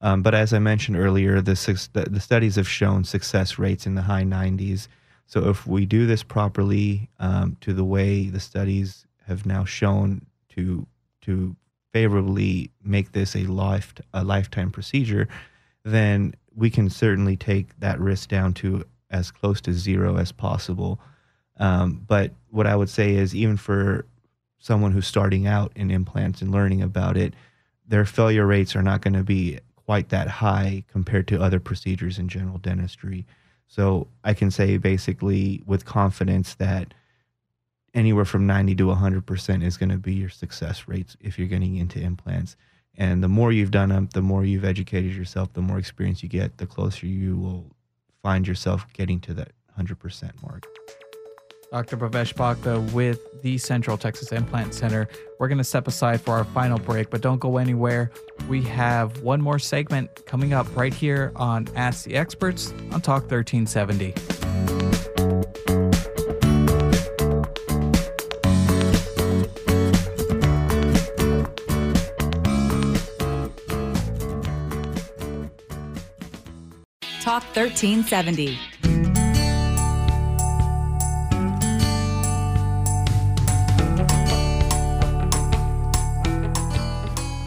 Um, 0.00 0.22
but 0.22 0.34
as 0.34 0.54
I 0.54 0.58
mentioned 0.58 0.96
earlier, 0.96 1.40
the, 1.42 2.08
the 2.10 2.20
studies 2.20 2.56
have 2.56 2.68
shown 2.68 3.04
success 3.04 3.58
rates 3.58 3.84
in 3.84 3.96
the 3.96 4.02
high 4.02 4.22
90s. 4.22 4.88
So 5.26 5.48
if 5.48 5.66
we 5.66 5.84
do 5.84 6.06
this 6.06 6.22
properly 6.22 7.10
um, 7.18 7.56
to 7.60 7.74
the 7.74 7.84
way 7.84 8.28
the 8.28 8.40
studies 8.40 9.06
have 9.30 9.46
now 9.46 9.64
shown 9.64 10.26
to 10.50 10.86
to 11.22 11.56
favorably 11.92 12.70
make 12.84 13.12
this 13.12 13.34
a 13.34 13.44
life 13.44 13.94
a 14.12 14.22
lifetime 14.22 14.70
procedure, 14.70 15.28
then 15.84 16.34
we 16.54 16.68
can 16.68 16.90
certainly 16.90 17.36
take 17.36 17.78
that 17.80 17.98
risk 17.98 18.28
down 18.28 18.52
to 18.52 18.84
as 19.10 19.30
close 19.30 19.60
to 19.62 19.72
zero 19.72 20.16
as 20.16 20.32
possible. 20.32 21.00
Um, 21.58 22.04
but 22.06 22.32
what 22.50 22.66
I 22.66 22.76
would 22.76 22.88
say 22.88 23.14
is, 23.14 23.34
even 23.34 23.56
for 23.56 24.06
someone 24.58 24.92
who's 24.92 25.06
starting 25.06 25.46
out 25.46 25.72
in 25.74 25.90
implants 25.90 26.42
and 26.42 26.50
learning 26.50 26.82
about 26.82 27.16
it, 27.16 27.34
their 27.86 28.04
failure 28.04 28.46
rates 28.46 28.76
are 28.76 28.82
not 28.82 29.00
going 29.00 29.14
to 29.14 29.22
be 29.22 29.58
quite 29.74 30.10
that 30.10 30.28
high 30.28 30.84
compared 30.90 31.26
to 31.28 31.42
other 31.42 31.60
procedures 31.60 32.18
in 32.18 32.28
general 32.28 32.58
dentistry. 32.58 33.26
So 33.66 34.08
I 34.24 34.34
can 34.34 34.50
say 34.50 34.76
basically 34.76 35.62
with 35.66 35.84
confidence 35.84 36.54
that 36.56 36.94
anywhere 37.94 38.24
from 38.24 38.46
90 38.46 38.74
to 38.76 38.86
100% 38.86 39.64
is 39.64 39.76
going 39.76 39.90
to 39.90 39.98
be 39.98 40.14
your 40.14 40.28
success 40.28 40.86
rates 40.86 41.16
if 41.20 41.38
you're 41.38 41.48
getting 41.48 41.76
into 41.76 42.00
implants. 42.00 42.56
And 42.96 43.22
the 43.22 43.28
more 43.28 43.52
you've 43.52 43.70
done 43.70 43.88
them, 43.88 44.08
the 44.12 44.22
more 44.22 44.44
you've 44.44 44.64
educated 44.64 45.14
yourself, 45.14 45.52
the 45.52 45.62
more 45.62 45.78
experience 45.78 46.22
you 46.22 46.28
get, 46.28 46.58
the 46.58 46.66
closer 46.66 47.06
you 47.06 47.36
will 47.36 47.66
find 48.22 48.46
yourself 48.46 48.86
getting 48.92 49.20
to 49.20 49.34
that 49.34 49.52
100% 49.78 50.42
mark. 50.42 50.66
Dr. 51.70 51.96
Bhavesh 51.96 52.34
Bhakta 52.34 52.80
with 52.92 53.42
the 53.42 53.56
Central 53.56 53.96
Texas 53.96 54.32
Implant 54.32 54.74
Center. 54.74 55.08
We're 55.38 55.46
going 55.46 55.58
to 55.58 55.64
step 55.64 55.86
aside 55.86 56.20
for 56.20 56.32
our 56.32 56.44
final 56.44 56.78
break, 56.78 57.10
but 57.10 57.20
don't 57.20 57.38
go 57.38 57.58
anywhere. 57.58 58.10
We 58.48 58.62
have 58.62 59.22
one 59.22 59.40
more 59.40 59.60
segment 59.60 60.26
coming 60.26 60.52
up 60.52 60.66
right 60.76 60.92
here 60.92 61.30
on 61.36 61.68
Ask 61.76 62.04
the 62.04 62.16
Experts 62.16 62.72
on 62.90 63.00
Talk 63.00 63.30
1370. 63.30 64.79
Talk 77.60 77.68
1370. 77.72 78.58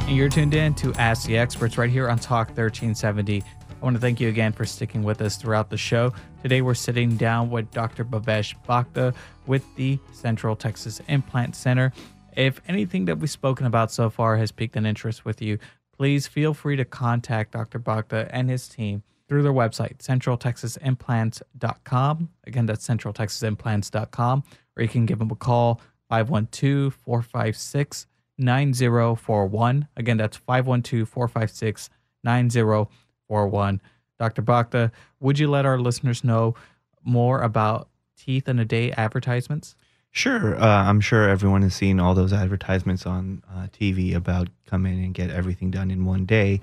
You're 0.07 0.29
tuned 0.29 0.53
in 0.53 0.75
to 0.75 0.93
Ask 0.99 1.25
the 1.25 1.35
Experts 1.35 1.79
right 1.79 1.89
here 1.89 2.07
on 2.09 2.19
Talk 2.19 2.49
1370. 2.49 3.41
I 3.41 3.43
want 3.83 3.95
to 3.95 3.99
thank 3.99 4.21
you 4.21 4.29
again 4.29 4.51
for 4.51 4.65
sticking 4.65 5.01
with 5.01 5.19
us 5.19 5.35
throughout 5.35 5.71
the 5.71 5.77
show. 5.77 6.13
Today 6.43 6.61
we're 6.61 6.75
sitting 6.75 7.17
down 7.17 7.49
with 7.49 7.71
Dr. 7.71 8.05
Bhavesh 8.05 8.53
Bhakta 8.67 9.15
with 9.47 9.63
the 9.75 9.97
Central 10.11 10.55
Texas 10.55 11.01
Implant 11.07 11.55
Center. 11.55 11.91
If 12.37 12.61
anything 12.67 13.05
that 13.05 13.17
we've 13.17 13.31
spoken 13.31 13.65
about 13.65 13.91
so 13.91 14.11
far 14.11 14.37
has 14.37 14.51
piqued 14.51 14.75
an 14.75 14.85
interest 14.85 15.25
with 15.25 15.41
you, 15.41 15.57
please 15.97 16.27
feel 16.27 16.53
free 16.53 16.75
to 16.75 16.85
contact 16.85 17.53
Dr. 17.53 17.79
Bhakta 17.79 18.29
and 18.29 18.47
his 18.47 18.67
team 18.67 19.01
through 19.27 19.43
their 19.43 19.53
website, 19.53 19.99
centraltexasimplants.com. 19.99 22.29
Again, 22.45 22.65
that's 22.65 22.87
centraltexasimplants.com. 22.87 24.43
Or 24.75 24.83
you 24.83 24.89
can 24.89 25.05
give 25.05 25.19
them 25.19 25.31
a 25.31 25.35
call, 25.35 25.79
512 26.09 26.93
456 26.93 28.07
9041. 28.37 29.87
Again, 29.95 30.17
that's 30.17 30.35
512 30.37 31.07
456 31.07 31.89
9041. 32.23 33.81
Dr. 34.19 34.41
Bhakta, 34.41 34.91
would 35.19 35.39
you 35.39 35.49
let 35.49 35.65
our 35.65 35.79
listeners 35.79 36.23
know 36.23 36.55
more 37.03 37.41
about 37.41 37.89
teeth 38.17 38.47
in 38.47 38.59
a 38.59 38.65
day 38.65 38.91
advertisements? 38.91 39.75
Sure. 40.11 40.61
Uh, 40.61 40.83
I'm 40.83 41.01
sure 41.01 41.27
everyone 41.27 41.63
has 41.63 41.73
seen 41.73 41.99
all 41.99 42.13
those 42.13 42.33
advertisements 42.33 43.07
on 43.07 43.41
uh, 43.51 43.67
TV 43.67 44.15
about 44.15 44.49
come 44.67 44.85
in 44.85 45.03
and 45.03 45.13
get 45.13 45.31
everything 45.31 45.71
done 45.71 45.89
in 45.89 46.05
one 46.05 46.25
day. 46.25 46.61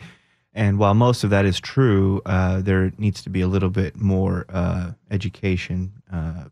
And 0.53 0.78
while 0.78 0.94
most 0.94 1.22
of 1.22 1.30
that 1.30 1.44
is 1.44 1.61
true, 1.61 2.20
uh, 2.26 2.61
there 2.61 2.92
needs 2.98 3.22
to 3.22 3.30
be 3.30 3.40
a 3.40 3.46
little 3.46 3.70
bit 3.70 3.96
more 3.96 4.46
uh, 4.48 4.92
education 5.11 5.92
uh, 6.12 6.44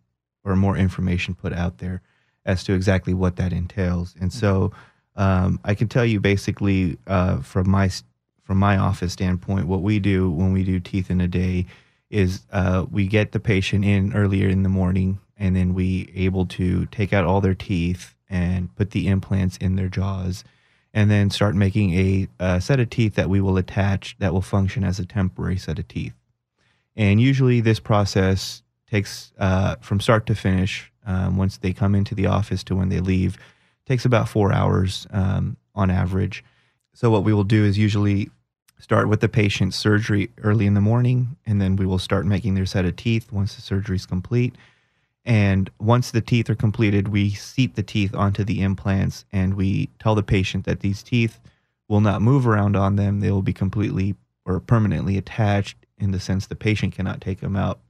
or 0.44 0.54
more 0.56 0.76
information 0.76 1.34
put 1.34 1.52
out 1.52 1.78
there 1.78 2.02
as 2.46 2.64
to 2.64 2.74
exactly 2.74 3.12
what 3.12 3.36
that 3.36 3.52
entails. 3.52 4.14
And 4.20 4.32
so 4.32 4.72
um, 5.16 5.58
I 5.64 5.74
can 5.74 5.88
tell 5.88 6.04
you 6.04 6.20
basically 6.20 6.96
uh, 7.06 7.40
from 7.40 7.68
my 7.68 7.90
from 8.44 8.58
my 8.58 8.78
office 8.78 9.12
standpoint, 9.12 9.66
what 9.66 9.82
we 9.82 9.98
do 9.98 10.30
when 10.30 10.54
we 10.54 10.64
do 10.64 10.80
teeth 10.80 11.10
in 11.10 11.20
a 11.20 11.28
day 11.28 11.66
is 12.08 12.46
uh, 12.50 12.86
we 12.90 13.06
get 13.06 13.32
the 13.32 13.40
patient 13.40 13.84
in 13.84 14.14
earlier 14.14 14.48
in 14.48 14.62
the 14.62 14.70
morning, 14.70 15.18
and 15.36 15.54
then 15.54 15.74
we 15.74 16.10
able 16.14 16.46
to 16.46 16.86
take 16.86 17.12
out 17.12 17.26
all 17.26 17.42
their 17.42 17.54
teeth 17.54 18.14
and 18.30 18.74
put 18.74 18.92
the 18.92 19.06
implants 19.06 19.58
in 19.58 19.76
their 19.76 19.88
jaws, 19.88 20.44
and 20.98 21.12
then 21.12 21.30
start 21.30 21.54
making 21.54 21.94
a, 21.94 22.26
a 22.40 22.60
set 22.60 22.80
of 22.80 22.90
teeth 22.90 23.14
that 23.14 23.30
we 23.30 23.40
will 23.40 23.56
attach 23.56 24.16
that 24.18 24.32
will 24.32 24.42
function 24.42 24.82
as 24.82 24.98
a 24.98 25.06
temporary 25.06 25.56
set 25.56 25.78
of 25.78 25.86
teeth. 25.86 26.12
And 26.96 27.20
usually, 27.20 27.60
this 27.60 27.78
process 27.78 28.64
takes 28.90 29.32
uh, 29.38 29.76
from 29.76 30.00
start 30.00 30.26
to 30.26 30.34
finish. 30.34 30.90
Um, 31.06 31.36
once 31.36 31.56
they 31.56 31.72
come 31.72 31.94
into 31.94 32.16
the 32.16 32.26
office 32.26 32.64
to 32.64 32.74
when 32.74 32.88
they 32.88 32.98
leave, 32.98 33.38
takes 33.86 34.04
about 34.04 34.28
four 34.28 34.52
hours 34.52 35.06
um, 35.12 35.56
on 35.72 35.88
average. 35.88 36.42
So 36.94 37.10
what 37.12 37.22
we 37.22 37.32
will 37.32 37.44
do 37.44 37.64
is 37.64 37.78
usually 37.78 38.28
start 38.80 39.08
with 39.08 39.20
the 39.20 39.28
patient's 39.28 39.76
surgery 39.76 40.30
early 40.42 40.66
in 40.66 40.74
the 40.74 40.80
morning, 40.80 41.36
and 41.46 41.62
then 41.62 41.76
we 41.76 41.86
will 41.86 42.00
start 42.00 42.26
making 42.26 42.56
their 42.56 42.66
set 42.66 42.84
of 42.84 42.96
teeth 42.96 43.30
once 43.30 43.54
the 43.54 43.62
surgery 43.62 43.94
is 43.94 44.04
complete. 44.04 44.56
And 45.24 45.70
once 45.78 46.10
the 46.10 46.20
teeth 46.20 46.48
are 46.48 46.54
completed, 46.54 47.08
we 47.08 47.30
seat 47.30 47.74
the 47.74 47.82
teeth 47.82 48.14
onto 48.14 48.44
the 48.44 48.62
implants, 48.62 49.24
and 49.32 49.54
we 49.54 49.90
tell 49.98 50.14
the 50.14 50.22
patient 50.22 50.64
that 50.64 50.80
these 50.80 51.02
teeth 51.02 51.38
will 51.88 52.00
not 52.00 52.22
move 52.22 52.46
around 52.46 52.76
on 52.76 52.96
them. 52.96 53.20
They 53.20 53.30
will 53.30 53.42
be 53.42 53.52
completely 53.52 54.14
or 54.44 54.60
permanently 54.60 55.18
attached 55.18 55.76
in 55.98 56.12
the 56.12 56.20
sense 56.20 56.46
the 56.46 56.54
patient 56.54 56.94
cannot 56.94 57.20
take 57.20 57.40
them 57.40 57.56
out. 57.56 57.80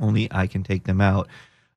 Only 0.00 0.28
I 0.30 0.46
can 0.46 0.62
take 0.62 0.84
them 0.84 1.00
out, 1.00 1.28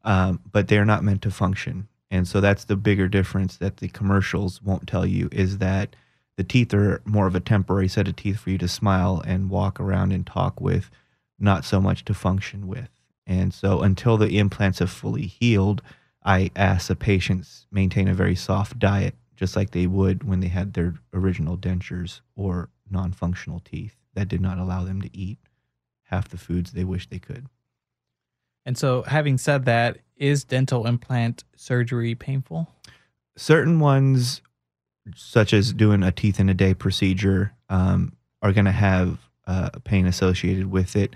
um, 0.03 0.39
but 0.51 0.67
they're 0.67 0.85
not 0.85 1.03
meant 1.03 1.21
to 1.23 1.31
function. 1.31 1.87
And 2.11 2.27
so 2.27 2.39
that's 2.39 2.65
the 2.65 2.75
bigger 2.75 3.07
difference 3.07 3.57
that 3.57 3.77
the 3.77 3.87
commercials 3.89 4.61
won't 4.61 4.87
tell 4.87 5.05
you 5.05 5.29
is 5.31 5.57
that 5.57 5.95
the 6.37 6.43
teeth 6.43 6.73
are 6.73 7.01
more 7.05 7.27
of 7.27 7.35
a 7.35 7.39
temporary 7.39 7.87
set 7.87 8.07
of 8.07 8.15
teeth 8.15 8.39
for 8.39 8.49
you 8.51 8.57
to 8.59 8.67
smile 8.67 9.21
and 9.25 9.49
walk 9.49 9.79
around 9.79 10.11
and 10.11 10.25
talk 10.25 10.61
with, 10.61 10.91
not 11.39 11.65
so 11.65 11.81
much 11.81 12.05
to 12.05 12.13
function 12.13 12.67
with. 12.67 12.89
And 13.27 13.53
so 13.53 13.81
until 13.81 14.17
the 14.17 14.37
implants 14.37 14.79
have 14.79 14.91
fully 14.91 15.25
healed, 15.25 15.81
I 16.23 16.51
ask 16.55 16.87
the 16.87 16.95
patients 16.95 17.67
maintain 17.71 18.07
a 18.07 18.13
very 18.13 18.35
soft 18.35 18.79
diet, 18.79 19.15
just 19.35 19.55
like 19.55 19.71
they 19.71 19.87
would 19.87 20.23
when 20.23 20.39
they 20.39 20.47
had 20.47 20.73
their 20.73 20.95
original 21.13 21.57
dentures 21.57 22.21
or 22.35 22.69
non-functional 22.89 23.61
teeth 23.61 23.95
that 24.13 24.27
did 24.27 24.41
not 24.41 24.57
allow 24.57 24.83
them 24.83 25.01
to 25.01 25.17
eat 25.17 25.39
half 26.03 26.29
the 26.29 26.37
foods 26.37 26.71
they 26.71 26.83
wish 26.83 27.07
they 27.07 27.19
could. 27.19 27.47
And 28.65 28.77
so, 28.77 29.03
having 29.03 29.37
said 29.37 29.65
that, 29.65 29.99
is 30.17 30.43
dental 30.43 30.87
implant 30.87 31.43
surgery 31.55 32.15
painful? 32.15 32.67
Certain 33.35 33.79
ones 33.79 34.41
such 35.15 35.53
as 35.53 35.73
doing 35.73 36.03
a 36.03 36.11
teeth 36.11 36.39
in 36.39 36.49
a 36.49 36.53
day 36.53 36.73
procedure, 36.73 37.53
um, 37.69 38.13
are 38.41 38.53
going 38.53 38.65
to 38.65 38.71
have 38.71 39.19
uh, 39.47 39.69
pain 39.83 40.05
associated 40.05 40.71
with 40.71 40.95
it, 40.95 41.15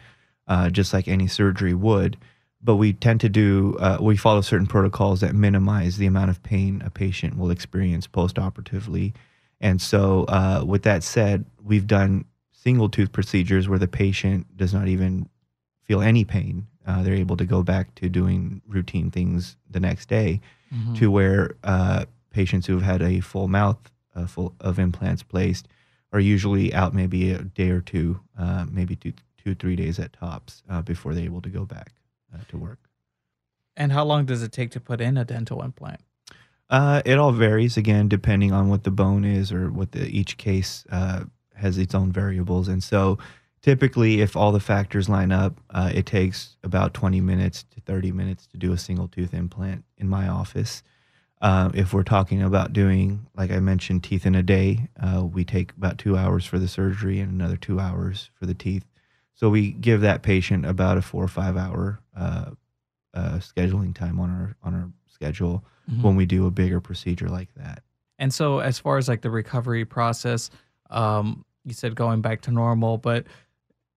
uh, 0.50 0.70
just 0.70 0.94
like 0.94 1.08
any 1.08 1.28
surgery 1.28 1.74
would. 1.74 2.18
But 2.62 2.76
we 2.76 2.92
tend 2.92 3.22
to 3.22 3.30
do, 3.30 3.78
uh, 3.80 4.00
we 4.02 4.18
follow 4.18 4.42
certain 4.42 4.68
protocols 4.68 5.22
that 5.22 5.34
minimize 5.34 5.96
the 5.96 6.08
amount 6.08 6.30
of 6.30 6.44
pain 6.44 6.82
a 6.86 6.90
patient 6.90 7.38
will 7.38 7.52
experience 7.52 8.06
postoperatively. 8.06 9.14
And 9.62 9.82
so, 9.82 10.26
uh, 10.26 10.64
with 10.66 10.84
that 10.84 11.04
said, 11.04 11.46
we've 11.64 11.88
done 11.88 12.26
single 12.52 12.90
tooth 12.90 13.14
procedures 13.14 13.70
where 13.70 13.80
the 13.80 13.88
patient 13.88 14.58
does 14.58 14.74
not 14.74 14.90
even 14.90 15.30
feel 15.84 16.02
any 16.02 16.26
pain. 16.26 16.68
Uh, 16.86 17.04
they're 17.04 17.14
able 17.14 17.38
to 17.38 17.46
go 17.46 17.64
back 17.64 17.96
to 17.96 18.10
doing 18.10 18.62
routine 18.68 19.10
things 19.10 19.56
the 19.70 19.80
next 19.80 20.10
day, 20.10 20.42
mm-hmm. 20.74 20.96
to 20.96 21.10
where 21.10 21.56
uh, 21.64 22.06
patients 22.32 22.68
who 22.68 22.74
have 22.74 22.84
had 22.84 23.02
a 23.02 23.22
full 23.22 23.48
mouth 23.48 23.78
uh, 24.16 24.26
full 24.26 24.54
of 24.60 24.80
implants 24.80 25.24
placed 25.24 25.68
are 26.12 26.20
usually 26.20 26.74
out 26.74 26.94
maybe 26.94 27.32
a 27.32 27.40
day 27.40 27.70
or 27.70 27.82
two, 27.82 28.20
uh, 28.38 28.66
maybe 28.70 28.96
two, 28.96 29.14
two, 29.44 29.56
three 29.56 29.76
days 29.76 30.00
at 30.00 30.14
tops 30.14 30.64
uh, 30.70 30.82
before 30.82 31.14
they're 31.14 31.26
able 31.26 31.42
to 31.42 31.50
go 31.50 31.66
back 31.66 31.94
uh, 32.34 32.40
to 32.50 32.58
work. 32.58 32.80
And 33.76 33.92
how 33.92 34.04
long 34.04 34.26
does 34.26 34.44
it 34.44 34.52
take 34.52 34.72
to 34.72 34.80
put 34.80 35.00
in 35.02 35.18
a 35.18 35.26
dental 35.26 35.62
implant? 35.62 36.02
Uh, 36.70 37.02
it 37.06 37.18
all 37.18 37.32
varies 37.32 37.78
again, 37.78 38.08
depending 38.08 38.52
on 38.52 38.70
what 38.70 38.84
the 38.84 38.92
bone 38.92 39.26
is 39.26 39.52
or 39.52 39.72
what 39.72 39.92
the 39.92 40.06
each 40.08 40.38
case 40.38 40.86
uh, 40.92 41.24
has 41.56 41.78
its 41.78 41.96
own 41.96 42.12
variables. 42.12 42.68
And 42.68 42.84
so, 42.84 43.18
typically, 43.62 44.22
if 44.22 44.36
all 44.36 44.52
the 44.52 44.60
factors 44.60 45.10
line 45.10 45.32
up, 45.32 45.60
it 45.74 46.06
takes 46.06 46.58
about 46.64 46.94
20 46.94 47.22
minutes 47.22 47.64
to 47.72 47.82
30 47.82 48.12
minutes 48.12 48.46
to 48.48 48.58
do 48.58 48.72
a 48.72 48.78
single 48.78 49.08
tooth 49.08 49.34
implant 49.34 49.84
in 49.98 50.08
my 50.08 50.28
office. 50.28 50.84
Uh, 51.42 51.70
if 51.74 51.94
we're 51.94 52.04
talking 52.04 52.42
about 52.42 52.74
doing, 52.74 53.26
like 53.36 53.52
I 53.52 53.60
mentioned, 53.60 54.04
teeth 54.04 54.26
in 54.26 54.36
a 54.36 54.44
day, 54.44 54.90
uh, 55.02 55.24
we 55.24 55.46
take 55.46 55.72
about 55.78 55.98
two 55.98 56.18
hours 56.18 56.46
for 56.46 56.60
the 56.60 56.68
surgery 56.68 57.20
and 57.20 57.32
another 57.32 57.56
two 57.56 57.80
hours 57.80 58.30
for 58.38 58.46
the 58.46 58.54
teeth. 58.54 58.84
So 59.40 59.50
we 59.50 59.72
give 59.72 60.02
that 60.02 60.22
patient 60.22 60.66
about 60.66 60.98
a 60.98 61.02
four 61.02 61.24
or 61.24 61.30
five 61.30 61.56
hour 61.56 62.02
uh, 62.14 62.52
uh 63.14 63.40
scheduling 63.40 63.96
time 63.96 64.20
on 64.20 64.30
our 64.30 64.56
on 64.64 64.74
our 64.74 64.90
schedule 65.08 65.64
mm-hmm. 65.90 66.02
when 66.02 66.18
we 66.18 66.26
do 66.26 66.46
a 66.46 66.52
bigger 66.52 66.82
procedure 66.82 67.30
like 67.30 67.48
that. 67.56 67.82
And 68.18 68.34
so, 68.34 68.60
as 68.60 68.80
far 68.80 68.98
as 68.98 69.08
like 69.08 69.22
the 69.22 69.30
recovery 69.30 69.86
process, 69.86 70.50
um, 70.90 71.46
you 71.64 71.74
said 71.74 71.96
going 71.96 72.20
back 72.20 72.42
to 72.42 72.52
normal, 72.52 72.98
but 72.98 73.28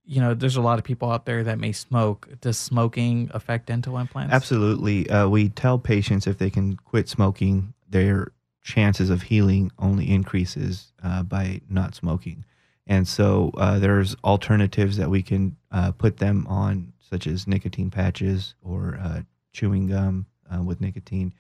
you 0.05 0.21
know, 0.21 0.33
there's 0.33 0.55
a 0.55 0.61
lot 0.61 0.79
of 0.79 0.85
people 0.85 1.11
out 1.11 1.27
there 1.27 1.43
that 1.43 1.59
may 1.59 1.73
smoke. 1.73 2.29
Does 2.41 2.57
smoking 2.57 3.29
affect 3.35 3.67
dental 3.67 3.99
implants? 3.99 4.33
Absolutely. 4.33 5.11
Uh, 5.11 5.29
we 5.29 5.49
tell 5.49 5.77
patients 5.77 6.29
if 6.29 6.39
they 6.39 6.51
can 6.51 6.77
quit 6.77 7.09
smoking, 7.09 7.75
their 7.89 8.29
chances 8.63 9.11
of 9.11 9.23
healing 9.23 9.73
only 9.81 10.09
increases 10.09 10.93
uh, 11.03 11.25
by 11.25 11.61
not 11.69 11.97
smoking. 11.97 12.45
And 12.87 13.07
so 13.07 13.53
uh, 13.57 13.79
there's 13.79 14.17
alternatives 14.25 14.97
that 14.97 15.09
we 15.09 15.23
can 15.23 15.57
uh, 15.71 15.93
put 15.93 16.17
them 16.17 16.47
on, 16.49 16.93
such 16.99 17.27
as 17.27 17.47
nicotine 17.47 17.91
patches 17.91 18.55
or 18.63 18.99
uh, 19.01 19.23
chewing 19.53 19.89
gum 19.89 20.27
uh, 20.53 20.63
with 20.63 20.81
nicotine. 20.81 21.33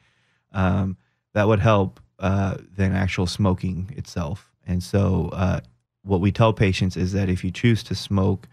Um, 0.53 0.97
that 1.35 1.49
would 1.49 1.61
help 1.61 2.01
than 2.19 2.93
actual 2.93 3.27
smoking 3.27 3.93
itself. 3.97 4.53
And 4.67 4.83
so 4.83 5.31
what 6.03 6.21
we 6.21 6.31
tell 6.33 6.53
patients 6.53 6.97
is 6.97 7.13
that 7.13 7.29
if 7.29 7.45
you 7.45 7.51
choose 7.51 7.83
to 7.85 7.95
smoke, 7.95 8.49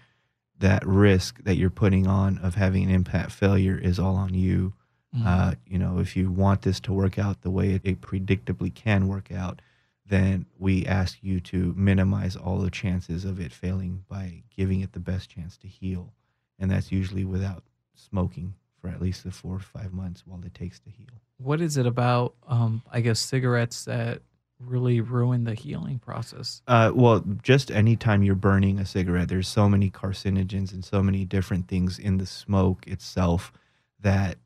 that 0.60 0.86
risk 0.86 1.42
that 1.44 1.56
you're 1.56 1.70
putting 1.70 2.06
on 2.06 2.38
of 2.40 2.56
having 2.56 2.84
an 2.84 2.90
implant 2.90 3.32
failure 3.32 3.78
is 3.78 3.98
all 3.98 4.16
on 4.16 4.34
you. 4.34 4.74
Mm-hmm. 5.16 5.28
Uh, 5.28 5.54
you 5.66 5.80
know, 5.80 6.00
if 6.00 6.16
you 6.16 6.30
want 6.30 6.62
this 6.62 6.80
to 6.82 6.94
work 6.94 7.18
out 7.18 7.42
the 7.42 7.50
way 7.50 7.72
it, 7.72 7.82
it, 7.84 8.02
predictably 8.02 8.74
can 8.74 9.08
work 9.08 9.32
out, 9.32 9.62
then 10.10 10.46
we 10.58 10.86
ask 10.86 11.20
you 11.22 11.40
to 11.40 11.74
minimize 11.78 12.36
all 12.36 12.58
the 12.58 12.72
chances 12.72 13.26
of 13.26 13.40
it 13.40 13.54
failing 13.54 14.04
by 14.10 14.44
giving 14.56 14.82
it 14.82 14.94
the 14.94 15.00
best 15.00 15.30
chance 15.30 15.56
to 15.58 15.68
heal. 15.68 16.14
And 16.58 16.70
that's 16.70 16.92
usually 16.92 17.24
without 17.24 17.64
smoking 17.94 18.56
for 18.82 18.90
at 18.90 19.02
least 19.02 19.24
the 19.24 19.32
four 19.32 19.56
or 19.56 19.60
five 19.60 19.94
months 19.94 20.24
while 20.26 20.44
it 20.44 20.54
takes 20.54 20.80
to 20.82 20.90
heal. 20.90 21.08
What 21.38 21.62
is 21.62 21.78
it 21.78 21.86
about, 21.86 22.34
um, 22.48 22.82
I 22.92 23.02
guess, 23.02 23.20
cigarettes 23.20 23.86
that 23.86 24.22
really 24.60 25.00
ruin 25.00 25.44
the 25.44 25.54
healing 25.54 26.00
process? 26.00 26.62
Uh, 26.68 26.92
well, 26.94 27.24
just 27.44 27.72
anytime 27.72 28.24
you're 28.24 28.36
burning 28.36 28.80
a 28.80 28.86
cigarette, 28.86 29.30
there's 29.30 29.48
so 29.48 29.70
many 29.70 29.90
carcinogens 29.90 30.74
and 30.74 30.84
so 30.84 31.02
many 31.04 31.24
different 31.24 31.68
things 31.68 32.00
in 32.00 32.18
the 32.18 32.26
smoke 32.26 32.88
itself 32.88 33.54
that 34.02 34.38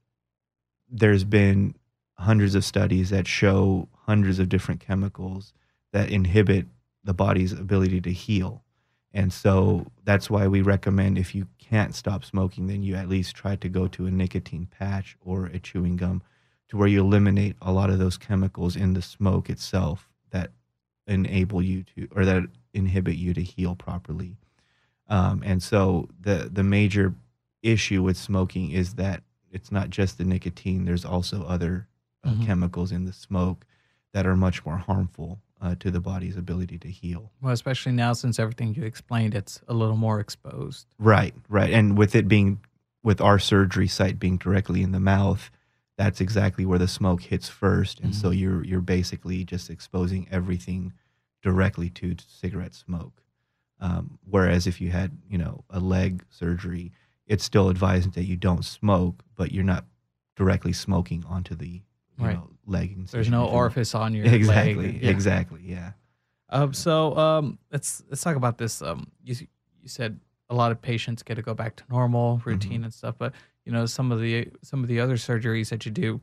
there's 0.89 1.23
been 1.23 1.75
hundreds 2.17 2.55
of 2.55 2.63
studies 2.63 3.09
that 3.09 3.27
show 3.27 3.87
hundreds 4.05 4.39
of 4.39 4.49
different 4.49 4.79
chemicals 4.79 5.53
that 5.91 6.09
inhibit 6.09 6.65
the 7.03 7.13
body's 7.13 7.53
ability 7.53 8.01
to 8.01 8.11
heal. 8.11 8.63
And 9.13 9.31
so 9.31 9.85
that's 10.03 10.29
why 10.29 10.47
we 10.47 10.61
recommend 10.61 11.17
if 11.17 11.35
you 11.35 11.47
can't 11.59 11.93
stop 11.93 12.25
smoking, 12.25 12.67
then 12.67 12.81
you 12.81 12.95
at 12.95 13.09
least 13.09 13.35
try 13.35 13.55
to 13.57 13.69
go 13.69 13.87
to 13.87 14.07
a 14.07 14.11
nicotine 14.11 14.67
patch 14.79 15.15
or 15.21 15.45
a 15.47 15.59
chewing 15.59 15.97
gum 15.97 16.23
to 16.69 16.77
where 16.77 16.87
you 16.87 17.01
eliminate 17.01 17.55
a 17.61 17.71
lot 17.71 17.91
of 17.91 17.99
those 17.99 18.17
chemicals 18.17 18.75
in 18.75 18.93
the 18.93 19.01
smoke 19.01 19.49
itself 19.49 20.09
that 20.31 20.51
enable 21.07 21.61
you 21.61 21.83
to 21.83 22.07
or 22.15 22.25
that 22.25 22.43
inhibit 22.73 23.15
you 23.15 23.33
to 23.33 23.43
heal 23.43 23.75
properly. 23.75 24.35
Um, 25.07 25.43
and 25.45 25.61
so 25.61 26.09
the 26.19 26.49
the 26.51 26.63
major 26.63 27.13
issue 27.61 28.01
with 28.01 28.17
smoking 28.17 28.71
is 28.71 28.95
that 28.95 29.21
it's 29.51 29.71
not 29.71 29.91
just 29.91 30.17
the 30.17 30.23
nicotine. 30.23 30.85
There's 30.85 31.05
also 31.05 31.43
other 31.43 31.87
uh, 32.23 32.29
mm-hmm. 32.29 32.45
chemicals 32.45 32.91
in 32.91 33.05
the 33.05 33.13
smoke 33.13 33.65
that 34.13 34.25
are 34.25 34.35
much 34.35 34.65
more 34.65 34.77
harmful 34.77 35.39
uh, 35.61 35.75
to 35.79 35.89
the 35.89 35.99
body's 35.99 36.37
ability 36.37 36.77
to 36.77 36.89
heal. 36.89 37.31
Well, 37.41 37.53
especially 37.53 37.93
now 37.93 38.13
since 38.13 38.37
everything 38.37 38.75
you 38.75 38.83
explained, 38.83 39.33
it's 39.33 39.61
a 39.67 39.73
little 39.73 39.95
more 39.95 40.19
exposed. 40.19 40.87
Right, 40.99 41.33
right, 41.49 41.71
and 41.71 41.97
with 41.97 42.15
it 42.15 42.27
being 42.27 42.59
with 43.01 43.21
our 43.21 43.39
surgery 43.39 43.87
site 43.87 44.19
being 44.19 44.37
directly 44.37 44.81
in 44.81 44.91
the 44.91 44.99
mouth, 44.99 45.49
that's 45.97 46.21
exactly 46.21 46.65
where 46.65 46.79
the 46.79 46.87
smoke 46.87 47.21
hits 47.21 47.49
1st 47.49 48.03
and 48.03 48.15
so 48.15 48.31
you're 48.31 48.63
you're 48.63 48.81
basically 48.81 49.43
just 49.43 49.69
exposing 49.69 50.27
everything 50.31 50.91
directly 51.41 51.89
to 51.89 52.15
cigarette 52.27 52.73
smoke. 52.73 53.21
Um, 53.79 54.17
whereas 54.27 54.65
if 54.65 54.81
you 54.81 54.89
had 54.89 55.11
you 55.29 55.37
know 55.37 55.63
a 55.69 55.79
leg 55.79 56.23
surgery, 56.29 56.91
it's 57.27 57.43
still 57.43 57.69
advised 57.69 58.13
that 58.13 58.23
you 58.23 58.35
don't 58.35 58.65
smoke, 58.65 59.23
but 59.35 59.51
you're 59.51 59.63
not 59.63 59.85
directly 60.35 60.73
smoking 60.73 61.23
onto 61.27 61.55
the 61.55 61.81
Right. 62.17 62.35
know, 62.35 62.49
leg. 62.65 63.07
There's 63.07 63.29
no 63.29 63.47
if 63.47 63.53
orifice 63.53 63.95
on 63.95 64.13
your 64.13 64.25
Exactly. 64.33 64.75
leg. 64.75 65.03
Yeah. 65.03 65.09
Exactly. 65.09 65.61
Yeah. 65.63 65.91
Um, 66.49 66.73
so 66.73 67.17
um, 67.17 67.57
let's 67.71 68.03
let's 68.09 68.21
talk 68.21 68.35
about 68.35 68.57
this. 68.57 68.81
Um, 68.81 69.11
you 69.23 69.35
you 69.81 69.89
said 69.89 70.19
a 70.49 70.55
lot 70.55 70.71
of 70.71 70.81
patients 70.81 71.23
get 71.23 71.35
to 71.35 71.41
go 71.41 71.53
back 71.53 71.75
to 71.77 71.83
normal 71.89 72.41
routine 72.45 72.83
and 72.83 72.93
stuff, 72.93 73.15
but 73.17 73.33
you 73.65 73.71
know 73.71 73.85
some 73.85 74.11
of 74.11 74.19
the 74.21 74.49
some 74.61 74.83
of 74.83 74.87
the 74.87 74.99
other 74.99 75.15
surgeries 75.15 75.69
that 75.69 75.85
you 75.85 75.91
do, 75.91 76.21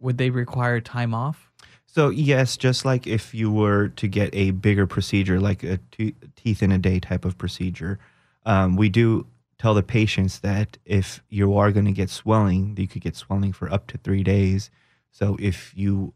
would 0.00 0.18
they 0.18 0.30
require 0.30 0.80
time 0.80 1.14
off? 1.14 1.50
So 1.86 2.10
yes, 2.10 2.56
just 2.56 2.84
like 2.84 3.06
if 3.06 3.34
you 3.34 3.50
were 3.50 3.88
to 3.88 4.08
get 4.08 4.34
a 4.34 4.50
bigger 4.50 4.86
procedure, 4.86 5.40
like 5.40 5.62
a 5.62 5.78
te- 5.92 6.14
teeth 6.36 6.62
in 6.62 6.72
a 6.72 6.78
day 6.78 6.98
type 7.00 7.24
of 7.24 7.38
procedure, 7.38 7.98
um, 8.44 8.76
we 8.76 8.88
do 8.88 9.26
tell 9.58 9.74
the 9.74 9.82
patients 9.82 10.40
that 10.40 10.76
if 10.84 11.22
you 11.28 11.56
are 11.56 11.72
going 11.72 11.86
to 11.86 11.92
get 11.92 12.10
swelling, 12.10 12.76
you 12.76 12.86
could 12.88 13.02
get 13.02 13.16
swelling 13.16 13.52
for 13.52 13.72
up 13.72 13.86
to 13.88 13.98
three 13.98 14.22
days. 14.22 14.70
So 15.10 15.36
if 15.40 15.72
you 15.76 16.14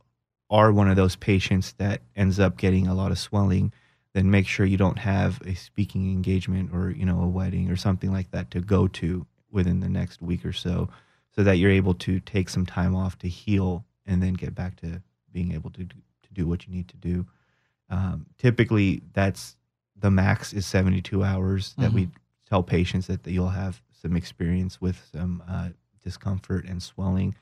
are 0.50 0.72
one 0.72 0.88
of 0.88 0.96
those 0.96 1.16
patients 1.16 1.72
that 1.78 2.02
ends 2.14 2.38
up 2.38 2.56
getting 2.56 2.86
a 2.86 2.94
lot 2.94 3.10
of 3.10 3.18
swelling, 3.18 3.72
then 4.14 4.30
make 4.30 4.46
sure 4.46 4.66
you 4.66 4.76
don't 4.76 4.98
have 4.98 5.40
a 5.46 5.54
speaking 5.54 6.10
engagement 6.12 6.70
or 6.72 6.90
you 6.90 7.06
know 7.06 7.20
a 7.22 7.28
wedding 7.28 7.70
or 7.70 7.76
something 7.76 8.12
like 8.12 8.30
that 8.30 8.50
to 8.50 8.60
go 8.60 8.86
to 8.86 9.26
within 9.50 9.80
the 9.80 9.88
next 9.88 10.20
week 10.22 10.44
or 10.44 10.52
so, 10.52 10.88
so 11.34 11.42
that 11.42 11.54
you're 11.54 11.70
able 11.70 11.94
to 11.94 12.20
take 12.20 12.48
some 12.48 12.66
time 12.66 12.94
off 12.94 13.18
to 13.18 13.28
heal 13.28 13.84
and 14.06 14.22
then 14.22 14.34
get 14.34 14.54
back 14.54 14.76
to 14.76 15.02
being 15.32 15.52
able 15.52 15.70
to 15.70 15.84
do, 15.84 15.96
to 16.22 16.32
do 16.32 16.46
what 16.46 16.66
you 16.66 16.72
need 16.72 16.88
to 16.88 16.96
do. 16.96 17.26
Um, 17.88 18.26
typically, 18.38 19.02
that's 19.12 19.56
the 19.98 20.10
max 20.10 20.52
is 20.52 20.66
72 20.66 21.22
hours 21.22 21.74
that 21.78 21.92
we 21.92 22.08
tell 22.48 22.62
patients 22.62 23.06
that 23.06 23.26
you'll 23.26 23.48
have 23.48 23.80
some 23.92 24.16
experience 24.16 24.80
with 24.80 25.00
some 25.12 25.42
uh, 25.48 25.68
discomfort 26.02 26.66
and 26.66 26.82
swelling, 26.82 27.34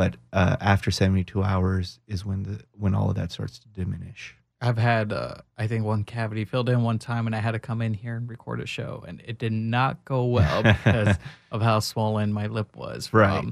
but 0.00 0.16
uh, 0.32 0.56
after 0.60 0.90
72 0.90 1.42
hours 1.42 2.00
is 2.08 2.24
when 2.24 2.42
the 2.44 2.62
when 2.72 2.94
all 2.94 3.10
of 3.10 3.16
that 3.16 3.30
starts 3.30 3.58
to 3.58 3.68
diminish. 3.68 4.34
I've 4.62 4.78
had 4.78 5.12
uh, 5.12 5.34
I 5.58 5.66
think 5.66 5.84
one 5.84 6.04
cavity 6.04 6.44
filled 6.46 6.68
in 6.70 6.82
one 6.82 6.98
time, 6.98 7.26
and 7.26 7.36
I 7.36 7.38
had 7.40 7.52
to 7.52 7.58
come 7.58 7.82
in 7.82 7.92
here 7.92 8.16
and 8.16 8.28
record 8.28 8.60
a 8.62 8.66
show, 8.66 9.04
and 9.06 9.20
it 9.26 9.38
did 9.38 9.52
not 9.52 10.04
go 10.06 10.24
well 10.24 10.62
because 10.84 11.16
of 11.50 11.60
how 11.60 11.80
swollen 11.80 12.32
my 12.32 12.46
lip 12.46 12.76
was 12.76 13.06
from 13.08 13.20
Right. 13.20 13.44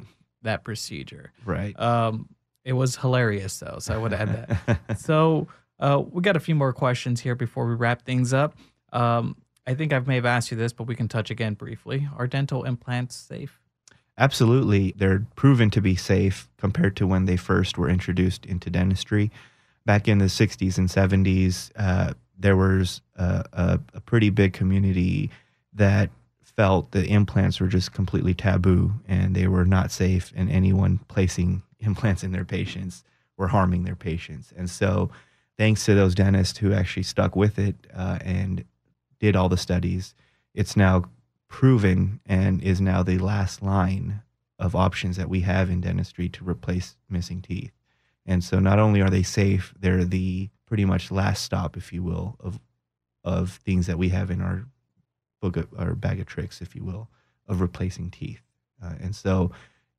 that 0.42 0.64
procedure. 0.64 1.32
Right. 1.44 1.78
Um, 1.78 2.28
it 2.64 2.72
was 2.72 2.96
hilarious 2.96 3.58
though, 3.58 3.78
so 3.80 3.94
I 3.94 3.98
would 3.98 4.12
add 4.14 4.28
that. 4.66 4.98
so 4.98 5.48
uh, 5.80 6.02
we 6.10 6.22
got 6.22 6.36
a 6.36 6.40
few 6.40 6.54
more 6.54 6.72
questions 6.72 7.20
here 7.20 7.34
before 7.34 7.66
we 7.68 7.74
wrap 7.74 8.02
things 8.02 8.32
up. 8.32 8.56
Um, 8.92 9.36
I 9.66 9.74
think 9.74 9.92
I 9.92 9.98
may 10.00 10.14
have 10.14 10.26
asked 10.26 10.50
you 10.50 10.56
this, 10.56 10.72
but 10.72 10.86
we 10.86 10.94
can 10.94 11.08
touch 11.08 11.30
again 11.30 11.52
briefly. 11.54 12.08
Are 12.16 12.26
dental 12.26 12.64
implants 12.64 13.16
safe? 13.16 13.60
Absolutely. 14.18 14.92
They're 14.96 15.24
proven 15.36 15.70
to 15.70 15.80
be 15.80 15.94
safe 15.94 16.48
compared 16.58 16.96
to 16.96 17.06
when 17.06 17.26
they 17.26 17.36
first 17.36 17.78
were 17.78 17.88
introduced 17.88 18.44
into 18.44 18.68
dentistry. 18.68 19.30
Back 19.86 20.08
in 20.08 20.18
the 20.18 20.24
60s 20.24 20.76
and 20.76 20.88
70s, 20.88 21.70
uh, 21.76 22.14
there 22.36 22.56
was 22.56 23.00
a, 23.16 23.44
a, 23.52 23.80
a 23.94 24.00
pretty 24.00 24.30
big 24.30 24.52
community 24.52 25.30
that 25.72 26.10
felt 26.42 26.90
that 26.90 27.06
implants 27.06 27.60
were 27.60 27.68
just 27.68 27.92
completely 27.92 28.34
taboo 28.34 28.92
and 29.06 29.36
they 29.36 29.46
were 29.46 29.64
not 29.64 29.92
safe, 29.92 30.32
and 30.34 30.50
anyone 30.50 30.98
placing 31.06 31.62
implants 31.78 32.24
in 32.24 32.32
their 32.32 32.44
patients 32.44 33.04
were 33.36 33.48
harming 33.48 33.84
their 33.84 33.94
patients. 33.94 34.52
And 34.56 34.68
so, 34.68 35.10
thanks 35.56 35.84
to 35.84 35.94
those 35.94 36.14
dentists 36.14 36.58
who 36.58 36.72
actually 36.72 37.04
stuck 37.04 37.36
with 37.36 37.58
it 37.58 37.76
uh, 37.94 38.18
and 38.22 38.64
did 39.20 39.36
all 39.36 39.48
the 39.48 39.56
studies, 39.56 40.14
it's 40.54 40.76
now 40.76 41.04
proven 41.48 42.20
and 42.26 42.62
is 42.62 42.80
now 42.80 43.02
the 43.02 43.18
last 43.18 43.62
line 43.62 44.22
of 44.58 44.74
options 44.74 45.16
that 45.16 45.28
we 45.28 45.40
have 45.40 45.70
in 45.70 45.80
dentistry 45.80 46.28
to 46.28 46.48
replace 46.48 46.96
missing 47.08 47.40
teeth. 47.40 47.72
And 48.26 48.44
so 48.44 48.58
not 48.58 48.78
only 48.78 49.00
are 49.00 49.10
they 49.10 49.22
safe, 49.22 49.72
they're 49.78 50.04
the 50.04 50.50
pretty 50.66 50.84
much 50.84 51.10
last 51.10 51.42
stop, 51.42 51.76
if 51.76 51.92
you 51.92 52.02
will, 52.02 52.36
of 52.40 52.60
of 53.24 53.60
things 53.64 53.86
that 53.86 53.98
we 53.98 54.08
have 54.08 54.30
in 54.30 54.40
our 54.40 54.64
book 55.40 55.56
of, 55.56 55.66
our 55.76 55.94
bag 55.94 56.20
of 56.20 56.26
tricks, 56.26 56.62
if 56.62 56.74
you 56.74 56.84
will, 56.84 57.08
of 57.46 57.60
replacing 57.60 58.10
teeth. 58.10 58.40
Uh, 58.82 58.94
and 59.00 59.14
so 59.14 59.50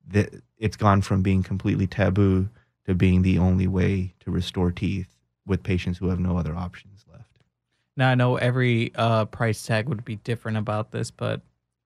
the, 0.07 0.41
it's 0.57 0.77
gone 0.77 1.01
from 1.01 1.21
being 1.21 1.43
completely 1.43 1.85
taboo 1.85 2.49
to 2.85 2.95
being 2.95 3.21
the 3.21 3.37
only 3.37 3.67
way 3.67 4.13
to 4.21 4.31
restore 4.31 4.71
teeth 4.71 5.15
with 5.45 5.63
patients 5.63 5.97
who 5.97 6.09
have 6.09 6.19
no 6.19 6.37
other 6.37 6.55
options 6.55 7.05
left. 7.11 7.28
Now 7.99 8.09
I 8.09 8.15
know 8.15 8.37
every 8.37 8.93
uh, 8.95 9.25
price 9.25 9.61
tag 9.61 9.89
would 9.89 10.05
be 10.05 10.15
different 10.15 10.57
about 10.57 10.91
this, 10.91 11.11
but 11.11 11.41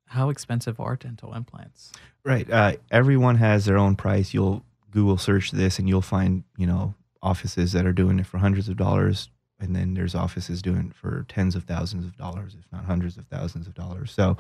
how 0.06 0.30
expensive 0.30 0.80
are 0.80 0.96
dental 0.96 1.34
implants? 1.34 1.92
Right. 2.24 2.48
Uh, 2.50 2.74
everyone 2.92 3.38
has 3.38 3.66
their 3.66 3.80
own 3.80 3.96
price. 3.96 4.32
You'll 4.32 4.64
Google 4.92 5.18
search 5.18 5.50
this 5.50 5.80
and 5.80 5.90
you'll 5.90 6.04
find, 6.04 6.44
you 6.56 6.68
know, 6.68 6.94
offices 7.24 7.72
that 7.72 7.88
are 7.88 7.94
doing 7.94 8.20
it 8.20 8.28
for 8.28 8.38
hundreds 8.38 8.70
of 8.70 8.78
dollars. 8.78 9.30
And 9.60 9.76
then 9.76 9.96
there's 9.96 10.14
offices 10.14 10.62
doing 10.62 10.92
it 10.92 10.96
for 10.96 11.26
tens 11.28 11.56
of 11.56 11.64
thousands 11.64 12.06
of 12.06 12.16
dollars, 12.16 12.56
if 12.60 12.72
not 12.72 12.86
hundreds 12.86 13.18
of 13.18 13.26
thousands 13.26 13.66
of 13.66 13.74
dollars. 13.74 14.12
So 14.12 14.38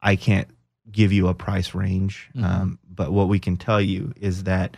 I 0.00 0.16
can't 0.16 0.48
give 0.90 1.12
you 1.12 1.28
a 1.28 1.34
price 1.34 1.74
range. 1.74 2.30
Mhm. 2.34 2.44
Um, 2.44 2.78
but 2.88 3.12
what 3.12 3.28
we 3.28 3.38
can 3.38 3.58
tell 3.58 3.80
you 3.80 4.14
is 4.16 4.44
that 4.44 4.74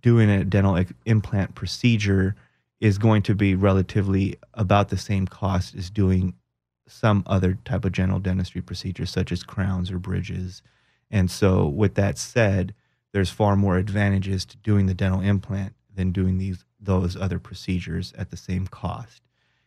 doing 0.00 0.30
a 0.30 0.44
dental 0.44 0.82
implant 1.04 1.54
procedure 1.54 2.36
is 2.80 2.98
going 2.98 3.22
to 3.22 3.34
be 3.34 3.54
relatively 3.54 4.36
about 4.54 4.88
the 4.88 4.96
same 4.96 5.26
cost 5.26 5.74
as 5.74 5.90
doing 5.90 6.34
some 6.86 7.22
other 7.26 7.58
type 7.64 7.84
of 7.84 7.92
general 7.92 8.18
dentistry 8.18 8.60
procedure, 8.60 9.06
such 9.06 9.30
as 9.32 9.42
crowns 9.42 9.90
or 9.90 9.98
bridges. 9.98 10.62
And 11.10 11.30
so, 11.30 11.66
with 11.66 11.94
that 11.94 12.18
said, 12.18 12.74
there's 13.12 13.30
far 13.30 13.56
more 13.56 13.78
advantages 13.78 14.44
to 14.46 14.56
doing 14.58 14.86
the 14.86 14.94
dental 14.94 15.20
implant 15.20 15.74
than 15.94 16.12
doing 16.12 16.38
these 16.38 16.64
those 16.80 17.16
other 17.16 17.38
procedures 17.38 18.12
at 18.16 18.30
the 18.30 18.36
same 18.36 18.66
cost. 18.66 19.22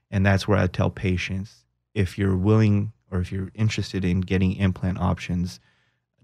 And 0.09 0.25
that's 0.25 0.47
where 0.47 0.57
I 0.57 0.67
tell 0.67 0.89
patients 0.89 1.65
if 1.93 2.17
you're 2.17 2.37
willing 2.37 2.93
or 3.11 3.19
if 3.19 3.31
you're 3.31 3.51
interested 3.53 4.05
in 4.05 4.21
getting 4.21 4.55
implant 4.55 4.99
options 4.99 5.59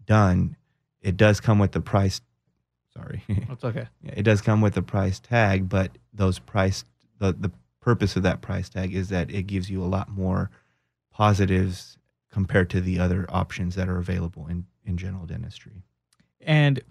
done, 0.05 0.55
it 1.01 1.17
does 1.17 1.39
come 1.39 1.59
with 1.59 1.73
the 1.73 1.81
price. 1.81 2.21
Sorry, 2.97 3.23
That's 3.47 3.63
okay. 3.63 3.87
Yeah, 4.01 4.13
it 4.17 4.23
does 4.23 4.41
come 4.41 4.61
with 4.61 4.75
a 4.77 4.81
price 4.81 5.19
tag, 5.19 5.69
but 5.69 5.91
those 6.13 6.39
price 6.39 6.83
the 7.19 7.33
the 7.33 7.51
purpose 7.79 8.15
of 8.15 8.23
that 8.23 8.41
price 8.41 8.69
tag 8.69 8.93
is 8.93 9.09
that 9.09 9.31
it 9.31 9.43
gives 9.43 9.69
you 9.69 9.83
a 9.83 9.85
lot 9.85 10.09
more 10.09 10.49
positives 11.11 11.97
compared 12.31 12.69
to 12.69 12.81
the 12.81 12.99
other 12.99 13.25
options 13.29 13.75
that 13.75 13.87
are 13.87 13.97
available 13.97 14.47
in 14.47 14.65
in 14.85 14.97
general 14.97 15.25
dentistry. 15.25 15.83
And 16.41 16.81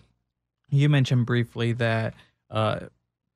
you 0.70 0.88
mentioned 0.88 1.26
briefly 1.26 1.72
that 1.72 2.14
uh, 2.50 2.80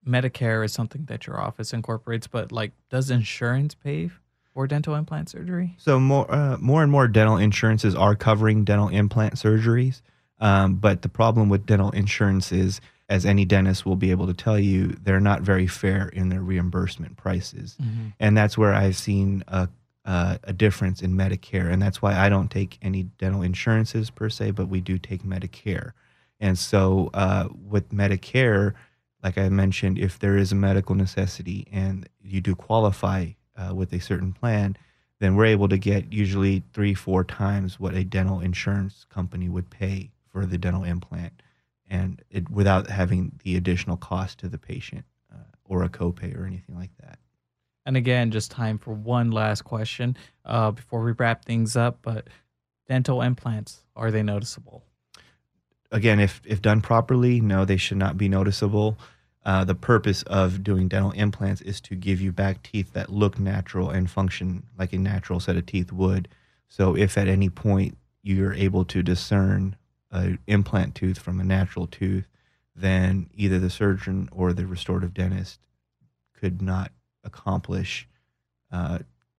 Medicare 0.07 0.65
is 0.65 0.73
something 0.73 1.05
that 1.07 1.27
your 1.27 1.41
office 1.41 1.73
incorporates, 1.73 2.27
but 2.27 2.53
like, 2.53 2.73
does 2.89 3.11
insurance 3.11 3.75
pay 3.75 4.11
for 4.53 4.67
dental 4.67 4.95
implant 4.95 5.29
surgery? 5.29 5.75
So 5.79 6.01
more 6.01 6.31
uh, 6.33 6.57
more 6.59 6.83
and 6.83 6.91
more 6.91 7.09
dental 7.09 7.37
insurances 7.37 7.95
are 7.95 8.15
covering 8.15 8.65
dental 8.65 8.89
implant 8.89 9.35
surgeries, 9.35 10.03
um, 10.41 10.77
but 10.77 11.03
the 11.03 11.09
problem 11.09 11.49
with 11.49 11.67
dental 11.67 11.91
insurance 11.91 12.53
is, 12.53 12.81
as 13.09 13.27
any 13.27 13.45
dentist 13.45 13.85
will 13.85 13.97
be 13.97 14.11
able 14.11 14.27
to 14.27 14.35
tell 14.35 14.59
you, 14.59 14.97
they're 15.03 15.21
not 15.21 15.43
very 15.43 15.67
fair 15.67 16.09
in 16.09 16.29
their 16.29 16.41
reimbursement 16.41 17.17
prices. 17.17 17.77
and 18.19 18.37
that's 18.37 18.57
where 18.57 18.73
I've 18.75 18.97
seen 18.97 19.45
a, 19.49 19.69
a 20.05 20.39
a 20.45 20.53
difference 20.53 21.03
in 21.03 21.15
Medicare, 21.15 21.71
and 21.71 21.81
that's 21.83 22.01
why 22.01 22.17
I 22.17 22.29
don't 22.29 22.51
take 22.51 22.79
any 22.83 23.05
dental 23.05 23.43
insurances 23.43 24.11
per 24.11 24.29
se, 24.31 24.53
but 24.53 24.69
we 24.69 24.81
do 24.81 24.99
take 24.99 25.23
Medicare. 25.23 25.93
And 26.41 26.59
so 26.59 27.11
uh, 27.13 27.49
with 27.69 27.91
Medicare, 27.91 28.75
like 29.23 29.37
I 29.37 29.49
mentioned, 29.51 29.99
if 29.99 30.19
there 30.19 30.37
is 30.37 30.53
a 30.53 30.55
medical 30.55 30.95
necessity 30.95 31.67
and 31.71 32.09
you 32.23 32.41
do 32.41 32.55
qualify 32.55 33.27
uh, 33.57 33.75
with 33.75 33.93
a 33.93 34.01
certain 34.01 34.33
plan, 34.33 34.77
then 35.19 35.37
we're 35.37 35.45
able 35.47 35.69
to 35.69 35.77
get 35.77 36.13
usually 36.13 36.63
three, 36.73 36.95
four 36.95 37.25
times 37.25 37.79
what 37.79 37.95
a 37.95 38.05
dental 38.05 38.41
insurance 38.41 39.05
company 39.11 39.49
would 39.49 39.69
pay 39.69 40.11
for 40.33 40.47
the 40.47 40.59
dental 40.59 40.85
implant, 40.85 41.43
and 41.89 42.23
it 42.31 42.51
without 42.51 42.89
having 42.89 43.33
the 43.45 43.57
additional 43.57 43.97
cost 43.97 44.39
to 44.39 44.49
the 44.49 44.59
patient 44.59 45.05
uh, 45.33 45.37
or 45.65 45.83
a 45.83 45.89
copay 45.89 46.37
or 46.39 46.47
anything 46.47 46.77
like 46.77 46.97
that. 47.01 47.19
And 47.87 47.97
again, 47.97 48.31
just 48.31 48.51
time 48.51 48.79
for 48.79 48.93
one 48.93 49.31
last 49.31 49.63
question 49.63 50.17
uh, 50.45 50.71
before 50.71 51.03
we 51.03 51.13
wrap 51.13 51.45
things 51.45 51.77
up. 51.77 51.99
But 52.03 52.29
dental 52.87 53.23
implants, 53.23 53.85
are 53.97 54.11
they 54.11 54.23
noticeable? 54.23 54.85
again, 55.91 56.21
if 56.21 56.41
if 56.45 56.63
done 56.63 56.81
properly, 56.81 57.41
no, 57.41 57.65
they 57.65 57.77
should 57.77 57.97
not 57.97 58.17
be 58.17 58.29
noticeable. 58.29 58.99
Uh, 59.45 59.65
the 59.65 59.75
purpose 59.75 60.23
of 60.25 60.63
doing 60.63 60.87
dental 60.87 61.13
implants 61.13 61.63
is 61.63 61.81
to 61.81 61.95
give 61.95 62.21
you 62.21 62.31
back 62.31 62.63
teeth 62.63 62.93
that 62.93 63.09
look 63.09 63.39
natural 63.39 63.89
and 63.89 64.11
function 64.11 64.65
like 64.79 64.93
a 64.93 64.99
natural 64.99 65.41
set 65.41 65.57
of 65.57 65.65
teeth 65.65 65.93
would. 65.93 66.29
So, 66.69 66.97
if 66.97 67.17
at 67.17 67.29
any 67.29 67.49
point 67.49 67.97
you're 68.23 68.53
able 68.53 68.85
to 68.87 69.03
discern 69.03 69.77
a 70.13 70.39
implant 70.47 70.95
tooth 70.95 71.19
from 71.19 71.41
a 71.41 71.45
natural 71.45 71.87
tooth, 71.87 72.27
then 72.75 73.29
either 73.35 73.59
the 73.59 73.71
surgeon 73.71 74.29
or 74.33 74.53
the 74.53 74.67
restorative 74.67 75.15
dentist 75.15 75.61
could 76.39 76.63
not 76.63 76.93
accomplish 77.25 78.09
uh, 78.73 78.99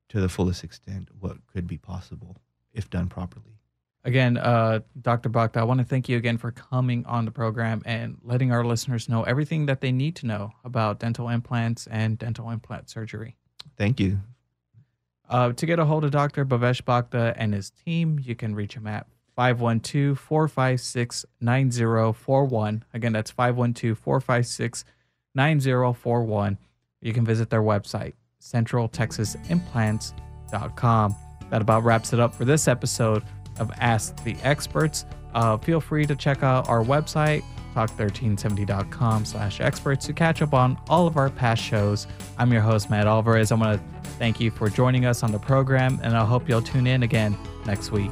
to 0.09 0.21
the 0.21 0.29
fullest 0.29 0.63
extent 0.63 1.09
what 1.19 1.37
could 1.47 1.67
be 1.67 1.77
possible 1.77 2.37
if 2.73 2.89
done 2.89 3.07
properly. 3.07 3.57
Again, 4.03 4.37
uh, 4.37 4.79
Dr. 4.99 5.29
Bhakta, 5.29 5.59
I 5.59 5.63
want 5.63 5.79
to 5.79 5.85
thank 5.85 6.09
you 6.09 6.17
again 6.17 6.37
for 6.37 6.51
coming 6.51 7.05
on 7.05 7.25
the 7.25 7.31
program 7.31 7.83
and 7.85 8.17
letting 8.23 8.51
our 8.51 8.65
listeners 8.65 9.07
know 9.07 9.23
everything 9.23 9.67
that 9.67 9.81
they 9.81 9.91
need 9.91 10.15
to 10.17 10.25
know 10.25 10.51
about 10.63 10.99
dental 10.99 11.29
implants 11.29 11.85
and 11.87 12.17
dental 12.17 12.49
implant 12.49 12.89
surgery. 12.89 13.35
Thank 13.77 13.99
you. 13.99 14.19
Uh, 15.29 15.53
to 15.53 15.65
get 15.65 15.79
a 15.79 15.85
hold 15.85 16.03
of 16.03 16.11
Dr. 16.11 16.45
Bhavesh 16.45 16.83
Bhakta 16.83 17.33
and 17.37 17.53
his 17.53 17.69
team, 17.69 18.19
you 18.19 18.35
can 18.35 18.55
reach 18.55 18.73
him 18.73 18.87
at 18.87 19.07
512 19.41 20.19
456 20.19 21.25
9041. 21.41 22.83
Again, 22.93 23.11
that's 23.11 23.31
512 23.31 23.97
456 23.97 24.85
9041. 25.33 26.59
You 27.01 27.11
can 27.11 27.25
visit 27.25 27.49
their 27.49 27.63
website, 27.63 28.13
centraltexasimplants.com. 28.39 31.15
That 31.49 31.61
about 31.61 31.83
wraps 31.83 32.13
it 32.13 32.19
up 32.19 32.35
for 32.35 32.45
this 32.45 32.67
episode 32.67 33.23
of 33.57 33.71
Ask 33.79 34.23
the 34.23 34.35
Experts. 34.43 35.05
Uh, 35.33 35.57
feel 35.57 35.81
free 35.81 36.05
to 36.05 36.15
check 36.15 36.43
out 36.43 36.69
our 36.69 36.83
website, 36.83 37.43
talk1370.com 37.73 39.25
slash 39.25 39.59
experts 39.59 40.05
to 40.05 40.13
catch 40.13 40.43
up 40.43 40.53
on 40.53 40.79
all 40.87 41.07
of 41.07 41.17
our 41.17 41.31
past 41.31 41.63
shows. 41.63 42.05
I'm 42.37 42.53
your 42.53 42.61
host, 42.61 42.91
Matt 42.91 43.07
Alvarez. 43.07 43.51
I 43.51 43.55
want 43.55 43.81
to 43.81 43.87
thank 44.19 44.39
you 44.39 44.51
for 44.51 44.69
joining 44.69 45.05
us 45.05 45.23
on 45.23 45.31
the 45.31 45.39
program, 45.39 45.99
and 46.03 46.15
I 46.15 46.23
hope 46.25 46.47
you'll 46.47 46.61
tune 46.61 46.85
in 46.85 47.01
again 47.01 47.35
next 47.65 47.91
week. 47.91 48.11